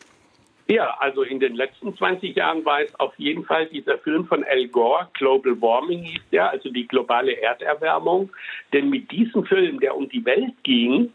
Ja, 0.70 0.96
also 1.00 1.22
in 1.22 1.40
den 1.40 1.56
letzten 1.56 1.96
20 1.96 2.36
Jahren 2.36 2.64
war 2.64 2.80
es 2.80 2.94
auf 3.00 3.12
jeden 3.18 3.44
Fall 3.44 3.66
dieser 3.66 3.98
Film 3.98 4.24
von 4.26 4.44
Al 4.44 4.68
Gore, 4.68 5.08
Global 5.14 5.60
Warming 5.60 6.04
hieß 6.04 6.20
der, 6.30 6.48
also 6.48 6.70
die 6.70 6.86
globale 6.86 7.32
Erderwärmung. 7.42 8.30
Denn 8.72 8.88
mit 8.88 9.10
diesem 9.10 9.44
Film, 9.44 9.80
der 9.80 9.96
um 9.96 10.08
die 10.08 10.24
Welt 10.24 10.54
ging, 10.62 11.12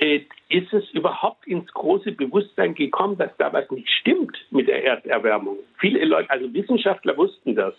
äh, 0.00 0.20
ist 0.50 0.70
es 0.74 0.90
überhaupt 0.90 1.46
ins 1.46 1.72
große 1.72 2.12
Bewusstsein 2.12 2.74
gekommen, 2.74 3.16
dass 3.16 3.34
da 3.38 3.50
was 3.54 3.70
nicht 3.70 3.88
stimmt 3.88 4.36
mit 4.50 4.68
der 4.68 4.84
Erderwärmung. 4.84 5.56
Viele 5.78 6.04
Leute, 6.04 6.28
also 6.28 6.52
Wissenschaftler 6.52 7.16
wussten 7.16 7.54
das 7.54 7.72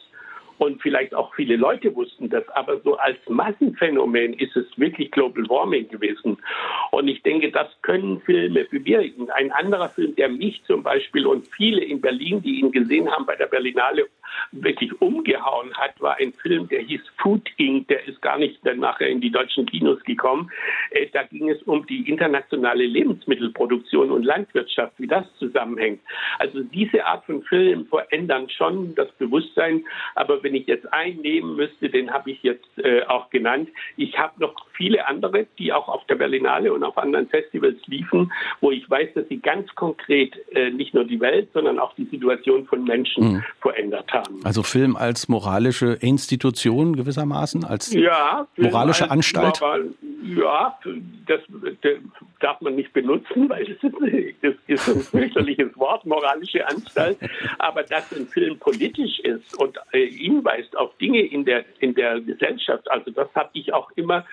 und 0.62 0.80
vielleicht 0.80 1.16
auch 1.16 1.34
viele 1.34 1.56
Leute 1.56 1.96
wussten 1.96 2.30
das, 2.30 2.48
aber 2.50 2.80
so 2.82 2.96
als 2.96 3.18
Massenphänomen 3.28 4.34
ist 4.34 4.56
es 4.56 4.68
wirklich 4.78 5.10
Global 5.10 5.50
Warming 5.50 5.90
gewesen. 5.90 6.38
Und 6.92 7.08
ich 7.08 7.24
denke, 7.24 7.50
das 7.52 7.68
können 7.82 8.22
Filme 8.22 8.66
bewirken. 8.66 9.32
Ein 9.32 9.52
anderer 9.52 9.90
Film, 9.90 10.16
der 10.16 10.30
mich 10.30 10.62
zum 10.68 10.84
Beispiel 10.84 11.26
und 11.26 11.48
viele 11.48 11.84
in 11.84 12.00
Berlin, 12.00 12.44
die 12.44 12.60
ihn 12.60 12.72
gesehen 12.72 13.10
haben 13.10 13.26
bei 13.26 13.36
der 13.36 13.48
Berlinale, 13.48 14.06
wirklich 14.52 15.02
umgehauen 15.02 15.74
hat, 15.74 16.00
war 16.02 16.18
ein 16.18 16.34
Film, 16.34 16.68
der 16.68 16.82
hieß 16.82 17.02
Food 17.18 17.50
Inc., 17.58 17.88
der 17.88 18.08
ist 18.08 18.22
gar 18.22 18.38
nicht 18.38 18.60
dann 18.66 18.80
nachher 18.80 19.08
in 19.08 19.22
die 19.22 19.32
deutschen 19.32 19.66
Kinos 19.66 20.02
gekommen. 20.04 20.52
Äh, 20.92 21.08
da 21.12 21.24
ging 21.24 21.50
es 21.50 21.62
um 21.64 21.86
die 21.86 22.10
internationale 22.10 22.86
Lebensmittelproduktion 22.86 24.12
und 24.12 24.24
Landwirtschaft, 24.24 24.94
wie 24.98 25.08
das 25.08 25.26
zusammenhängt. 25.38 26.02
Also 26.40 26.62
diese 26.62 27.06
Art 27.06 27.26
von 27.26 27.44
Film 27.44 27.86
verändern 27.88 28.50
schon 28.50 28.96
das 28.96 29.12
Bewusstsein, 29.14 29.86
aber 30.16 30.42
wenn 30.44 30.51
ich 30.56 30.68
jetzt 30.68 30.92
einen 30.92 31.22
nehmen 31.22 31.56
müsste, 31.56 31.90
den 31.90 32.12
habe 32.12 32.32
ich 32.32 32.42
jetzt 32.44 32.78
äh, 32.78 33.04
auch 33.04 33.30
genannt. 33.30 33.70
Ich 33.98 34.18
habe 34.18 34.34
noch 34.40 34.56
viele 34.74 35.08
andere, 35.08 35.46
die 35.58 35.72
auch 35.74 35.88
auf 35.88 36.06
der 36.08 36.16
Berlinale 36.16 36.74
und 36.74 36.84
auf 36.84 36.98
anderen 36.98 37.28
Festivals 37.28 37.78
liefen, 37.86 38.32
wo 38.62 38.72
ich 38.72 38.90
weiß, 38.90 39.10
dass 39.16 39.28
sie 39.28 39.38
ganz 39.38 39.74
konkret 39.76 40.34
äh, 40.54 40.72
nicht 40.72 40.94
nur 40.94 41.06
die 41.06 41.20
Welt, 41.20 41.50
sondern 41.54 41.80
auch 41.80 41.94
die 41.96 42.06
Situation 42.06 42.66
von 42.66 42.84
Menschen 42.84 43.34
mhm. 43.34 43.44
verändert 43.62 44.12
haben. 44.12 44.40
Also 44.44 44.64
Film 44.64 44.96
als 44.96 45.28
moralische 45.30 45.94
Institution 46.02 46.96
gewissermaßen, 46.96 47.64
als 47.64 47.94
ja, 47.94 48.48
moralische 48.58 49.04
als 49.04 49.12
Anstalt? 49.12 49.62
Moral, 49.62 49.86
ja, 50.24 50.78
das, 51.28 51.42
das, 51.82 51.98
darf 52.40 52.60
man 52.62 52.76
nicht 52.76 52.92
benutzen, 52.94 53.50
weil 53.50 53.66
das 53.66 53.84
ist, 53.84 53.96
das 54.42 54.54
ist 54.68 54.90
ein 54.90 55.02
fürchterliches 55.02 55.78
Wort, 55.78 56.06
moralische 56.06 56.68
Anstalt. 56.68 57.18
Aber 57.60 57.84
dass 57.84 58.12
ein 58.14 58.28
Film 58.28 58.58
politisch 58.58 59.20
ist 59.20 59.58
und 59.60 59.78
äh, 59.92 60.06
hinweist 60.42 60.76
auf 60.78 60.96
Dinge 60.98 61.22
in 61.22 61.46
der, 61.46 61.66
in 61.80 61.94
der 61.94 62.20
Gesellschaft, 62.20 62.90
also 62.90 63.12
das 63.12 63.28
habe 63.36 63.50
ich 63.54 63.74
auch 63.74 63.92
immer 63.96 64.26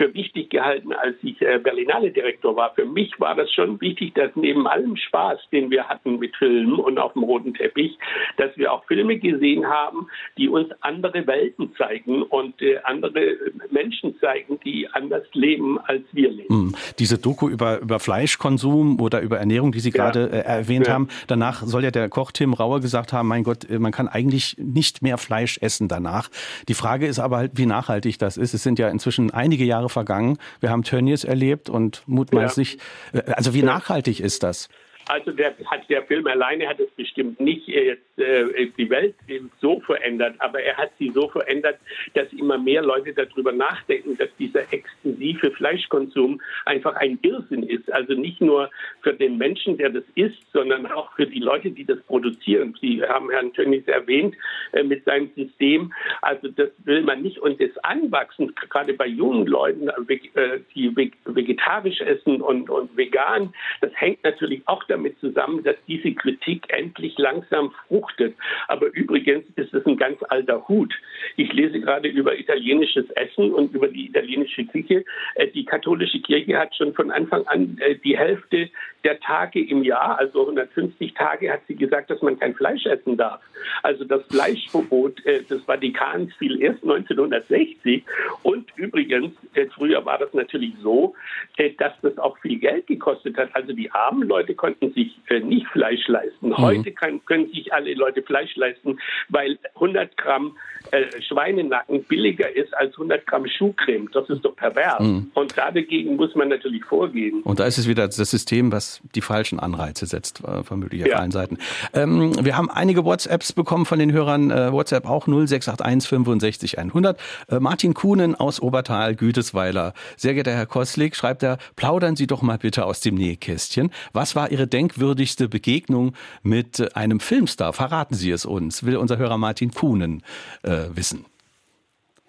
für 0.00 0.14
wichtig 0.14 0.48
gehalten, 0.48 0.94
als 0.94 1.16
ich 1.22 1.38
äh, 1.42 1.58
Berlinale-Direktor 1.58 2.56
war. 2.56 2.72
Für 2.74 2.86
mich 2.86 3.12
war 3.20 3.34
das 3.34 3.52
schon 3.52 3.78
wichtig, 3.82 4.14
dass 4.14 4.30
neben 4.34 4.66
allem 4.66 4.96
Spaß, 4.96 5.38
den 5.52 5.70
wir 5.70 5.88
hatten 5.88 6.18
mit 6.18 6.34
Filmen 6.36 6.76
und 6.76 6.98
auf 6.98 7.12
dem 7.12 7.22
roten 7.22 7.52
Teppich, 7.52 7.98
dass 8.38 8.56
wir 8.56 8.72
auch 8.72 8.82
Filme 8.86 9.18
gesehen 9.18 9.66
haben, 9.66 10.08
die 10.38 10.48
uns 10.48 10.70
andere 10.80 11.26
Welten 11.26 11.74
zeigen 11.76 12.22
und 12.22 12.62
äh, 12.62 12.78
andere 12.84 13.36
Menschen 13.70 14.18
zeigen, 14.20 14.58
die 14.64 14.88
anders 14.90 15.26
leben, 15.34 15.78
als 15.80 16.02
wir 16.12 16.30
leben. 16.30 16.48
Hm. 16.48 16.74
Diese 16.98 17.18
Doku 17.18 17.50
über, 17.50 17.80
über 17.80 17.98
Fleischkonsum 17.98 18.98
oder 19.00 19.20
über 19.20 19.38
Ernährung, 19.38 19.70
die 19.70 19.80
Sie 19.80 19.90
ja. 19.90 20.10
gerade 20.10 20.30
äh, 20.30 20.46
erwähnt 20.46 20.86
ja. 20.86 20.94
haben, 20.94 21.08
danach 21.26 21.62
soll 21.62 21.84
ja 21.84 21.90
der 21.90 22.08
Koch 22.08 22.32
Tim 22.32 22.54
Rauer 22.54 22.80
gesagt 22.80 23.12
haben, 23.12 23.28
mein 23.28 23.44
Gott, 23.44 23.68
äh, 23.68 23.78
man 23.78 23.92
kann 23.92 24.08
eigentlich 24.08 24.56
nicht 24.58 25.02
mehr 25.02 25.18
Fleisch 25.18 25.58
essen 25.60 25.88
danach. 25.88 26.30
Die 26.68 26.74
Frage 26.74 27.06
ist 27.06 27.18
aber 27.18 27.36
halt, 27.36 27.52
wie 27.56 27.66
nachhaltig 27.66 28.18
das 28.18 28.38
ist. 28.38 28.54
Es 28.54 28.62
sind 28.62 28.78
ja 28.78 28.88
inzwischen 28.88 29.30
einige 29.30 29.64
Jahre 29.64 29.89
vergangen. 29.90 30.38
Wir 30.60 30.70
haben 30.70 30.82
Tönnies 30.82 31.24
erlebt 31.24 31.68
und 31.68 32.02
mutmaßlich, 32.06 32.78
ja. 33.12 33.20
Äh, 33.20 33.32
also 33.32 33.54
wie 33.54 33.62
nachhaltig 33.62 34.20
ist 34.20 34.42
das? 34.42 34.68
Also 35.10 35.32
der, 35.32 35.54
hat, 35.66 35.88
der 35.88 36.04
Film 36.04 36.24
alleine 36.28 36.68
hat 36.68 36.78
es 36.78 36.90
bestimmt 36.92 37.40
nicht 37.40 37.66
jetzt 37.66 38.16
äh, 38.16 38.66
die 38.78 38.88
Welt 38.88 39.16
so 39.60 39.80
verändert, 39.80 40.36
aber 40.38 40.62
er 40.62 40.76
hat 40.76 40.92
sie 41.00 41.10
so 41.10 41.28
verändert, 41.28 41.80
dass 42.14 42.32
immer 42.32 42.58
mehr 42.58 42.80
Leute 42.82 43.12
darüber 43.12 43.50
nachdenken, 43.50 44.16
dass 44.16 44.28
dieser 44.38 44.72
extensive 44.72 45.50
Fleischkonsum 45.50 46.40
einfach 46.64 46.94
ein 46.94 47.18
Irrsinn 47.22 47.64
ist. 47.64 47.92
Also 47.92 48.14
nicht 48.14 48.40
nur 48.40 48.70
für 49.00 49.12
den 49.12 49.36
Menschen, 49.36 49.76
der 49.78 49.90
das 49.90 50.04
isst, 50.14 50.44
sondern 50.52 50.86
auch 50.86 51.12
für 51.16 51.26
die 51.26 51.40
Leute, 51.40 51.72
die 51.72 51.84
das 51.84 52.00
produzieren. 52.02 52.76
Sie 52.80 53.02
haben 53.02 53.30
Herrn 53.30 53.52
Tönnies 53.52 53.88
erwähnt 53.88 54.36
äh, 54.70 54.84
mit 54.84 55.04
seinem 55.06 55.32
System. 55.34 55.92
Also 56.22 56.46
das 56.48 56.68
will 56.84 57.02
man 57.02 57.22
nicht. 57.22 57.38
Und 57.38 57.60
das 57.60 57.76
Anwachsen, 57.78 58.54
gerade 58.68 58.94
bei 58.94 59.08
jungen 59.08 59.48
Leuten, 59.48 59.88
äh, 59.88 60.60
die 60.72 60.94
vegetarisch 61.24 62.00
essen 62.00 62.40
und, 62.40 62.70
und 62.70 62.96
vegan, 62.96 63.52
das 63.80 63.90
hängt 63.96 64.22
natürlich 64.22 64.62
auch 64.66 64.84
damit 64.84 64.99
damit 65.00 65.18
zusammen, 65.20 65.62
dass 65.64 65.76
diese 65.88 66.12
Kritik 66.12 66.64
endlich 66.68 67.16
langsam 67.18 67.72
fruchtet. 67.88 68.34
Aber 68.68 68.86
übrigens 68.92 69.44
ist 69.56 69.72
es 69.72 69.84
ein 69.86 69.96
ganz 69.96 70.18
alter 70.28 70.68
Hut. 70.68 70.92
Ich 71.36 71.52
lese 71.52 71.80
gerade 71.80 72.08
über 72.08 72.38
italienisches 72.38 73.08
Essen 73.10 73.52
und 73.52 73.74
über 73.74 73.88
die 73.88 74.06
italienische 74.06 74.66
Küche. 74.66 75.04
Äh, 75.36 75.48
die 75.48 75.64
katholische 75.64 76.20
Kirche 76.20 76.58
hat 76.58 76.74
schon 76.76 76.92
von 76.94 77.10
Anfang 77.10 77.46
an 77.46 77.78
äh, 77.80 77.96
die 77.96 78.16
Hälfte 78.16 78.68
der 79.04 79.18
Tage 79.20 79.64
im 79.64 79.82
Jahr, 79.82 80.18
also 80.18 80.40
150 80.40 81.14
Tage, 81.14 81.50
hat 81.50 81.60
sie 81.68 81.74
gesagt, 81.74 82.10
dass 82.10 82.20
man 82.22 82.38
kein 82.38 82.54
Fleisch 82.54 82.84
essen 82.86 83.16
darf. 83.16 83.40
Also 83.82 84.04
das 84.04 84.22
Fleischverbot 84.30 85.24
äh, 85.24 85.42
des 85.42 85.62
Vatikans 85.62 86.32
fiel 86.34 86.60
erst 86.60 86.82
1960. 86.82 88.04
Und 88.42 88.66
übrigens, 88.76 89.32
äh, 89.54 89.66
früher 89.74 90.04
war 90.04 90.18
das 90.18 90.32
natürlich 90.34 90.74
so, 90.82 91.14
äh, 91.56 91.70
dass 91.78 91.92
das 92.02 92.18
auch 92.18 92.36
viel 92.38 92.58
Geld 92.58 92.86
gekostet 92.86 93.36
hat. 93.36 93.50
Also 93.54 93.72
die 93.72 93.90
armen 93.90 94.28
Leute 94.28 94.54
konnten 94.54 94.92
sich 94.92 95.18
äh, 95.28 95.40
nicht 95.40 95.66
Fleisch 95.68 96.06
leisten. 96.08 96.48
Mhm. 96.48 96.58
Heute 96.58 96.92
kann, 96.92 97.24
können 97.24 97.48
sich 97.50 97.72
alle 97.72 97.94
Leute 97.94 98.22
Fleisch 98.22 98.54
leisten, 98.56 98.98
weil 99.28 99.58
100 99.74 100.16
Gramm 100.16 100.56
äh, 100.90 101.04
Schweinenacken 101.22 102.04
billiger 102.04 102.54
ist 102.54 102.74
als 102.76 102.92
100 102.92 103.26
Gramm 103.26 103.46
Schuhcreme. 103.46 104.08
Das 104.12 104.28
ist 104.28 104.44
doch 104.44 104.56
pervers. 104.56 105.00
Mhm. 105.00 105.30
Und 105.34 105.56
dagegen 105.56 106.16
muss 106.16 106.34
man 106.34 106.48
natürlich 106.48 106.84
vorgehen. 106.84 107.42
Und 107.42 107.60
da 107.60 107.66
ist 107.66 107.78
es 107.78 107.88
wieder 107.88 108.06
das 108.06 108.16
System, 108.16 108.72
was 108.72 108.89
die 109.14 109.20
falschen 109.20 109.60
Anreize 109.60 110.06
setzt, 110.06 110.42
äh, 110.44 110.62
vermutlich 110.62 111.02
auf 111.02 111.08
ja. 111.08 111.16
allen 111.16 111.30
Seiten. 111.30 111.58
Ähm, 111.92 112.32
wir 112.44 112.56
haben 112.56 112.70
einige 112.70 113.04
WhatsApps 113.04 113.52
bekommen 113.52 113.86
von 113.86 113.98
den 113.98 114.12
Hörern. 114.12 114.50
Äh, 114.50 114.72
WhatsApp 114.72 115.06
auch 115.06 115.26
0681 115.26 116.08
65 116.08 116.78
100. 116.78 117.20
Äh, 117.48 117.60
Martin 117.60 117.94
Kuhnen 117.94 118.34
aus 118.34 118.60
Obertal, 118.60 119.14
Gütesweiler. 119.14 119.94
Sehr 120.16 120.34
geehrter 120.34 120.52
Herr 120.52 120.66
Koslik, 120.66 121.16
schreibt 121.16 121.42
er, 121.42 121.58
plaudern 121.76 122.16
Sie 122.16 122.26
doch 122.26 122.42
mal 122.42 122.58
bitte 122.58 122.84
aus 122.84 123.00
dem 123.00 123.14
Nähkästchen. 123.14 123.90
Was 124.12 124.36
war 124.36 124.50
Ihre 124.50 124.66
denkwürdigste 124.66 125.48
Begegnung 125.48 126.14
mit 126.42 126.96
einem 126.96 127.20
Filmstar? 127.20 127.72
Verraten 127.72 128.14
Sie 128.14 128.30
es 128.30 128.44
uns, 128.44 128.84
will 128.84 128.96
unser 128.96 129.18
Hörer 129.18 129.38
Martin 129.38 129.70
Kuhnen 129.72 130.22
äh, 130.62 130.86
wissen. 130.94 131.24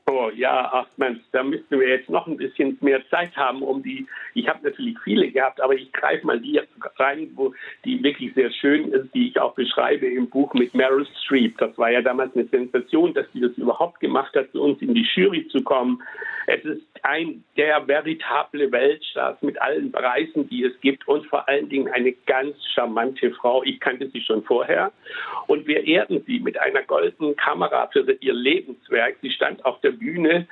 Oh 0.08 0.30
ja, 0.36 0.70
ach 0.74 0.88
Mensch, 0.98 1.20
da 1.32 1.44
müssten 1.44 1.80
wir 1.80 1.88
jetzt 1.88 2.10
noch 2.10 2.26
ein 2.28 2.38
bisschen 2.38 2.78
mehr 2.82 3.08
Zeit 3.10 3.36
haben, 3.38 3.62
um 3.62 3.84
die. 3.84 4.08
Ich 4.34 4.48
habe 4.48 4.60
natürlich 4.64 4.98
viele 5.04 5.30
gehabt, 5.30 5.62
aber 5.62 5.74
ich 5.76 5.92
greife 5.94 6.26
mal 6.26 6.40
die 6.40 6.60
rein, 6.98 7.30
wo 7.36 7.54
die 7.86 8.02
wirklich 8.04 8.34
sehr 8.34 8.52
schön 8.52 8.92
ist, 8.92 9.14
die 9.14 9.30
ich 9.30 9.40
auch 9.40 9.54
beschreibe 9.54 10.08
im 10.08 10.30
Buch 10.30 10.54
mit 10.54 10.74
Meryl 10.74 11.08
Streep. 11.24 11.58
Das 11.60 11.78
war 11.78 11.92
ja 11.92 12.02
damals 12.02 12.36
eine 12.36 12.46
Sensation, 12.46 13.14
dass 13.14 13.26
sie 13.34 13.42
das 13.42 13.52
überhaupt 13.58 14.00
gemacht 14.00 14.36
hat, 14.36 14.52
zu 14.52 14.62
uns 14.62 14.82
in 14.82 14.94
die 14.94 15.08
Jury 15.16 15.48
zu 15.50 15.62
kommen. 15.62 16.02
Es 16.48 16.66
ist 16.66 16.82
ein 17.04 17.44
der 17.56 17.88
veritable 17.88 18.72
Weltstars 18.72 19.42
mit 19.42 19.62
allen 19.62 19.92
Preisen, 19.92 20.50
die 20.50 20.64
es 20.64 20.80
gibt 20.82 21.08
und 21.08 21.26
vor 21.28 21.48
allen 21.48 21.70
Dingen 21.70 21.88
eine 21.90 22.12
ganz 22.26 22.56
charmante 22.74 23.32
Frau. 23.32 23.64
Ich 23.64 23.80
kannte 23.80 24.10
sie 24.10 24.22
schon 24.22 24.44
vorher 24.44 24.92
und 25.48 25.68
wir 25.68 25.86
ehrten 25.86 26.24
sie 26.26 26.40
mit 26.40 26.60
einer 26.60 26.84
goldenen 26.84 27.36
Kamera 27.36 27.88
für 27.88 28.10
ihr 28.20 28.34
Lebenswerk. 28.34 29.18
Sie 29.22 29.32
stand 29.32 29.64
auf 29.66 29.80
der 29.82 29.91
Bühne 29.92 30.48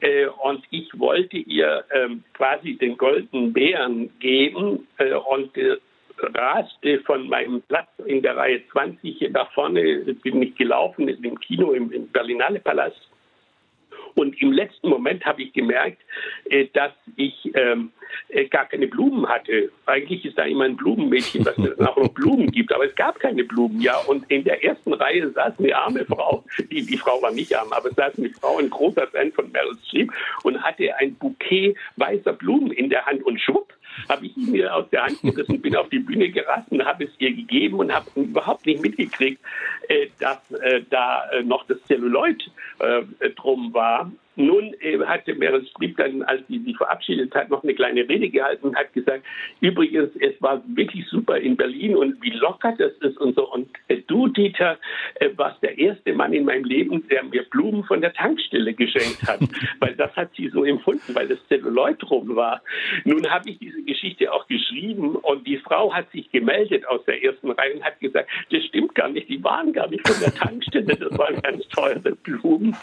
äh, 0.00 0.26
und 0.42 0.64
ich 0.70 0.88
wollte 0.98 1.36
ihr 1.36 1.84
ähm, 1.92 2.24
quasi 2.34 2.76
den 2.76 2.96
goldenen 2.96 3.52
Bären 3.52 4.10
geben 4.18 4.86
äh, 4.98 5.14
und 5.14 5.56
äh, 5.56 5.76
raste 6.18 7.00
von 7.00 7.28
meinem 7.28 7.62
Platz 7.62 7.88
in 8.06 8.22
der 8.22 8.36
Reihe 8.36 8.60
20 8.70 9.30
nach 9.30 9.50
vorne, 9.52 9.82
bin 10.22 10.42
ich 10.42 10.54
gelaufen 10.56 11.08
im 11.08 11.38
Kino 11.40 11.72
im, 11.72 11.90
im 11.92 12.08
Berlinale 12.08 12.60
Palast 12.60 13.11
und 14.14 14.40
im 14.40 14.52
letzten 14.52 14.88
Moment 14.88 15.24
habe 15.24 15.42
ich 15.42 15.52
gemerkt, 15.52 16.02
äh, 16.44 16.66
dass 16.72 16.92
ich 17.16 17.50
ähm, 17.54 17.92
äh, 18.28 18.46
gar 18.46 18.66
keine 18.66 18.86
Blumen 18.86 19.26
hatte. 19.28 19.70
Eigentlich 19.86 20.24
ist 20.24 20.38
da 20.38 20.44
immer 20.44 20.64
ein 20.64 20.76
Blumenmädchen, 20.76 21.44
was 21.44 21.58
auch 21.88 21.96
noch 21.96 22.08
Blumen 22.08 22.50
gibt, 22.50 22.72
aber 22.72 22.86
es 22.86 22.94
gab 22.94 23.18
keine 23.20 23.44
Blumen, 23.44 23.80
ja. 23.80 23.96
Und 24.06 24.30
in 24.30 24.44
der 24.44 24.62
ersten 24.62 24.92
Reihe 24.92 25.30
saß 25.30 25.58
eine 25.58 25.76
arme 25.76 26.04
Frau, 26.04 26.44
die, 26.70 26.84
die 26.84 26.96
Frau 26.96 27.20
war 27.22 27.32
nicht 27.32 27.54
arm, 27.56 27.72
aber 27.72 27.90
saß 27.90 28.18
eine 28.18 28.30
Frau, 28.30 28.58
ein 28.58 28.70
großer 28.70 29.06
Fan 29.08 29.32
von 29.32 29.50
Meryl 29.52 29.76
Streep 29.86 30.12
und 30.42 30.62
hatte 30.62 30.94
ein 30.96 31.14
Bouquet 31.14 31.74
weißer 31.96 32.32
Blumen 32.34 32.70
in 32.70 32.90
der 32.90 33.04
Hand 33.06 33.22
und 33.24 33.40
schwupp 33.40 33.72
habe 34.08 34.26
ich 34.26 34.36
ihn 34.36 34.52
mir 34.52 34.74
aus 34.74 34.88
der 34.90 35.04
Hand 35.04 35.20
gerissen, 35.22 35.60
bin 35.60 35.76
auf 35.76 35.88
die 35.88 35.98
Bühne 35.98 36.30
gerassen, 36.30 36.84
habe 36.84 37.04
es 37.04 37.10
ihr 37.18 37.34
gegeben 37.34 37.78
und 37.78 37.92
habe 37.92 38.06
überhaupt 38.16 38.66
nicht 38.66 38.82
mitgekriegt, 38.82 39.40
äh, 39.88 40.08
dass 40.18 40.38
äh, 40.52 40.82
da 40.90 41.30
äh, 41.30 41.42
noch 41.42 41.66
das 41.66 41.82
Zelluloid 41.84 42.50
drum 43.36 43.72
war. 43.74 44.10
Nun 44.36 44.74
äh, 44.80 44.98
hatte 45.04 45.34
Meryl 45.34 45.66
Streep 45.66 45.96
dann, 45.96 46.22
als 46.22 46.42
sie 46.48 46.58
sich 46.60 46.76
verabschiedet 46.76 47.34
hat, 47.34 47.50
noch 47.50 47.62
eine 47.62 47.74
kleine 47.74 48.08
Rede 48.08 48.28
gehalten 48.28 48.68
und 48.68 48.76
hat 48.76 48.92
gesagt, 48.92 49.24
übrigens, 49.60 50.10
es 50.20 50.40
war 50.40 50.62
wirklich 50.66 51.06
super 51.08 51.36
in 51.36 51.56
Berlin 51.56 51.96
und 51.96 52.22
wie 52.22 52.30
locker 52.30 52.74
das 52.78 52.92
ist 53.00 53.18
und 53.18 53.34
so. 53.36 53.50
Und 53.52 53.68
äh, 53.88 53.98
du, 54.06 54.28
Dieter, 54.28 54.78
äh, 55.16 55.30
warst 55.36 55.62
der 55.62 55.78
erste 55.78 56.12
Mann 56.14 56.32
in 56.32 56.44
meinem 56.44 56.64
Leben, 56.64 57.06
der 57.08 57.24
mir 57.24 57.44
Blumen 57.50 57.84
von 57.84 58.00
der 58.00 58.12
Tankstelle 58.12 58.72
geschenkt 58.74 59.22
hat. 59.26 59.40
weil 59.80 59.94
das 59.94 60.14
hat 60.16 60.30
sie 60.36 60.48
so 60.48 60.64
empfunden, 60.64 61.14
weil 61.14 61.28
das 61.28 61.38
Zelluloid 61.48 61.96
drum 62.00 62.34
war. 62.34 62.62
Nun 63.04 63.28
habe 63.30 63.50
ich 63.50 63.58
diese 63.58 63.82
Geschichte 63.82 64.32
auch 64.32 64.46
geschrieben 64.46 65.16
und 65.16 65.46
die 65.46 65.58
Frau 65.58 65.92
hat 65.92 66.10
sich 66.12 66.30
gemeldet 66.30 66.86
aus 66.86 67.04
der 67.04 67.22
ersten 67.22 67.50
Reihe 67.50 67.74
und 67.74 67.84
hat 67.84 68.00
gesagt, 68.00 68.28
das 68.50 68.64
stimmt 68.64 68.94
gar 68.94 69.08
nicht, 69.08 69.28
die 69.28 69.42
waren 69.42 69.72
gar 69.72 69.88
nicht 69.88 70.06
von 70.06 70.18
der 70.20 70.34
Tankstelle, 70.34 70.96
das 70.96 71.18
waren 71.18 71.40
ganz 71.42 71.66
teure 71.68 72.14
Blumen. 72.16 72.76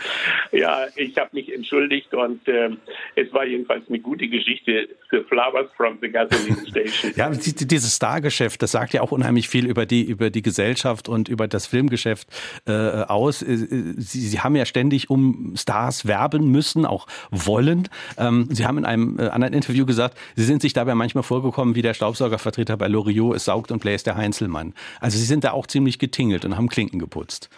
Ja, 0.52 0.88
ich 0.95 1.18
habe 1.18 1.30
mich 1.40 1.54
entschuldigt 1.54 2.14
und 2.14 2.48
äh, 2.48 2.70
es 3.16 3.32
war 3.34 3.46
jedenfalls 3.46 3.88
eine 3.88 4.00
gute 4.00 4.28
Geschichte. 4.28 4.90
The 5.12 5.22
Flowers 5.28 5.70
from 5.76 5.98
the 6.02 6.10
Gasoline 6.10 6.68
Station. 6.68 7.14
ja, 7.16 7.30
dieses 7.30 7.96
Stargeschäft, 7.96 8.62
das 8.62 8.72
sagt 8.72 8.94
ja 8.94 9.02
auch 9.02 9.12
unheimlich 9.12 9.50
viel 9.50 9.66
über 9.66 9.86
die 9.86 10.04
über 10.04 10.30
die 10.30 10.42
Gesellschaft 10.42 11.10
und 11.10 11.30
über 11.30 11.48
das 11.48 11.68
Filmgeschäft 11.68 12.28
äh, 12.68 12.72
aus. 12.72 13.42
Äh, 13.42 13.58
Sie, 13.98 14.20
Sie 14.20 14.40
haben 14.40 14.56
ja 14.56 14.66
ständig 14.66 15.10
um 15.10 15.54
Stars 15.56 16.06
werben 16.06 16.52
müssen, 16.52 16.86
auch 16.86 17.08
wollen. 17.32 17.90
Ähm, 18.18 18.48
Sie 18.50 18.66
haben 18.66 18.78
in 18.78 18.86
einem 18.86 19.20
äh, 19.20 19.28
anderen 19.28 19.54
Interview 19.54 19.86
gesagt, 19.86 20.18
Sie 20.36 20.44
sind 20.44 20.62
sich 20.62 20.74
dabei 20.74 20.96
manchmal 20.96 21.24
vorgekommen 21.24 21.76
wie 21.76 21.82
der 21.82 21.94
Staubsaugervertreter 21.94 22.78
bei 22.78 22.88
Loriot. 22.88 23.36
Es 23.36 23.46
saugt 23.46 23.72
und 23.72 23.80
bläst 23.80 24.08
der 24.08 24.16
Heinzelmann. 24.16 24.74
Also 25.00 25.18
Sie 25.18 25.26
sind 25.26 25.44
da 25.44 25.52
auch 25.52 25.68
ziemlich 25.68 26.00
getingelt 26.00 26.46
und 26.46 26.58
haben 26.58 26.68
Klinken 26.68 27.00
geputzt. 27.00 27.50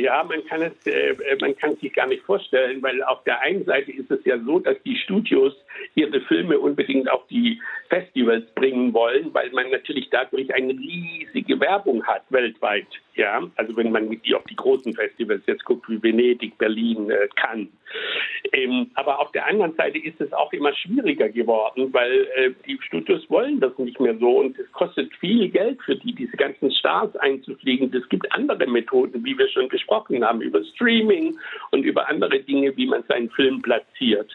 Ja, 0.00 0.24
man 0.24 0.44
kann 0.46 0.62
es, 0.62 0.86
äh, 0.86 1.14
man 1.40 1.54
kann 1.56 1.76
sich 1.76 1.92
gar 1.92 2.06
nicht 2.06 2.22
vorstellen, 2.22 2.82
weil 2.82 3.02
auf 3.02 3.22
der 3.24 3.40
einen 3.40 3.64
Seite 3.64 3.92
ist 3.92 4.10
es 4.10 4.24
ja 4.24 4.38
so, 4.38 4.58
dass 4.58 4.76
die 4.82 4.96
Studios 4.96 5.54
ihre 5.94 6.20
Filme 6.22 6.58
unbedingt 6.58 7.10
auf 7.10 7.26
die 7.28 7.60
Festivals 7.88 8.50
bringen 8.54 8.94
wollen, 8.94 9.32
weil 9.34 9.50
man 9.50 9.70
natürlich 9.70 10.08
dadurch 10.10 10.52
eine 10.54 10.72
riesige 10.72 11.60
Werbung 11.60 12.02
hat 12.06 12.22
weltweit. 12.30 12.86
Ja, 13.20 13.42
also 13.56 13.76
wenn 13.76 13.92
man 13.92 14.08
auf 14.34 14.44
die 14.48 14.56
großen 14.56 14.94
Festivals 14.94 15.42
jetzt 15.44 15.66
guckt, 15.66 15.86
wie 15.90 16.02
Venedig, 16.02 16.56
Berlin, 16.56 17.10
äh, 17.10 17.28
Cannes. 17.36 17.68
Ähm, 18.52 18.90
aber 18.94 19.20
auf 19.20 19.30
der 19.32 19.46
anderen 19.46 19.74
Seite 19.74 19.98
ist 19.98 20.18
es 20.22 20.32
auch 20.32 20.50
immer 20.54 20.72
schwieriger 20.74 21.28
geworden, 21.28 21.92
weil 21.92 22.26
äh, 22.34 22.50
die 22.66 22.78
Studios 22.80 23.28
wollen 23.28 23.60
das 23.60 23.76
nicht 23.76 24.00
mehr 24.00 24.16
so 24.16 24.38
und 24.38 24.58
es 24.58 24.72
kostet 24.72 25.14
viel 25.16 25.50
Geld 25.50 25.82
für 25.82 25.96
die, 25.96 26.14
diese 26.14 26.34
ganzen 26.38 26.70
Stars 26.72 27.14
einzufliegen. 27.16 27.92
Es 27.94 28.08
gibt 28.08 28.32
andere 28.32 28.66
Methoden, 28.66 29.22
wie 29.22 29.36
wir 29.36 29.48
schon 29.48 29.68
gesprochen 29.68 30.24
haben, 30.24 30.40
über 30.40 30.64
Streaming 30.64 31.36
und 31.72 31.84
über 31.84 32.08
andere 32.08 32.40
Dinge, 32.40 32.74
wie 32.78 32.86
man 32.86 33.02
seinen 33.06 33.28
Film 33.30 33.60
platziert. 33.60 34.34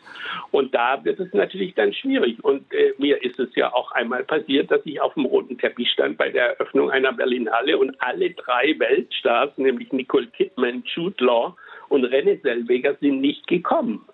Und 0.51 0.75
da 0.75 1.03
wird 1.03 1.19
es 1.19 1.33
natürlich 1.33 1.73
dann 1.73 1.91
schwierig. 1.91 2.43
Und 2.43 2.71
äh, 2.71 2.93
mir 2.99 3.23
ist 3.23 3.39
es 3.39 3.49
ja 3.55 3.73
auch 3.73 3.91
einmal 3.93 4.23
passiert, 4.23 4.69
dass 4.69 4.85
ich 4.85 5.01
auf 5.01 5.15
dem 5.15 5.25
roten 5.25 5.57
Teppich 5.57 5.89
stand 5.89 6.19
bei 6.19 6.29
der 6.29 6.51
Eröffnung 6.51 6.91
einer 6.91 7.13
Berlinale 7.13 7.79
und 7.79 7.99
alle 7.99 8.29
drei 8.29 8.74
Weltstars, 8.79 9.51
nämlich 9.57 9.91
Nicole 9.91 10.27
Kidman, 10.27 10.83
Jude 10.85 11.23
Law 11.23 11.55
und 11.89 12.05
René 12.05 12.41
Zellweger, 12.41 12.95
sind 12.99 13.21
nicht 13.21 13.47
gekommen. 13.47 14.05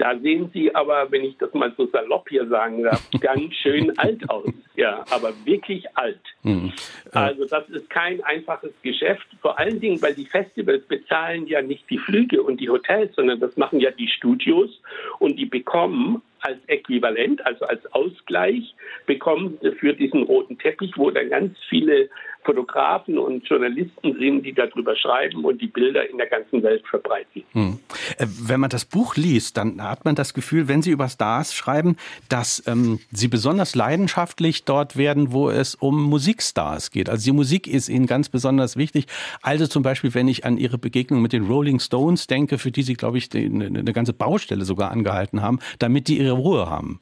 Da 0.00 0.18
sehen 0.18 0.50
Sie 0.54 0.74
aber, 0.74 1.12
wenn 1.12 1.24
ich 1.24 1.36
das 1.36 1.52
mal 1.52 1.74
so 1.76 1.86
salopp 1.88 2.30
hier 2.30 2.46
sagen 2.48 2.84
darf, 2.84 3.06
ganz 3.20 3.54
schön 3.56 3.96
alt 3.98 4.28
aus. 4.30 4.48
Ja, 4.74 5.04
aber 5.10 5.34
wirklich 5.44 5.84
alt. 5.94 6.22
Mhm. 6.42 6.72
Also 7.12 7.44
das 7.44 7.68
ist 7.68 7.90
kein 7.90 8.24
einfaches 8.24 8.72
Geschäft. 8.80 9.26
Vor 9.42 9.58
allen 9.58 9.78
Dingen, 9.78 10.00
weil 10.00 10.14
die 10.14 10.24
Festivals 10.24 10.86
bezahlen 10.86 11.46
ja 11.46 11.60
nicht 11.60 11.88
die 11.90 11.98
Flüge 11.98 12.42
und 12.42 12.60
die 12.60 12.70
Hotels, 12.70 13.14
sondern 13.14 13.40
das 13.40 13.58
machen 13.58 13.78
ja 13.78 13.90
die 13.90 14.08
Studios 14.08 14.70
und 15.18 15.36
die 15.36 15.44
bekommen 15.44 16.22
als 16.42 16.58
Äquivalent, 16.66 17.44
also 17.46 17.64
als 17.66 17.84
Ausgleich, 17.92 18.74
bekommen 19.06 19.58
für 19.78 19.94
diesen 19.94 20.24
roten 20.24 20.58
Teppich, 20.58 20.92
wo 20.96 21.10
dann 21.10 21.30
ganz 21.30 21.56
viele 21.68 22.08
Fotografen 22.44 23.18
und 23.18 23.46
Journalisten 23.46 24.16
sind, 24.18 24.42
die 24.44 24.54
darüber 24.54 24.96
schreiben 24.96 25.44
und 25.44 25.60
die 25.60 25.66
Bilder 25.66 26.08
in 26.08 26.16
der 26.16 26.26
ganzen 26.26 26.62
Welt 26.62 26.82
verbreiten. 26.88 27.44
Hm. 27.52 27.78
Äh, 28.16 28.26
wenn 28.42 28.60
man 28.60 28.70
das 28.70 28.84
Buch 28.84 29.16
liest, 29.16 29.56
dann 29.56 29.82
hat 29.82 30.04
man 30.04 30.14
das 30.14 30.32
Gefühl, 30.32 30.66
wenn 30.66 30.80
Sie 30.82 30.90
über 30.90 31.08
Stars 31.08 31.54
schreiben, 31.54 31.96
dass 32.28 32.62
ähm, 32.66 32.98
Sie 33.10 33.28
besonders 33.28 33.74
leidenschaftlich 33.74 34.64
dort 34.64 34.96
werden, 34.96 35.32
wo 35.32 35.50
es 35.50 35.74
um 35.74 36.02
Musikstars 36.04 36.90
geht. 36.90 37.10
Also 37.10 37.24
die 37.24 37.36
Musik 37.36 37.66
ist 37.66 37.88
Ihnen 37.88 38.06
ganz 38.06 38.28
besonders 38.30 38.76
wichtig. 38.76 39.06
Also 39.42 39.66
zum 39.66 39.82
Beispiel, 39.82 40.14
wenn 40.14 40.28
ich 40.28 40.44
an 40.44 40.56
Ihre 40.56 40.78
Begegnung 40.78 41.20
mit 41.20 41.32
den 41.32 41.46
Rolling 41.46 41.78
Stones 41.78 42.26
denke, 42.26 42.58
für 42.58 42.70
die 42.70 42.82
Sie, 42.82 42.94
glaube 42.94 43.18
ich, 43.18 43.28
eine 43.34 43.92
ganze 43.92 44.12
Baustelle 44.12 44.64
sogar 44.64 44.90
angehalten 44.90 45.42
haben, 45.42 45.58
damit 45.78 46.08
die 46.08 46.18
ihre 46.18 46.29
Ruhe 46.32 46.68
haben. 46.68 47.00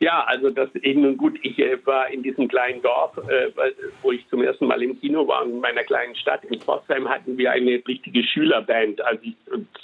Ja, 0.00 0.24
also 0.24 0.50
das 0.50 0.74
eben 0.76 1.16
gut. 1.16 1.38
Ich 1.42 1.58
äh, 1.58 1.78
war 1.86 2.08
in 2.08 2.22
diesem 2.22 2.48
kleinen 2.48 2.82
Dorf, 2.82 3.16
äh, 3.28 3.50
wo 4.02 4.12
ich 4.12 4.26
zum 4.28 4.42
ersten 4.42 4.66
Mal 4.66 4.82
im 4.82 4.98
Kino 5.00 5.26
war, 5.26 5.44
in 5.44 5.60
meiner 5.60 5.84
kleinen 5.84 6.14
Stadt. 6.16 6.44
In 6.44 6.60
Pforzheim 6.60 7.08
hatten 7.08 7.38
wir 7.38 7.52
eine 7.52 7.82
richtige 7.86 8.22
Schülerband, 8.24 9.00
als 9.00 9.22
ich 9.22 9.34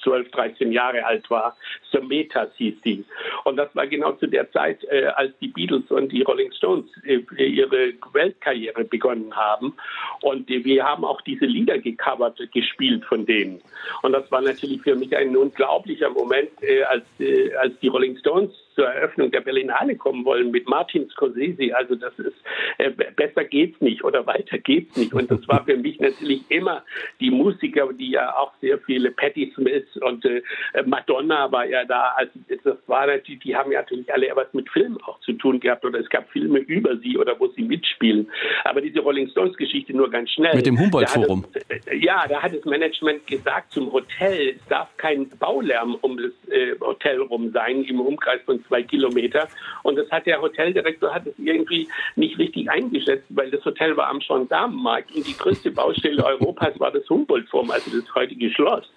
12, 0.03 0.31
13 0.31 0.73
Jahre 0.73 1.05
alt 1.05 1.29
war. 1.31 1.57
Sometas 1.91 2.51
hieß 2.57 2.81
die. 2.83 3.05
Und 3.45 3.57
das 3.57 3.75
war 3.75 3.87
genau 3.87 4.13
zu 4.13 4.27
der 4.27 4.51
Zeit, 4.53 4.85
äh, 4.85 5.07
als 5.07 5.33
die 5.41 5.49
Beatles 5.49 5.91
und 5.91 6.11
die 6.13 6.23
Rolling 6.23 6.53
Stones 6.53 6.87
äh, 7.05 7.21
ihre 7.37 7.93
Weltkarriere 8.13 8.85
begonnen 8.85 9.35
haben. 9.35 9.75
Und 10.23 10.49
wir 10.49 10.85
haben 10.85 11.05
auch 11.05 11.21
diese 11.23 11.47
Lieder 11.47 11.79
gecovert, 11.79 12.41
gespielt 12.53 13.05
von 13.05 13.27
denen. 13.27 13.61
Und 14.03 14.13
das 14.13 14.31
war 14.31 14.41
natürlich 14.41 14.83
für 14.83 14.97
mich 14.97 15.17
ein 15.17 15.37
unglaublicher 15.37 16.11
Moment, 16.11 16.51
äh, 16.63 16.83
als, 16.85 17.05
äh, 17.19 17.55
als 17.55 17.79
die 17.81 17.89
Rolling 17.89 18.17
Stones 18.19 18.51
zur 18.81 18.89
Eröffnung 18.89 19.31
der 19.31 19.43
Berlinale 19.43 19.95
kommen 19.95 20.25
wollen 20.25 20.51
mit 20.51 20.67
Martin 20.67 21.07
Scorsese. 21.11 21.77
Also 21.77 21.97
das 21.97 22.19
ist 22.19 22.37
äh, 22.79 22.91
besser 23.15 23.45
geht's 23.45 23.79
nicht 23.83 24.03
oder 24.03 24.27
weiter 24.27 24.57
geht's 24.57 24.97
nicht. 24.97 25.13
Und 25.13 25.31
das 25.31 25.47
war 25.49 25.67
für 25.67 25.77
mich 25.77 26.01
natürlich 26.01 26.43
immer 26.49 26.83
die 27.21 27.31
Musiker, 27.31 27.93
die 27.93 28.13
ja 28.13 28.35
auch 28.37 28.53
sehr 28.63 28.79
viele 28.79 29.11
Patti 29.11 29.53
Smith 29.55 29.85
und 30.01 30.25
äh, 30.25 30.41
Madonna 30.87 31.53
war 31.53 31.67
ja 31.67 31.85
da. 31.85 32.15
Also 32.17 32.33
das 32.65 32.79
war 32.87 33.07
natürlich, 33.07 33.41
die 33.41 33.55
haben 33.55 33.71
ja 33.71 33.81
natürlich 33.81 34.11
alle 34.11 34.31
was 34.35 34.51
mit 34.55 34.71
Film 34.71 34.97
auch 35.05 35.21
zu 35.21 35.35
tun 35.35 35.61
gehabt 35.61 35.85
oder 35.85 36.01
es 36.01 36.09
gab 36.09 36.31
Filme 36.31 36.61
über 36.61 36.97
sie 36.97 37.19
oder 37.19 37.39
wo 37.39 37.49
sie 37.49 37.63
mitspielen. 37.63 38.31
Aber 38.65 38.81
diese 38.81 39.01
Rolling 39.01 39.29
Stones 39.29 39.59
Geschichte 39.59 39.95
nur 39.95 40.11
ganz 40.11 40.31
schnell. 40.31 40.57
Mit 40.57 40.65
dem 40.65 40.79
Humboldt-Forum. 40.79 41.45
Äh, 41.69 41.99
ja, 41.99 42.25
da 42.27 42.43
hat 42.43 42.55
das 42.55 42.65
Management 42.65 43.27
gesagt 43.27 43.73
zum 43.73 43.93
Hotel, 43.93 44.55
es 44.57 44.67
darf 44.69 44.89
kein 44.97 45.29
Baulärm 45.39 45.99
um 46.01 46.17
das 46.17 46.33
äh, 46.51 46.79
Hotel 46.81 47.21
rum 47.21 47.51
sein 47.53 47.85
im 47.85 48.01
Umkreis 48.01 48.41
von 48.47 48.65
zwei 48.71 48.83
Kilometer. 48.83 49.49
Und 49.83 49.97
das 49.97 50.11
hat 50.11 50.27
der 50.27 50.41
Hoteldirektor 50.41 51.13
hat 51.13 51.27
es 51.27 51.35
irgendwie 51.39 51.89
nicht 52.17 52.39
richtig 52.39 52.71
eingeschätzt, 52.71 53.27
weil 53.31 53.51
das 53.51 53.65
Hotel 53.65 53.97
war 53.97 54.09
am 54.09 54.21
Gendarmenmarkt 54.21 55.15
und 55.15 55.27
die 55.27 55.37
größte 55.37 55.71
Baustelle 55.73 56.25
Europas 56.25 56.79
war 56.79 56.91
das 56.91 57.09
Humboldt-Forum, 57.11 57.71
also 57.71 57.91
das 57.91 58.15
heutige 58.15 58.51
Schloss. 58.51 58.91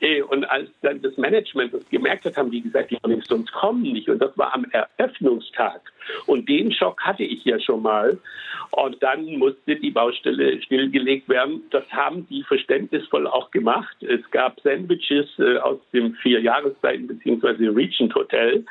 Äh, 0.00 0.22
und 0.22 0.44
als 0.44 0.70
dann 0.82 1.02
das 1.02 1.16
Management 1.16 1.74
das 1.74 1.88
gemerkt 1.90 2.24
hat, 2.24 2.36
haben 2.36 2.50
die 2.50 2.62
gesagt, 2.62 2.90
die 2.90 2.98
Stones 3.24 3.52
kommen 3.52 3.82
nicht. 3.82 4.08
Und 4.08 4.20
das 4.20 4.36
war 4.36 4.54
am 4.54 4.64
Eröffnungstag. 4.72 5.80
Und 6.26 6.48
den 6.48 6.72
Schock 6.72 7.00
hatte 7.02 7.22
ich 7.22 7.44
ja 7.44 7.60
schon 7.60 7.82
mal. 7.82 8.18
Und 8.72 9.02
dann 9.02 9.24
musste 9.36 9.76
die 9.76 9.90
Baustelle 9.90 10.62
stillgelegt 10.62 11.28
werden. 11.28 11.62
Das 11.70 11.84
haben 11.90 12.26
die 12.28 12.42
verständnisvoll 12.44 13.26
auch 13.26 13.50
gemacht. 13.50 13.96
Es 14.00 14.28
gab 14.30 14.60
Sandwiches 14.60 15.26
äh, 15.38 15.58
aus 15.58 15.78
dem 15.92 16.14
vier 16.14 16.40
Jahreszeiten 16.40 17.08
bzw. 17.08 17.68
Regent 17.68 18.14
Hotel. 18.14 18.64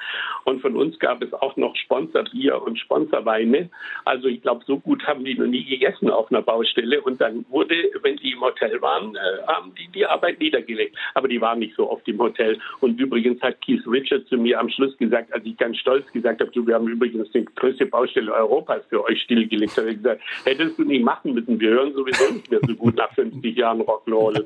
Und 0.45 0.61
von 0.61 0.75
uns 0.75 0.97
gab 0.99 1.21
es 1.21 1.33
auch 1.33 1.55
noch 1.57 1.75
Sponsorbier 1.75 2.61
und 2.61 2.77
Sponsorweine. 2.79 3.69
Also 4.05 4.27
ich 4.27 4.41
glaube, 4.41 4.63
so 4.65 4.79
gut 4.79 5.05
haben 5.05 5.23
die 5.23 5.35
noch 5.35 5.47
nie 5.47 5.65
gegessen 5.65 6.09
auf 6.09 6.31
einer 6.31 6.41
Baustelle. 6.41 7.01
Und 7.01 7.21
dann 7.21 7.45
wurde, 7.49 7.75
wenn 8.01 8.17
die 8.17 8.31
im 8.31 8.41
Hotel 8.41 8.81
waren, 8.81 9.15
äh, 9.15 9.47
haben 9.47 9.73
die 9.75 9.87
die 9.89 10.05
Arbeit 10.05 10.39
niedergelegt. 10.39 10.95
Aber 11.13 11.27
die 11.27 11.41
waren 11.41 11.59
nicht 11.59 11.75
so 11.75 11.89
oft 11.89 12.07
im 12.07 12.19
Hotel. 12.19 12.59
Und 12.79 12.99
übrigens 12.99 13.41
hat 13.41 13.61
Keith 13.61 13.85
Richard 13.87 14.27
zu 14.27 14.37
mir 14.37 14.59
am 14.59 14.69
Schluss 14.69 14.97
gesagt, 14.97 15.33
als 15.33 15.45
ich 15.45 15.57
ganz 15.57 15.77
stolz 15.77 16.09
gesagt 16.11 16.41
habe, 16.41 16.51
du, 16.51 16.65
wir 16.65 16.75
haben 16.75 16.87
übrigens 16.87 17.31
die 17.31 17.45
größte 17.55 17.85
Baustelle 17.85 18.31
Europas 18.31 18.81
für 18.89 19.03
euch 19.03 19.21
stillgelegt. 19.21 19.77
Da 19.77 19.81
habe 19.81 19.91
ich 19.91 19.97
gesagt, 19.97 20.21
hättest 20.45 20.77
du 20.79 20.83
nicht 20.83 21.03
machen 21.03 21.33
müssen. 21.33 21.59
Wir 21.59 21.71
hören 21.71 21.93
sowieso 21.93 22.33
nicht 22.33 22.49
mehr 22.49 22.59
so 22.65 22.75
gut 22.75 22.95
nach 22.95 23.13
50 23.13 23.55
Jahren 23.55 23.81
Rock'n'Roll. 23.81 24.45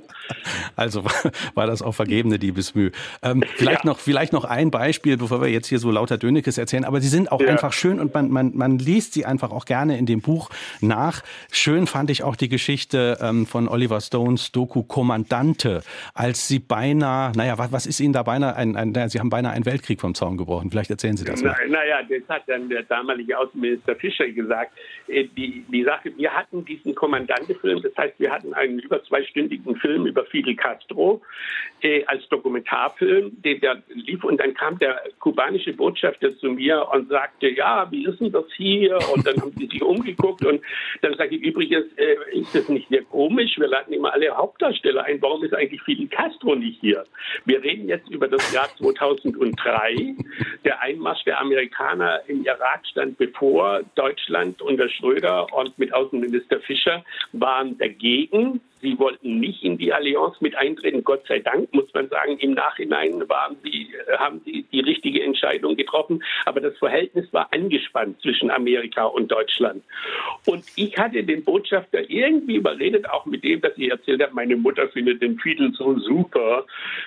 Also 0.75 1.03
war 1.55 1.67
das 1.67 1.81
auch 1.81 1.93
vergebene 1.93 2.39
Diebesmüh. 2.39 2.91
Ähm, 3.21 3.43
vielleicht, 3.55 3.83
ja. 3.83 3.89
noch, 3.89 3.99
vielleicht 3.99 4.33
noch 4.33 4.45
ein 4.45 4.71
Beispiel, 4.71 5.17
bevor 5.17 5.41
wir 5.41 5.49
jetzt 5.49 5.67
hier 5.67 5.72
so 5.79 5.91
lauter 5.91 6.17
Dönekes 6.17 6.57
erzählen, 6.57 6.85
aber 6.85 7.01
sie 7.01 7.07
sind 7.07 7.31
auch 7.31 7.41
ja. 7.41 7.47
einfach 7.47 7.73
schön 7.73 7.99
und 7.99 8.13
man, 8.13 8.29
man, 8.29 8.51
man 8.55 8.79
liest 8.79 9.13
sie 9.13 9.25
einfach 9.25 9.51
auch 9.51 9.65
gerne 9.65 9.97
in 9.97 10.05
dem 10.05 10.21
Buch 10.21 10.49
nach. 10.81 11.21
Schön 11.51 11.87
fand 11.87 12.09
ich 12.09 12.23
auch 12.23 12.35
die 12.35 12.49
Geschichte 12.49 13.17
ähm, 13.21 13.45
von 13.45 13.67
Oliver 13.67 14.01
Stones 14.01 14.51
Doku 14.51 14.83
Kommandante, 14.83 15.81
als 16.13 16.47
sie 16.47 16.59
beinahe, 16.59 17.31
naja, 17.35 17.57
was, 17.57 17.71
was 17.71 17.85
ist 17.85 17.99
Ihnen 17.99 18.13
da 18.13 18.23
beinahe, 18.23 18.55
ein, 18.55 18.75
ein, 18.75 18.93
Sie 19.09 19.19
haben 19.19 19.29
beinahe 19.29 19.53
einen 19.53 19.65
Weltkrieg 19.65 20.01
vom 20.01 20.15
Zaun 20.15 20.37
gebrochen. 20.37 20.69
Vielleicht 20.69 20.89
erzählen 20.89 21.17
Sie 21.17 21.25
das 21.25 21.41
mal. 21.41 21.55
Naja, 21.67 22.01
das 22.03 22.27
hat 22.29 22.43
dann 22.47 22.69
der 22.69 22.83
damalige 22.83 23.37
Außenminister 23.37 23.95
Fischer 23.95 24.29
gesagt. 24.29 24.73
Äh, 25.07 25.25
die, 25.35 25.65
die 25.71 25.83
Sache, 25.83 26.11
wir 26.15 26.31
hatten 26.31 26.65
diesen 26.65 26.95
Kommandantefilm, 26.95 27.81
das 27.81 27.95
heißt, 27.97 28.19
wir 28.19 28.31
hatten 28.31 28.53
einen 28.53 28.79
über 28.79 29.03
zweistündigen 29.03 29.75
Film 29.77 30.05
über 30.05 30.25
Fidel 30.25 30.55
Castro 30.55 31.21
äh, 31.81 32.03
als 32.05 32.27
Dokumentarfilm, 32.29 33.31
der, 33.43 33.55
der 33.55 33.83
lief 33.93 34.23
und 34.23 34.39
dann 34.39 34.53
kam 34.53 34.79
der 34.79 35.01
kubanische 35.19 35.62
Botschafter 35.71 36.35
zu 36.37 36.47
mir 36.47 36.85
und 36.91 37.07
sagte, 37.07 37.47
ja, 37.49 37.89
wie 37.91 38.05
ist 38.05 38.19
denn 38.19 38.31
das 38.31 38.45
hier? 38.57 38.97
Und 39.13 39.25
dann 39.25 39.39
haben 39.39 39.55
die 39.55 39.67
sich 39.67 39.81
umgeguckt 39.81 40.45
und 40.45 40.61
dann 41.01 41.15
sage 41.15 41.35
ich 41.35 41.43
übrigens, 41.43 41.85
äh, 41.95 42.15
ist 42.37 42.53
das 42.53 42.67
nicht 42.67 42.89
sehr 42.89 43.03
komisch? 43.03 43.57
Wir 43.57 43.67
laden 43.67 43.93
immer 43.93 44.11
alle 44.11 44.29
Hauptdarsteller 44.35 45.05
ein. 45.05 45.21
Warum 45.21 45.43
ist 45.43 45.53
eigentlich 45.53 45.81
Fidel 45.83 46.07
Castro 46.07 46.55
nicht 46.55 46.81
hier? 46.81 47.05
Wir 47.45 47.63
reden 47.63 47.87
jetzt 47.87 48.09
über 48.09 48.27
das 48.27 48.51
Jahr 48.51 48.67
2003. 48.77 50.15
Der 50.65 50.81
Einmarsch 50.81 51.23
der 51.23 51.39
Amerikaner 51.39 52.21
im 52.27 52.43
Irak 52.43 52.81
stand 52.91 53.17
bevor. 53.17 53.81
Deutschland 53.95 54.61
unter 54.61 54.89
Schröder 54.89 55.47
und 55.53 55.77
mit 55.79 55.93
Außenminister 55.93 56.59
Fischer 56.59 57.03
waren 57.31 57.77
dagegen. 57.77 58.59
Sie 58.83 58.99
wollten 58.99 59.39
nicht 59.39 59.63
in 59.63 59.77
die 59.77 59.93
Allianz 59.93 60.41
mit 60.41 60.55
eintreten. 60.57 61.05
Gott 61.05 61.25
sei 61.25 61.39
Dank, 61.39 61.73
muss 61.73 61.91
man 61.93 62.09
sagen, 62.09 62.37
im 62.39 62.51
Nachhinein 62.51 63.27
waren 63.29 63.55
sie, 63.63 63.87
äh, 64.07 64.17
haben 64.17 64.41
sie 64.43 64.65
die 64.73 64.81
richtige 64.81 65.23
Entscheidung 65.23 65.77
getroffen. 65.77 66.21
Aber 66.45 66.59
das 66.59 66.77
Verhältnis 66.77 67.31
war 67.31 67.47
angespannt 67.53 68.21
zwischen 68.21 68.51
Amerika 68.51 69.05
und 69.05 69.31
Deutschland. 69.31 69.83
Und 70.45 70.65
ich 70.75 70.97
hatte 70.97 71.23
den 71.23 71.45
Botschafter 71.45 72.09
irgendwie 72.09 72.57
überredet, 72.57 73.09
auch 73.09 73.25
mit 73.25 73.45
dem, 73.45 73.61
dass 73.61 73.71
ich 73.77 73.89
erzählt 73.89 74.21
habe, 74.21 74.33
meine 74.33 74.57
Mutter 74.57 74.89
findet 74.89 75.21
den 75.21 75.39
Fidel 75.39 75.71
so 75.73 75.97
super. 75.99 76.65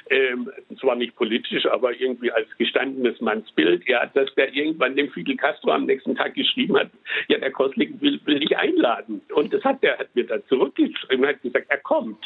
Ähm, 0.08 0.50
zwar 0.80 0.96
nicht 0.96 1.14
politisch, 1.14 1.66
aber 1.66 1.94
irgendwie 2.00 2.32
als 2.32 2.48
gestandenes 2.56 3.20
Mannsbild. 3.20 3.86
Ja, 3.86 4.06
dass 4.06 4.34
der 4.34 4.54
irgendwann 4.54 4.96
dem 4.96 5.10
Fidel 5.10 5.36
Castro 5.36 5.72
am 5.72 5.84
nächsten 5.84 6.16
Tag 6.16 6.34
geschrieben 6.34 6.78
hat, 6.78 6.90
ja, 7.28 7.36
der 7.36 7.50
Koslik 7.50 8.00
will, 8.00 8.18
will 8.24 8.40
dich 8.40 8.56
einladen. 8.56 9.20
Und 9.34 9.52
das 9.52 9.62
hat 9.62 9.82
der 9.82 9.98
hat 9.98 10.14
mir 10.14 10.24
dann 10.24 10.42
zurückgeschrieben, 10.48 11.26
hat 11.26 11.42
gesagt, 11.42 11.65
er 11.68 11.78
kommt. 11.78 12.24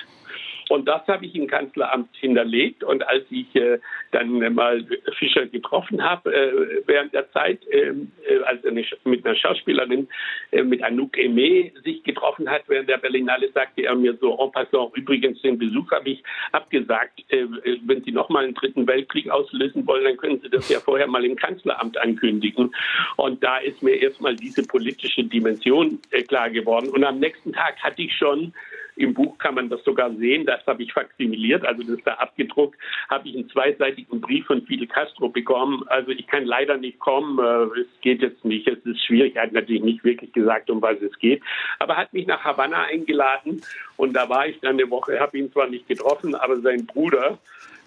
Und 0.71 0.87
das 0.87 1.05
habe 1.09 1.27
ich 1.27 1.35
im 1.35 1.49
Kanzleramt 1.49 2.15
hinterlegt. 2.17 2.85
Und 2.85 3.07
als 3.09 3.25
ich 3.31 3.53
äh, 3.57 3.81
dann 4.13 4.39
mal 4.55 4.87
Fischer 5.19 5.47
getroffen 5.47 6.01
habe 6.01 6.33
äh, 6.33 6.83
während 6.87 7.13
der 7.13 7.29
Zeit, 7.33 7.59
ähm, 7.73 8.13
äh, 8.29 8.39
als 8.45 8.65
er 8.65 8.71
mit 8.71 9.27
einer 9.27 9.35
Schauspielerin, 9.35 10.07
äh, 10.53 10.63
mit 10.63 10.85
Anouk 10.85 11.17
Aimé, 11.17 11.73
sich 11.83 12.05
getroffen 12.05 12.49
hat 12.49 12.63
während 12.69 12.89
der 12.89 12.99
Berlinale, 12.99 13.51
sagte 13.53 13.83
er 13.83 13.97
mir 13.97 14.17
so 14.21 14.39
en 14.39 14.53
passant, 14.53 14.97
übrigens 14.97 15.43
den 15.43 15.59
Besuch 15.59 15.91
habe 15.91 16.11
ich 16.11 16.23
abgesagt. 16.53 17.21
Äh, 17.31 17.47
wenn 17.85 18.05
Sie 18.05 18.13
nochmal 18.13 18.45
einen 18.45 18.55
dritten 18.55 18.87
Weltkrieg 18.87 19.29
auslösen 19.29 19.85
wollen, 19.89 20.05
dann 20.05 20.17
können 20.19 20.41
Sie 20.41 20.51
das 20.51 20.69
ja 20.69 20.79
vorher 20.79 21.09
mal 21.09 21.25
im 21.25 21.35
Kanzleramt 21.35 21.99
ankündigen. 21.99 22.73
Und 23.17 23.43
da 23.43 23.59
ist 23.59 23.83
mir 23.83 24.01
erstmal 24.01 24.37
diese 24.37 24.63
politische 24.63 25.25
Dimension 25.25 25.99
äh, 26.13 26.23
klar 26.23 26.49
geworden. 26.49 26.91
Und 26.91 27.03
am 27.03 27.19
nächsten 27.19 27.53
Tag 27.53 27.83
hatte 27.83 28.03
ich 28.03 28.17
schon 28.17 28.53
im 29.01 29.15
Buch 29.15 29.39
kann 29.39 29.55
man 29.55 29.69
das 29.69 29.83
sogar 29.85 30.15
sehen, 30.15 30.47
das 30.47 30.65
habe 30.67 30.83
ich 30.83 30.93
faksimiliert, 30.93 31.65
also 31.65 31.83
das 31.83 31.93
ist 31.93 32.07
da 32.07 32.15
abgedruckt, 32.15 32.79
habe 33.09 33.29
ich 33.29 33.35
einen 33.35 33.49
zweiseitigen 33.49 34.21
Brief 34.21 34.47
von 34.47 34.63
Fidel 34.63 34.87
Castro 34.87 35.29
bekommen. 35.29 35.85
Also 35.89 36.11
ich 36.11 36.27
kann 36.27 36.45
leider 36.45 36.77
nicht 36.77 36.99
kommen, 36.99 37.39
äh, 37.39 37.81
es 37.81 38.01
geht 38.03 38.21
jetzt 38.23 38.45
nicht, 38.45 38.69
es 38.69 38.79
ist 38.85 39.05
schwierig, 39.05 39.37
er 39.37 39.45
hat 39.45 39.53
natürlich 39.53 39.83
nicht 39.83 40.05
wirklich 40.05 40.33
gesagt, 40.33 40.71
um 40.71 40.83
was 40.83 41.01
es 41.01 41.19
geht, 41.19 41.43
aber 41.79 41.97
hat 41.97 42.13
mich 42.13 42.27
nach 42.27 42.45
Havanna 42.45 42.85
eingeladen 42.85 43.63
und 43.97 44.15
da 44.15 44.29
war 44.29 44.47
ich 44.47 44.61
dann 44.61 44.79
eine 44.79 44.91
Woche, 44.91 45.19
habe 45.19 45.39
ihn 45.39 45.51
zwar 45.53 45.69
nicht 45.69 45.89
getroffen, 45.89 46.35
aber 46.35 46.61
sein 46.61 46.87
Bruder, 46.87 47.39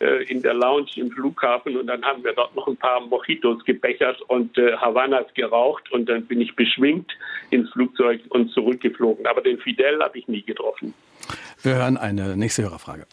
äh, 0.04 0.24
in 0.24 0.42
der 0.42 0.54
Lounge 0.54 0.90
im 0.98 1.10
Flughafen 1.12 1.78
und 1.78 1.88
dann 1.88 2.04
haben 2.04 2.24
wir 2.26 2.34
dort 2.34 2.54
noch 2.56 2.68
ein 2.68 2.76
paar 2.76 3.00
Mojitos 3.00 3.64
gebechert 3.64 4.22
und 4.24 4.58
äh, 4.58 4.76
Havanas 4.76 5.34
geraucht 5.34 5.90
und 5.94 6.10
dann 6.10 6.26
bin 6.26 6.42
ich 6.42 6.54
beschwingt 6.58 7.10
ins 7.52 7.70
Flugzeug 7.72 8.20
und 8.30 8.52
zurückgeflogen. 8.52 9.26
Aber 9.26 9.42
den 9.42 9.60
Fidel 9.60 10.02
habe 10.02 10.20
ich 10.20 10.28
nie 10.28 10.42
getroffen. 10.42 10.94
Wir 11.62 11.76
hören 11.76 11.96
eine 11.96 12.36
nächste 12.36 12.64
Hörerfrage. 12.64 13.06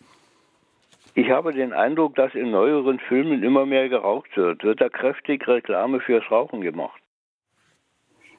Ich 1.15 1.31
habe 1.31 1.53
den 1.53 1.73
Eindruck, 1.73 2.17
dass 2.17 2.35
in 2.35 2.51
neueren 2.51 2.99
Filmen 2.99 3.45
immer 3.45 3.67
mehr 3.67 3.89
geraucht 3.89 4.37
wird. 4.37 4.65
Wird 4.65 4.81
da 4.81 4.89
kräftig 4.89 5.47
Reklame 5.47 6.01
fürs 6.01 6.29
Rauchen 6.29 6.61
gemacht? 6.61 7.01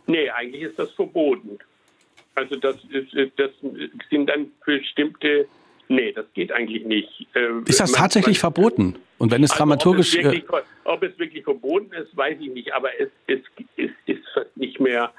Nee, 0.07 0.29
eigentlich 0.29 0.63
ist 0.63 0.77
das 0.77 0.91
verboten. 0.91 1.57
Also 2.35 2.57
das, 2.57 2.75
ist, 2.89 3.13
das 3.37 3.51
sind 4.09 4.29
dann 4.29 4.51
bestimmte 4.65 5.47
Nee, 5.91 6.13
das 6.13 6.25
geht 6.33 6.53
eigentlich 6.53 6.85
nicht. 6.85 7.27
Ähm, 7.35 7.65
ist 7.67 7.81
das 7.81 7.91
man, 7.91 7.99
tatsächlich 7.99 8.37
man, 8.41 8.53
verboten? 8.53 8.95
Und 9.17 9.29
wenn 9.29 9.43
es 9.43 9.51
also 9.51 9.59
dramaturgisch. 9.59 10.15
Ob 10.15 10.19
es, 10.19 10.23
wirklich, 10.23 10.49
ob 10.85 11.03
es, 11.03 11.19
wirklich, 11.19 11.43
verboten 11.43 11.91
ist, 11.91 12.15
weiß 12.15 12.37
ich 12.39 12.49
nicht. 12.49 12.73
Aber 12.73 12.89
es, 12.97 13.09
es, 13.27 13.41
es 13.75 13.91
ist 14.05 14.23
nicht 14.55 14.79
mehr 14.79 15.11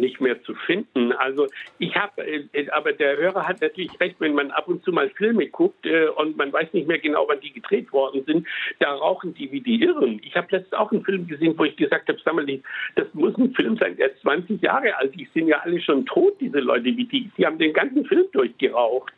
nicht 0.00 0.20
mehr 0.20 0.42
zu 0.42 0.54
finden. 0.54 1.12
Also 1.12 1.46
ich 1.78 1.94
habe, 1.96 2.22
äh, 2.22 2.68
aber 2.70 2.92
der 2.92 3.16
Hörer 3.16 3.46
hat 3.46 3.60
natürlich 3.60 3.98
recht, 4.00 4.16
wenn 4.18 4.34
man 4.34 4.50
ab 4.50 4.68
und 4.68 4.84
zu 4.84 4.92
mal 4.92 5.10
Filme 5.10 5.46
guckt 5.48 5.86
äh, 5.86 6.08
und 6.08 6.36
man 6.36 6.52
weiß 6.52 6.72
nicht 6.72 6.88
mehr 6.88 6.98
genau, 6.98 7.26
wann 7.28 7.40
die 7.40 7.52
gedreht 7.52 7.92
worden 7.92 8.24
sind, 8.26 8.46
da 8.78 8.92
rauchen 8.92 9.34
die 9.34 9.50
wie 9.52 9.60
die 9.60 9.82
Irren. 9.82 10.20
Ich 10.24 10.36
habe 10.36 10.48
letztens 10.50 10.74
auch 10.74 10.92
einen 10.92 11.04
Film 11.04 11.26
gesehen, 11.26 11.54
wo 11.56 11.64
ich 11.64 11.76
gesagt 11.76 12.08
habe, 12.08 12.18
sag 12.24 12.34
mal, 12.34 12.46
das 12.94 13.06
muss 13.14 13.36
ein 13.38 13.52
Film 13.54 13.76
sein, 13.76 13.96
der 13.96 14.12
ist 14.12 14.20
20 14.22 14.62
Jahre 14.62 14.96
alt. 14.96 15.14
Die 15.14 15.28
sind 15.34 15.48
ja 15.48 15.58
alle 15.58 15.80
schon 15.80 16.06
tot, 16.06 16.34
diese 16.40 16.60
Leute, 16.60 16.84
wie 16.84 17.04
die, 17.04 17.30
die 17.36 17.46
haben 17.46 17.58
den 17.58 17.72
ganzen 17.72 18.04
Film 18.06 18.26
durchgeraucht. 18.32 19.12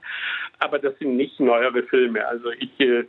Aber 0.59 0.79
das 0.79 0.99
sind 0.99 1.17
nicht 1.17 1.39
neuere 1.41 1.83
Filme. 1.85 2.27
Also 2.27 2.51
ich, 2.51 2.81
äh, 2.81 3.05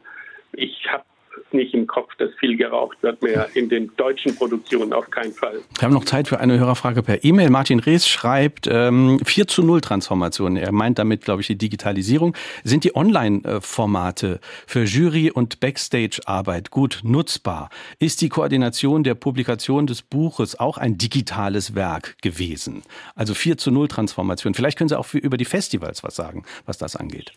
ich 0.53 0.87
habe 0.91 1.03
nicht 1.51 1.73
im 1.73 1.87
Kopf, 1.87 2.15
dass 2.17 2.29
viel 2.39 2.57
geraucht 2.57 3.01
wird 3.01 3.21
mehr 3.21 3.47
in 3.53 3.69
den 3.69 3.91
deutschen 3.97 4.35
Produktionen 4.35 4.93
auf 4.93 5.09
keinen 5.09 5.33
Fall. 5.33 5.59
Wir 5.77 5.81
haben 5.81 5.93
noch 5.93 6.05
Zeit 6.05 6.27
für 6.27 6.39
eine 6.39 6.59
Hörerfrage 6.59 7.03
per 7.03 7.23
E-Mail. 7.23 7.49
Martin 7.49 7.79
Rees 7.79 8.07
schreibt 8.07 8.67
ähm, 8.71 9.19
4 9.23 9.47
zu 9.47 9.63
0 9.63 9.81
Transformation. 9.81 10.57
Er 10.57 10.71
meint 10.71 10.99
damit, 10.99 11.23
glaube 11.25 11.41
ich, 11.41 11.47
die 11.47 11.57
Digitalisierung. 11.57 12.35
Sind 12.63 12.83
die 12.83 12.95
Online-Formate 12.95 14.39
für 14.67 14.83
Jury- 14.83 15.31
und 15.31 15.59
Backstage-Arbeit 15.59 16.71
gut 16.71 17.01
nutzbar? 17.03 17.69
Ist 17.99 18.21
die 18.21 18.29
Koordination 18.29 19.03
der 19.03 19.15
Publikation 19.15 19.87
des 19.87 20.01
Buches 20.01 20.59
auch 20.59 20.77
ein 20.77 20.97
digitales 20.97 21.75
Werk 21.75 22.17
gewesen? 22.21 22.83
Also 23.15 23.33
4 23.33 23.57
zu 23.57 23.71
0 23.71 23.87
Transformation. 23.87 24.53
Vielleicht 24.53 24.77
können 24.77 24.89
Sie 24.89 24.97
auch 24.97 25.05
für, 25.05 25.17
über 25.17 25.37
die 25.37 25.45
Festivals 25.45 26.03
was 26.03 26.15
sagen, 26.15 26.43
was 26.65 26.77
das 26.77 26.95
angeht. 26.95 27.31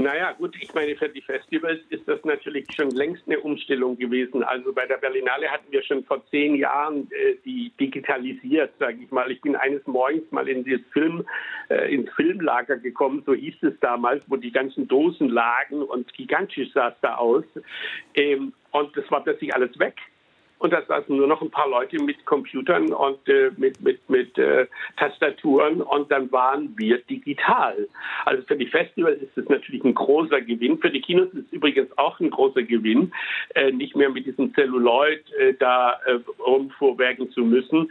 Naja, 0.00 0.32
gut, 0.32 0.56
ich 0.58 0.72
meine, 0.72 0.96
für 0.96 1.10
die 1.10 1.20
Festivals 1.20 1.78
ist 1.90 2.08
das 2.08 2.24
natürlich 2.24 2.66
schon 2.74 2.90
längst 2.92 3.22
eine 3.26 3.38
Umstellung 3.38 3.98
gewesen. 3.98 4.42
Also 4.42 4.72
bei 4.72 4.86
der 4.86 4.96
Berlinale 4.96 5.50
hatten 5.50 5.70
wir 5.70 5.82
schon 5.82 6.02
vor 6.04 6.24
zehn 6.30 6.54
Jahren 6.54 7.10
äh, 7.10 7.34
die 7.44 7.70
digitalisiert, 7.78 8.72
sage 8.78 8.96
ich 9.02 9.10
mal. 9.10 9.30
Ich 9.30 9.42
bin 9.42 9.56
eines 9.56 9.86
Morgens 9.86 10.22
mal 10.32 10.48
in 10.48 10.64
das 10.64 10.80
Film, 10.94 11.26
äh, 11.68 11.94
ins 11.94 12.10
Filmlager 12.14 12.78
gekommen, 12.78 13.22
so 13.26 13.34
hieß 13.34 13.62
es 13.62 13.78
damals, 13.80 14.24
wo 14.26 14.36
die 14.36 14.52
ganzen 14.52 14.88
Dosen 14.88 15.28
lagen 15.28 15.82
und 15.82 16.10
gigantisch 16.14 16.72
sah 16.72 16.88
es 16.88 16.96
da 17.02 17.16
aus. 17.16 17.44
Ähm, 18.14 18.54
und 18.70 18.96
das 18.96 19.04
war 19.10 19.22
plötzlich 19.22 19.54
alles 19.54 19.78
weg. 19.78 19.96
Und 20.60 20.74
da 20.74 20.82
saßen 20.82 21.16
nur 21.16 21.26
noch 21.26 21.40
ein 21.40 21.50
paar 21.50 21.68
Leute 21.70 21.96
mit 22.02 22.26
Computern 22.26 22.92
und 22.92 23.26
äh, 23.28 23.50
mit, 23.56 23.80
mit, 23.80 24.08
mit 24.10 24.36
äh, 24.36 24.66
Tastaturen 24.98 25.80
und 25.80 26.10
dann 26.10 26.30
waren 26.32 26.74
wir 26.76 26.98
digital. 26.98 27.88
Also 28.26 28.42
für 28.42 28.56
die 28.56 28.66
Festivals 28.66 29.22
ist 29.22 29.38
es 29.38 29.48
natürlich 29.48 29.82
ein 29.84 29.94
großer 29.94 30.42
Gewinn. 30.42 30.78
Für 30.78 30.90
die 30.90 31.00
Kinos 31.00 31.28
ist 31.32 31.46
es 31.46 31.52
übrigens 31.52 31.88
auch 31.96 32.20
ein 32.20 32.28
großer 32.28 32.62
Gewinn, 32.62 33.10
äh, 33.54 33.72
nicht 33.72 33.96
mehr 33.96 34.10
mit 34.10 34.26
diesem 34.26 34.52
Celluloid 34.52 35.24
äh, 35.38 35.54
da 35.54 35.98
äh, 36.04 36.18
rumvorwerken 36.38 37.30
zu 37.30 37.40
müssen. 37.40 37.90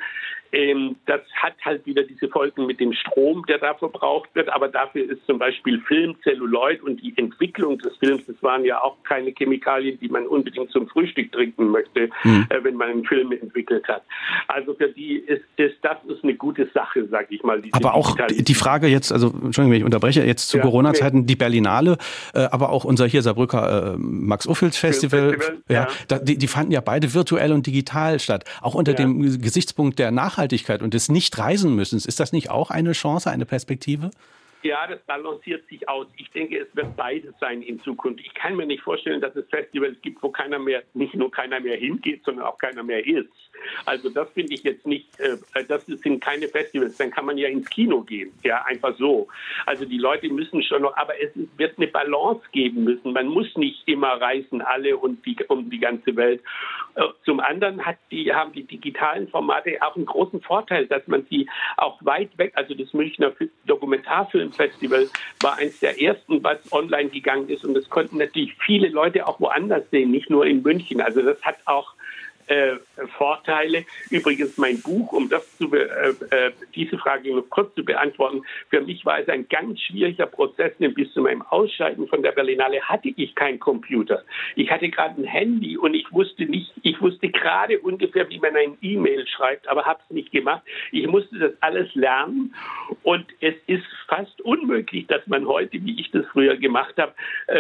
Ähm, 0.52 0.96
das 1.06 1.22
hat 1.36 1.54
halt 1.64 1.86
wieder 1.86 2.04
diese 2.04 2.28
Folgen 2.30 2.66
mit 2.66 2.80
dem 2.80 2.94
Strom, 2.94 3.46
der 3.48 3.60
da 3.60 3.74
verbraucht 3.76 4.30
wird. 4.34 4.50
Aber 4.50 4.68
dafür 4.68 5.10
ist 5.10 5.26
zum 5.26 5.40
Beispiel 5.40 5.80
Filmzelluloid 5.88 6.82
und 6.82 7.02
die 7.02 7.14
Entwicklung 7.18 7.78
des 7.80 7.96
Films, 7.98 8.26
das 8.26 8.42
waren 8.42 8.66
ja 8.66 8.82
auch 8.82 8.98
keine 9.04 9.32
Chemikalien, 9.32 10.00
die 10.00 10.10
man 10.10 10.28
unbedingt 10.28 10.72
zum 10.72 10.88
Frühstück 10.88 11.32
trinken 11.32 11.70
möchte, 11.70 12.10
mhm. 12.24 12.48
äh, 12.50 12.64
wenn 12.64 12.76
man 12.76 12.90
einen 12.90 13.06
Film 13.06 13.32
entwickelt 13.32 13.88
hat. 13.88 14.04
Also 14.48 14.74
für 14.74 14.90
die 14.90 15.18
ist, 15.18 15.44
ist 15.58 15.76
das 15.82 15.98
ist 16.08 16.24
eine 16.24 16.34
gute 16.34 16.68
Sache, 16.74 17.08
sage 17.08 17.28
ich 17.30 17.44
mal. 17.44 17.62
Aber 17.72 17.94
auch 17.94 18.18
die 18.30 18.54
Frage 18.54 18.88
jetzt, 18.88 19.12
also 19.12 19.28
Entschuldigung, 19.28 19.72
wenn 19.72 19.80
ich 19.80 19.86
unterbreche, 19.86 20.24
jetzt 20.24 20.50
zu 20.50 20.58
ja, 20.58 20.64
Corona-Zeiten, 20.64 21.26
die 21.26 21.36
Berlinale, 21.36 21.98
äh, 22.34 22.40
aber 22.40 22.72
auch 22.72 22.86
unser 22.86 23.06
hier 23.06 23.22
Saarbrücker 23.22 23.94
äh, 23.94 23.98
Max-Ophüls 23.98 24.78
Festival, 24.78 25.34
Festival 25.34 25.62
ja, 25.70 25.76
ja. 25.76 25.88
Da, 26.08 26.20
die, 26.20 26.38
die, 26.38 26.48
fanden 26.48 26.72
ja 26.72 26.82
beide 26.82 27.14
virtuell 27.14 27.52
und 27.52 27.68
digital 27.68 28.20
statt. 28.20 28.46
Auch 28.62 28.76
unter 28.76 28.92
ja. 28.92 28.98
dem 28.98 29.42
Gesichtspunkt 29.42 30.00
der 30.00 30.12
Nachhaltigkeit 30.12 30.39
Nachhaltigkeit 30.40 30.82
und 30.82 30.94
des 30.94 31.10
Nicht-Reisen-Müssens, 31.10 32.06
ist 32.06 32.20
das 32.22 32.32
nicht 32.32 32.50
auch 32.50 32.72
eine 32.72 32.94
Chance, 32.94 33.30
eine 33.30 33.46
Perspektive? 33.46 34.10
Ja, 34.64 34.88
das 34.88 35.00
balanciert 35.02 35.68
sich 35.68 35.88
aus. 35.88 36.08
Ich 36.18 36.30
denke, 36.32 36.58
es 36.60 36.74
wird 36.76 36.96
beides 36.96 37.34
sein 37.40 37.62
in 37.62 37.80
Zukunft. 37.82 38.22
Ich 38.22 38.34
kann 38.34 38.56
mir 38.56 38.66
nicht 38.66 38.84
vorstellen, 38.84 39.22
dass 39.22 39.36
es 39.36 39.48
Festivals 39.50 39.98
gibt, 40.02 40.24
wo 40.24 40.30
keiner 40.30 40.60
mehr, 40.60 40.84
nicht 40.94 41.14
nur 41.14 41.32
keiner 41.32 41.60
mehr 41.60 41.78
hingeht, 41.78 42.24
sondern 42.24 42.46
auch 42.46 42.58
keiner 42.58 42.84
mehr 42.84 43.06
ist. 43.06 43.30
Also 43.86 44.10
das 44.10 44.30
finde 44.32 44.54
ich 44.54 44.64
jetzt 44.64 44.86
nicht, 44.86 45.08
äh, 45.20 45.38
das 45.68 45.86
sind 45.86 46.22
keine 46.22 46.48
Festivals, 46.48 46.98
dann 46.98 47.12
kann 47.12 47.26
man 47.26 47.38
ja 47.38 47.48
ins 47.48 47.70
Kino 47.70 48.02
gehen, 48.02 48.32
ja, 48.44 48.64
einfach 48.66 48.96
so. 48.98 49.28
Also 49.66 49.86
die 49.86 49.98
Leute 49.98 50.30
müssen 50.30 50.64
schon 50.64 50.82
noch, 50.82 50.96
aber 50.98 51.14
es 51.22 51.32
wird 51.58 51.78
eine 51.78 51.88
Balance 51.88 52.42
geben 52.52 52.84
müssen. 52.84 53.14
Man 53.14 53.28
muss 53.28 53.56
nicht 53.56 53.88
immer 53.88 54.20
reisen, 54.22 54.62
alle 54.62 54.98
und 54.98 55.26
die, 55.26 55.36
um 55.48 55.70
die 55.70 55.80
ganze 55.80 56.16
Welt. 56.16 56.42
Äh, 56.96 57.04
zum 57.26 57.40
anderen 57.40 57.82
die, 58.12 58.34
haben 58.34 58.52
die 58.54 58.64
digitalen 58.64 59.28
Formate 59.28 59.78
auch 59.82 59.96
einen 59.96 60.06
großen 60.06 60.42
Vorteil, 60.42 60.88
dass 60.88 61.08
man 61.08 61.26
sie 61.30 61.48
auch 61.78 61.98
weit 62.02 62.38
weg, 62.38 62.54
also 62.56 62.74
das 62.74 62.94
Münchner 62.94 63.32
Dokumentarfilmfestival 63.66 65.08
war 65.42 65.58
eines 65.58 65.80
der 65.80 66.02
ersten, 66.02 66.44
was 66.44 66.60
online 66.72 67.10
gegangen 67.10 67.50
ist 67.50 67.64
und 67.66 67.74
das 67.74 67.90
konnten 67.90 68.18
natürlich 68.18 68.54
viele 68.66 68.90
Leute 68.90 69.28
auch 69.28 69.40
woanders 69.40 69.90
sehen, 69.92 70.12
nicht 70.12 70.30
nur 70.30 70.46
in 70.46 70.62
München. 70.62 71.02
Also 71.02 71.22
das 71.22 71.42
hat 71.44 71.58
auch 71.66 71.94
äh, 72.50 72.78
Vorteile. 73.18 73.86
Übrigens 74.10 74.58
mein 74.58 74.82
Buch, 74.82 75.14
um 75.14 75.30
das 75.30 75.58
zu 75.58 75.72
äh, 75.74 76.10
äh, 76.32 76.52
diese 76.76 76.98
Frage 76.98 77.34
noch 77.34 77.50
kurz 77.50 77.74
zu 77.76 77.86
beantworten, 77.86 78.44
für 78.70 78.82
mich 78.82 79.06
war 79.06 79.20
es 79.20 79.30
ein 79.30 79.48
ganz 79.48 79.80
schwieriger 79.82 80.26
Prozess, 80.26 80.76
denn 80.80 80.94
bis 80.94 81.12
zu 81.14 81.22
meinem 81.22 81.44
Ausscheiden 81.44 82.08
von 82.08 82.24
der 82.24 82.32
Berlinale 82.32 82.82
hatte 82.82 83.10
ich 83.16 83.36
keinen 83.36 83.60
Computer. 83.60 84.24
Ich 84.56 84.72
hatte 84.72 84.90
gerade 84.90 85.22
ein 85.22 85.26
Handy 85.26 85.78
und 85.78 85.94
ich 85.94 86.12
wusste 86.12 86.46
nicht, 86.46 86.72
ich 86.82 87.00
wusste 87.02 87.30
gerade 87.30 87.80
ungefähr, 87.80 88.28
wie 88.30 88.40
man 88.40 88.56
ein 88.56 88.78
E-Mail 88.82 89.28
schreibt, 89.28 89.68
aber 89.68 89.86
habe 89.86 90.00
es 90.08 90.14
nicht 90.14 90.32
gemacht. 90.32 90.64
Ich 90.92 91.08
musste 91.08 91.38
das 91.38 91.54
alles 91.62 91.94
lernen 91.94 92.56
und 93.04 93.26
es 93.42 93.56
ist 93.68 93.86
fast 94.08 94.42
unmöglich, 94.42 95.06
dass 95.08 95.26
man 95.28 95.48
heute, 95.48 95.84
wie 95.84 96.00
ich 96.00 96.10
das 96.12 96.26
früher 96.32 96.58
gemacht 96.58 96.96
habe, 96.98 97.14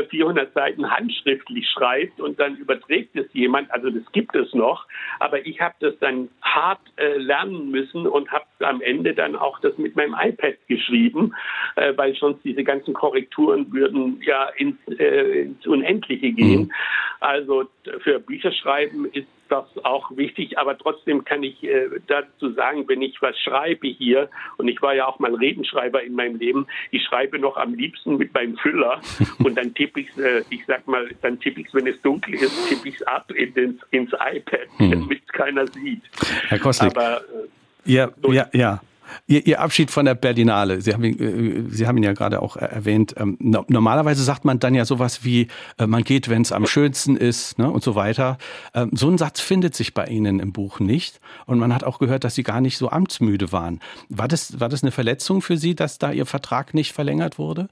400 0.10 0.48
äh, 0.48 0.52
Seiten 0.54 0.90
handschriftlich 0.90 1.70
schreibt 1.70 2.20
und 2.20 2.40
dann 2.40 2.56
überträgt 2.58 3.16
es 3.16 3.32
jemand. 3.34 3.72
Also 3.72 3.92
das 3.92 4.12
gibt 4.12 4.36
es 4.36 4.52
noch 4.54 4.78
noch. 4.80 4.88
Aber 5.19 5.45
ich 5.45 5.59
habe 5.61 5.75
das 5.80 5.93
dann 5.99 6.30
hart 6.41 6.80
äh, 6.97 7.17
lernen 7.17 7.71
müssen 7.71 8.07
und 8.07 8.32
habe 8.32 8.45
am 8.59 8.82
Ende 8.82 9.13
dann 9.13 9.36
auch 9.36 9.59
das 9.59 9.77
mit 9.77 9.95
meinem 9.95 10.15
iPad 10.17 10.55
geschrieben, 10.67 11.34
äh, 11.75 11.93
weil 11.95 12.15
sonst 12.15 12.43
diese 12.43 12.63
ganzen 12.63 12.93
Korrekturen 12.93 13.71
würden 13.71 14.21
ja 14.25 14.49
ins, 14.57 14.77
äh, 14.88 15.41
ins 15.43 15.65
Unendliche 15.67 16.32
gehen. 16.32 16.61
Mhm. 16.61 16.71
Also 17.19 17.65
für 18.01 18.19
Bücherschreiben 18.19 19.05
ist 19.11 19.27
das 19.50 19.66
auch 19.84 20.10
wichtig, 20.16 20.58
aber 20.58 20.78
trotzdem 20.78 21.26
kann 21.26 21.43
ich 21.43 21.64
äh, 21.64 21.89
dazu 22.08 22.52
sagen, 22.54 22.88
wenn 22.88 23.02
ich 23.02 23.22
was 23.22 23.38
schreibe 23.39 23.88
hier, 23.88 24.30
und 24.58 24.68
ich 24.68 24.82
war 24.82 24.95
ja 24.95 25.08
auch 25.08 25.20
mal 25.20 25.34
Redenschreiber 25.34 26.04
in 26.04 26.14
meinem 26.14 26.38
Leben, 26.38 26.68
ich 26.91 27.04
schreibe 27.04 27.39
noch 27.39 27.58
am 27.58 27.74
liebsten 27.74 28.18
mit 28.18 28.34
meinem 28.34 28.58
Füller 28.58 29.02
und 29.43 29.56
dann 29.58 29.74
tippe 29.74 30.02
ich 30.02 30.18
äh, 30.18 30.43
ich 30.50 30.66
sag 30.66 30.88
mal, 30.88 31.10
dann 31.22 31.39
tippe 31.39 31.62
ich 31.62 31.74
wenn 31.74 31.88
es 31.88 32.02
dunkel 32.02 32.36
ist, 32.36 32.70
tippe 32.70 32.89
ich 32.89 32.95
es 32.95 33.04
ab 33.04 33.32
in 33.32 33.54
den, 33.54 33.80
ins 33.91 34.12
iPad, 34.14 34.68
hm. 34.78 34.91
damit 34.91 35.22
es 35.26 35.32
keiner 35.34 35.68
sieht. 35.68 36.02
Herr 36.47 36.60
Kostik, 36.60 36.95
aber, 36.95 37.22
äh, 37.22 37.91
ja, 37.91 38.10
ja, 38.28 38.47
ja. 38.54 38.82
Ihr, 39.28 39.45
Ihr 39.45 39.62
Abschied 39.62 39.91
von 39.91 40.05
der 40.05 40.16
Berlinale, 40.16 40.82
Sie 40.82 40.93
haben, 40.93 41.03
ihn, 41.03 41.20
äh, 41.20 41.70
Sie 41.70 41.88
haben 41.88 41.97
ihn 41.97 42.03
ja 42.03 42.14
gerade 42.14 42.41
auch 42.41 42.55
erwähnt. 42.55 43.16
Ähm, 43.18 43.38
normalerweise 43.39 44.24
sagt 44.24 44.45
man 44.45 44.60
dann 44.60 44.76
ja 44.76 44.86
sowas 44.86 45.24
wie, 45.24 45.47
äh, 45.78 45.88
man 45.88 46.03
geht, 46.03 46.30
wenn 46.30 46.41
es 46.41 46.51
am 46.51 46.66
schönsten 46.66 47.16
ist 47.16 47.57
ne, 47.57 47.70
und 47.72 47.84
so 47.84 47.95
weiter. 47.95 48.38
Ähm, 48.74 48.91
so 48.93 49.10
ein 49.10 49.18
Satz 49.18 49.39
findet 49.39 49.76
sich 49.76 49.93
bei 49.93 50.05
Ihnen 50.05 50.39
im 50.39 50.51
Buch 50.51 50.80
nicht. 50.80 51.20
Und 51.45 51.60
man 51.60 51.74
hat 51.74 51.84
auch 51.84 51.99
gehört, 51.99 52.24
dass 52.24 52.36
Sie 52.36 52.43
gar 52.43 52.62
nicht 52.62 52.78
so 52.78 52.89
amtsmüde 52.89 53.51
waren. 53.51 53.80
War 54.10 54.28
das, 54.28 54.60
war 54.60 54.70
das 54.70 54.84
eine 54.84 54.91
Verletzung 54.91 55.41
für 55.41 55.57
Sie, 55.57 55.76
dass 55.76 55.97
da 55.97 56.12
Ihr 56.12 56.26
Vertrag 56.26 56.74
nicht 56.74 56.93
verlängert 56.93 57.38
wurde? 57.38 57.70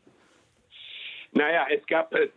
Naja, 1.31 1.67
es 1.69 1.85
gab 1.87 2.13
äh, 2.13 2.29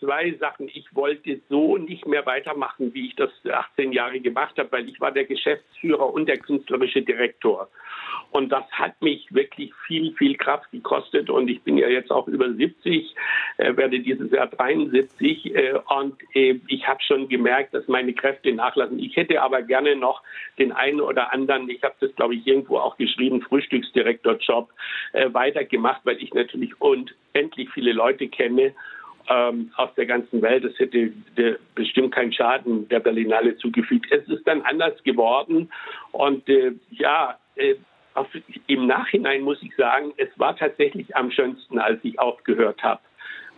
zwei 0.00 0.32
Sachen. 0.40 0.68
Ich 0.68 0.86
wollte 0.94 1.40
so 1.48 1.76
nicht 1.76 2.06
mehr 2.06 2.26
weitermachen, 2.26 2.92
wie 2.94 3.08
ich 3.08 3.16
das 3.16 3.30
18 3.48 3.92
Jahre 3.92 4.20
gemacht 4.20 4.58
habe, 4.58 4.72
weil 4.72 4.88
ich 4.88 5.00
war 5.00 5.12
der 5.12 5.24
Geschäftsführer 5.24 6.12
und 6.12 6.26
der 6.26 6.38
künstlerische 6.38 7.02
Direktor. 7.02 7.68
Und 8.30 8.50
das 8.50 8.64
hat 8.72 9.00
mich 9.00 9.32
wirklich 9.32 9.72
viel, 9.86 10.12
viel 10.14 10.36
Kraft 10.36 10.70
gekostet. 10.70 11.30
Und 11.30 11.48
ich 11.48 11.62
bin 11.62 11.78
ja 11.78 11.88
jetzt 11.88 12.10
auch 12.10 12.28
über 12.28 12.52
70, 12.52 13.14
äh, 13.56 13.76
werde 13.76 14.00
dieses 14.00 14.30
Jahr 14.30 14.48
73. 14.48 15.54
Äh, 15.54 15.78
und 15.88 16.16
äh, 16.34 16.60
ich 16.68 16.86
habe 16.86 17.02
schon 17.02 17.28
gemerkt, 17.28 17.74
dass 17.74 17.88
meine 17.88 18.12
Kräfte 18.12 18.52
nachlassen. 18.52 18.98
Ich 18.98 19.16
hätte 19.16 19.40
aber 19.40 19.62
gerne 19.62 19.96
noch 19.96 20.22
den 20.58 20.72
einen 20.72 21.00
oder 21.00 21.32
anderen, 21.32 21.68
ich 21.70 21.82
habe 21.82 21.94
das, 22.00 22.14
glaube 22.16 22.34
ich, 22.34 22.46
irgendwo 22.46 22.78
auch 22.78 22.96
geschrieben, 22.96 23.40
Frühstücksdirektorjob 23.42 24.70
äh, 25.12 25.32
weitergemacht, 25.32 26.02
weil 26.04 26.22
ich 26.22 26.34
natürlich 26.34 26.74
unendlich 27.36 27.70
viele 27.70 27.92
Leute 27.92 28.28
kenne 28.28 28.74
ähm, 29.28 29.70
aus 29.76 29.90
der 29.96 30.06
ganzen 30.06 30.40
Welt. 30.42 30.64
Das 30.64 30.78
hätte 30.78 31.12
der, 31.36 31.56
bestimmt 31.74 32.14
keinen 32.14 32.32
Schaden 32.32 32.88
der 32.88 33.00
Berlinale 33.00 33.56
zugefügt. 33.56 34.06
Es 34.10 34.26
ist 34.28 34.46
dann 34.46 34.62
anders 34.62 35.02
geworden 35.02 35.70
und 36.12 36.48
äh, 36.48 36.72
ja, 36.90 37.38
äh, 37.56 37.74
auf, 38.14 38.28
im 38.66 38.86
Nachhinein 38.86 39.42
muss 39.42 39.62
ich 39.62 39.74
sagen, 39.76 40.12
es 40.16 40.28
war 40.38 40.56
tatsächlich 40.56 41.14
am 41.14 41.30
schönsten, 41.30 41.78
als 41.78 42.00
ich 42.02 42.18
aufgehört 42.18 42.82
habe. 42.82 43.00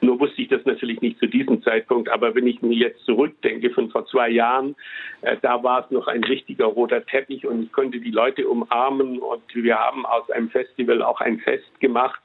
Nur 0.00 0.20
wusste 0.20 0.42
ich 0.42 0.48
das 0.48 0.64
natürlich 0.64 1.00
nicht 1.00 1.18
zu 1.18 1.26
diesem 1.26 1.62
Zeitpunkt. 1.62 2.08
Aber 2.08 2.34
wenn 2.34 2.46
ich 2.46 2.62
mir 2.62 2.74
jetzt 2.74 3.04
zurückdenke 3.04 3.70
von 3.70 3.90
vor 3.90 4.06
zwei 4.06 4.28
Jahren, 4.28 4.76
äh, 5.22 5.36
da 5.42 5.62
war 5.62 5.84
es 5.84 5.90
noch 5.90 6.06
ein 6.06 6.24
richtiger 6.24 6.66
roter 6.66 7.04
Teppich 7.04 7.46
und 7.46 7.62
ich 7.62 7.72
konnte 7.72 8.00
die 8.00 8.10
Leute 8.10 8.48
umarmen 8.48 9.18
und 9.18 9.42
wir 9.54 9.78
haben 9.78 10.06
aus 10.06 10.30
einem 10.30 10.50
Festival 10.50 11.02
auch 11.02 11.20
ein 11.20 11.38
Fest 11.40 11.80
gemacht. 11.80 12.20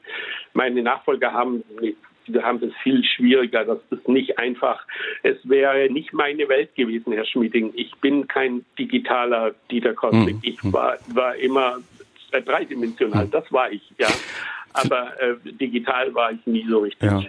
Meine 0.53 0.81
Nachfolger 0.81 1.33
haben 1.33 1.63
wir 2.27 2.43
haben 2.43 2.63
es 2.63 2.73
viel 2.83 3.03
schwieriger. 3.03 3.65
Das 3.65 3.79
ist 3.89 4.07
nicht 4.07 4.39
einfach. 4.39 4.85
Es 5.23 5.37
wäre 5.43 5.91
nicht 5.91 6.13
meine 6.13 6.47
Welt 6.47 6.73
gewesen, 6.75 7.13
Herr 7.13 7.25
Schmieding. 7.25 7.73
Ich 7.75 7.93
bin 7.97 8.27
kein 8.27 8.65
digitaler 8.79 9.53
Dieter 9.69 9.93
Kostik. 9.93 10.35
Hm. 10.35 10.39
Ich 10.41 10.57
war, 10.63 10.97
war 11.13 11.35
immer 11.35 11.79
dreidimensional. 12.31 13.25
Hm. 13.25 13.31
Das 13.31 13.51
war 13.51 13.71
ich, 13.71 13.81
ja. 13.97 14.07
Aber 14.73 15.21
äh, 15.21 15.35
digital 15.43 16.13
war 16.13 16.31
ich 16.31 16.45
nie 16.45 16.65
so 16.67 16.79
richtig. 16.79 17.11
Ja. 17.11 17.21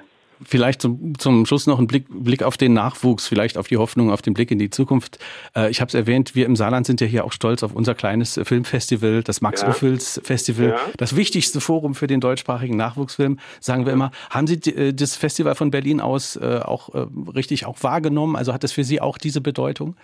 Vielleicht 0.47 0.82
zum, 0.82 1.18
zum 1.18 1.47
Schluss 1.47 1.66
noch 1.66 1.78
ein 1.78 1.86
Blick, 1.86 2.07
Blick 2.09 2.42
auf 2.42 2.57
den 2.57 2.72
Nachwuchs, 2.72 3.26
vielleicht 3.26 3.59
auf 3.59 3.68
die 3.68 3.76
Hoffnung, 3.76 4.11
auf 4.11 4.22
den 4.22 4.34
Blick 4.34 4.51
in 4.51 4.59
die 4.59 4.70
Zukunft. 4.70 5.18
Äh, 5.57 5.70
ich 5.70 5.80
habe 5.80 5.88
es 5.88 5.95
erwähnt, 5.95 6.34
wir 6.34 6.47
im 6.47 6.57
Saarland 6.57 6.86
sind 6.86 7.01
ja 7.01 7.07
hier 7.07 7.24
auch 7.24 7.32
stolz 7.32 7.62
auf 7.62 7.74
unser 7.74 7.95
kleines 7.95 8.40
Filmfestival, 8.42 9.22
das 9.22 9.40
Max-Ophüls 9.40 10.20
Festival, 10.24 10.70
ja. 10.70 10.76
das 10.97 11.16
wichtigste 11.16 11.61
Forum 11.61 11.95
für 11.95 12.07
den 12.07 12.20
deutschsprachigen 12.20 12.76
Nachwuchsfilm, 12.76 13.38
sagen 13.61 13.86
wir 13.86 13.92
immer. 13.92 14.11
Haben 14.30 14.47
Sie 14.47 14.55
äh, 14.70 14.92
das 14.92 15.16
Festival 15.16 15.55
von 15.55 15.70
Berlin 15.70 16.01
aus 16.01 16.36
äh, 16.36 16.61
auch 16.62 16.95
äh, 16.95 17.07
richtig 17.34 17.66
auch 17.66 17.82
wahrgenommen? 17.82 18.36
Also 18.36 18.53
hat 18.53 18.64
das 18.64 18.72
für 18.72 18.84
Sie 18.84 19.01
auch 19.01 19.18
diese 19.18 19.40
Bedeutung? 19.40 19.97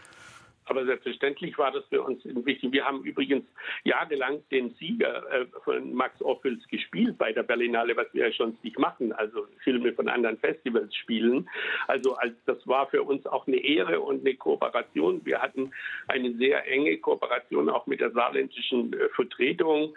Aber 0.70 0.84
selbstverständlich 0.84 1.58
war 1.58 1.72
das 1.72 1.84
für 1.86 2.00
uns 2.00 2.22
wichtig. 2.24 2.70
Wir 2.70 2.84
haben 2.84 3.02
übrigens 3.02 3.44
jahrelang 3.82 4.40
den 4.52 4.70
Sieger 4.78 5.28
äh, 5.32 5.46
von 5.64 5.92
Max 5.92 6.22
Ophüls 6.22 6.64
gespielt 6.68 7.18
bei 7.18 7.32
der 7.32 7.42
Berlinale, 7.42 7.96
was 7.96 8.06
wir 8.12 8.28
ja 8.28 8.32
schon 8.32 8.56
nicht 8.62 8.78
machen, 8.78 9.12
also 9.12 9.48
Filme 9.64 9.92
von 9.92 10.08
anderen 10.08 10.38
Festivals 10.38 10.94
spielen. 10.94 11.50
Also 11.88 12.14
als, 12.14 12.34
das 12.46 12.64
war 12.68 12.86
für 12.86 13.02
uns 13.02 13.26
auch 13.26 13.48
eine 13.48 13.56
Ehre 13.56 13.98
und 13.98 14.20
eine 14.20 14.36
Kooperation. 14.36 15.20
Wir 15.24 15.42
hatten 15.42 15.72
eine 16.06 16.34
sehr 16.36 16.64
enge 16.68 16.96
Kooperation 16.98 17.68
auch 17.68 17.88
mit 17.88 18.00
der 18.00 18.12
saarländischen 18.12 18.92
äh, 18.92 19.08
Vertretung 19.08 19.96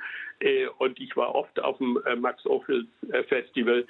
und 0.78 1.00
ich 1.00 1.16
war 1.16 1.34
oft 1.34 1.60
auf 1.60 1.78
dem 1.78 2.00
äh, 2.06 2.16
Max 2.16 2.46
Ophüls 2.46 2.88
äh, 3.12 3.24
Festival. 3.24 3.86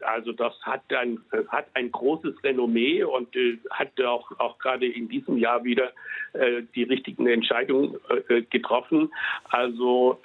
also 0.00 0.32
das 0.32 0.54
hat 0.62 0.82
ein, 0.94 1.18
hat 1.48 1.66
ein 1.74 1.90
großes 1.90 2.42
Renommee 2.44 3.02
und 3.02 3.28
hat 3.70 4.00
auch, 4.00 4.30
auch 4.38 4.56
gerade 4.58 4.86
in 4.86 5.08
diesem 5.08 5.36
Jahr 5.36 5.64
wieder 5.64 5.90
die 6.76 6.84
richtigen 6.84 7.26
Entscheidungen 7.26 7.96
getroffen. 8.50 9.10
Also 9.48 10.20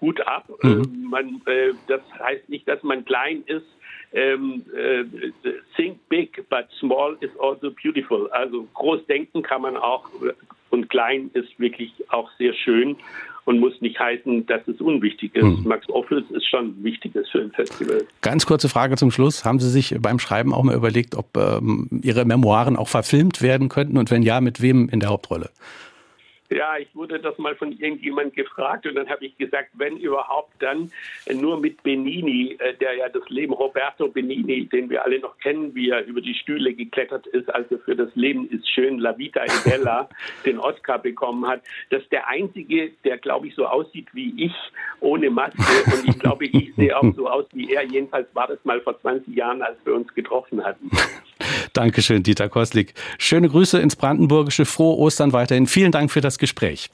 Hut 0.00 0.20
ab. 0.20 0.48
Mhm. 0.62 1.08
man, 1.10 1.42
das 1.88 2.02
heißt 2.20 2.48
nicht, 2.48 2.68
dass 2.68 2.80
man 2.84 3.04
klein 3.04 3.42
ist. 3.46 3.66
Ähm, 4.12 4.64
äh, 4.74 5.04
think 5.76 5.98
big, 6.08 6.48
but 6.48 6.66
small 6.78 7.16
is 7.20 7.30
also 7.40 7.70
beautiful. 7.82 8.30
Also 8.30 8.66
groß 8.74 9.04
denken 9.06 9.42
kann 9.42 9.62
man 9.62 9.76
auch 9.76 10.08
und 10.70 10.88
klein 10.88 11.30
ist 11.34 11.58
wirklich 11.58 11.92
auch 12.08 12.30
sehr 12.38 12.54
schön 12.54 12.96
und 13.48 13.60
muss 13.60 13.72
nicht 13.80 13.98
heißen, 13.98 14.44
dass 14.44 14.60
es 14.68 14.78
unwichtig 14.78 15.34
ist. 15.34 15.42
Hm. 15.42 15.64
Max 15.64 15.88
Ophüls 15.88 16.30
ist 16.32 16.46
schon 16.46 16.66
ein 16.66 16.84
wichtiges 16.84 17.30
Filmfestival. 17.30 18.04
Ganz 18.20 18.44
kurze 18.44 18.68
Frage 18.68 18.96
zum 18.96 19.10
Schluss. 19.10 19.46
Haben 19.46 19.58
Sie 19.58 19.70
sich 19.70 19.96
beim 20.02 20.18
Schreiben 20.18 20.52
auch 20.52 20.62
mal 20.62 20.74
überlegt, 20.74 21.14
ob 21.14 21.34
ähm, 21.34 21.88
Ihre 22.02 22.26
Memoiren 22.26 22.76
auch 22.76 22.88
verfilmt 22.88 23.40
werden 23.40 23.70
könnten 23.70 23.96
und 23.96 24.10
wenn 24.10 24.22
ja, 24.22 24.42
mit 24.42 24.60
wem 24.60 24.90
in 24.90 25.00
der 25.00 25.08
Hauptrolle? 25.08 25.48
Ja, 26.50 26.78
ich 26.78 26.88
wurde 26.94 27.20
das 27.20 27.36
mal 27.36 27.54
von 27.56 27.72
irgendjemand 27.72 28.34
gefragt 28.34 28.86
und 28.86 28.94
dann 28.94 29.08
habe 29.10 29.26
ich 29.26 29.36
gesagt, 29.36 29.68
wenn 29.74 29.98
überhaupt, 29.98 30.52
dann 30.60 30.90
nur 31.30 31.60
mit 31.60 31.82
Benini, 31.82 32.56
äh, 32.58 32.74
der 32.74 32.94
ja 32.94 33.08
das 33.10 33.28
Leben 33.28 33.52
Roberto 33.52 34.08
Benini, 34.08 34.66
den 34.66 34.88
wir 34.88 35.04
alle 35.04 35.18
noch 35.18 35.36
kennen, 35.38 35.74
wie 35.74 35.90
er 35.90 36.06
über 36.06 36.22
die 36.22 36.34
Stühle 36.34 36.72
geklettert 36.72 37.26
ist, 37.28 37.54
als 37.54 37.70
er 37.70 37.78
für 37.80 37.94
das 37.94 38.08
Leben 38.14 38.48
ist 38.48 38.66
schön, 38.70 38.98
La 38.98 39.16
Vita 39.18 39.44
e 39.44 39.68
Bella, 39.68 40.08
den 40.46 40.58
Oscar 40.58 40.98
bekommen 40.98 41.46
hat. 41.46 41.60
Das 41.90 42.02
ist 42.02 42.12
der 42.12 42.26
einzige, 42.28 42.92
der, 43.04 43.18
glaube 43.18 43.48
ich, 43.48 43.54
so 43.54 43.66
aussieht 43.66 44.08
wie 44.14 44.32
ich, 44.42 44.54
ohne 45.00 45.28
Maske. 45.28 45.58
Und 45.92 46.08
ich 46.08 46.18
glaube, 46.18 46.46
ich 46.46 46.74
sehe 46.76 46.96
auch 46.96 47.14
so 47.14 47.28
aus 47.28 47.44
wie 47.52 47.74
er. 47.74 47.84
Jedenfalls 47.84 48.34
war 48.34 48.46
das 48.46 48.64
mal 48.64 48.80
vor 48.80 48.98
20 48.98 49.36
Jahren, 49.36 49.60
als 49.60 49.76
wir 49.84 49.94
uns 49.94 50.12
getroffen 50.14 50.64
hatten. 50.64 50.90
Dankeschön, 51.78 52.24
Dieter 52.24 52.48
Koslik. 52.48 52.92
Schöne 53.18 53.48
Grüße 53.48 53.78
ins 53.78 53.94
Brandenburgische. 53.94 54.64
Frohe 54.64 54.98
Ostern 54.98 55.32
weiterhin. 55.32 55.68
Vielen 55.68 55.92
Dank 55.92 56.10
für 56.10 56.20
das 56.20 56.38
Gespräch. 56.38 56.90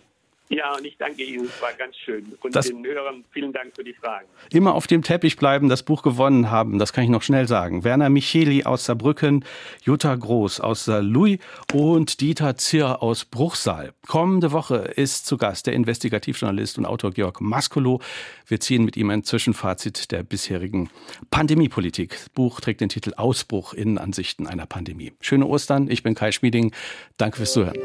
Ja, 0.54 0.76
und 0.76 0.84
ich 0.84 0.96
danke 0.96 1.24
Ihnen, 1.24 1.46
es 1.46 1.60
war 1.60 1.72
ganz 1.72 1.96
schön. 1.96 2.32
Und 2.40 2.54
das 2.54 2.68
den 2.68 2.84
Hörern 2.84 3.24
vielen 3.32 3.52
Dank 3.52 3.74
für 3.74 3.82
die 3.82 3.92
Fragen. 3.92 4.26
Immer 4.52 4.74
auf 4.74 4.86
dem 4.86 5.02
Teppich 5.02 5.36
bleiben, 5.36 5.68
das 5.68 5.82
Buch 5.82 6.02
gewonnen 6.02 6.48
haben, 6.48 6.78
das 6.78 6.92
kann 6.92 7.02
ich 7.02 7.10
noch 7.10 7.22
schnell 7.22 7.48
sagen. 7.48 7.82
Werner 7.82 8.08
Micheli 8.08 8.62
aus 8.62 8.84
Saarbrücken, 8.84 9.44
Jutta 9.82 10.14
Groß 10.14 10.60
aus 10.60 10.84
Saarlouis 10.84 11.40
und 11.72 12.20
Dieter 12.20 12.56
Zirr 12.56 13.02
aus 13.02 13.24
Bruchsal. 13.24 13.94
Kommende 14.06 14.52
Woche 14.52 14.76
ist 14.76 15.26
zu 15.26 15.38
Gast 15.38 15.66
der 15.66 15.74
Investigativjournalist 15.74 16.78
und 16.78 16.86
Autor 16.86 17.10
Georg 17.10 17.40
Maskolo. 17.40 18.00
Wir 18.46 18.60
ziehen 18.60 18.84
mit 18.84 18.96
ihm 18.96 19.10
ein 19.10 19.24
Zwischenfazit 19.24 20.12
der 20.12 20.22
bisherigen 20.22 20.88
Pandemiepolitik. 21.32 22.10
Das 22.10 22.28
Buch 22.28 22.60
trägt 22.60 22.80
den 22.80 22.90
Titel 22.90 23.12
Ausbruch 23.16 23.74
Innenansichten 23.74 24.46
einer 24.46 24.66
Pandemie. 24.66 25.14
Schöne 25.20 25.46
Ostern, 25.46 25.90
ich 25.90 26.04
bin 26.04 26.14
Kai 26.14 26.30
Schmieding. 26.30 26.72
Danke 27.16 27.38
fürs 27.38 27.54
Zuhören. 27.54 27.76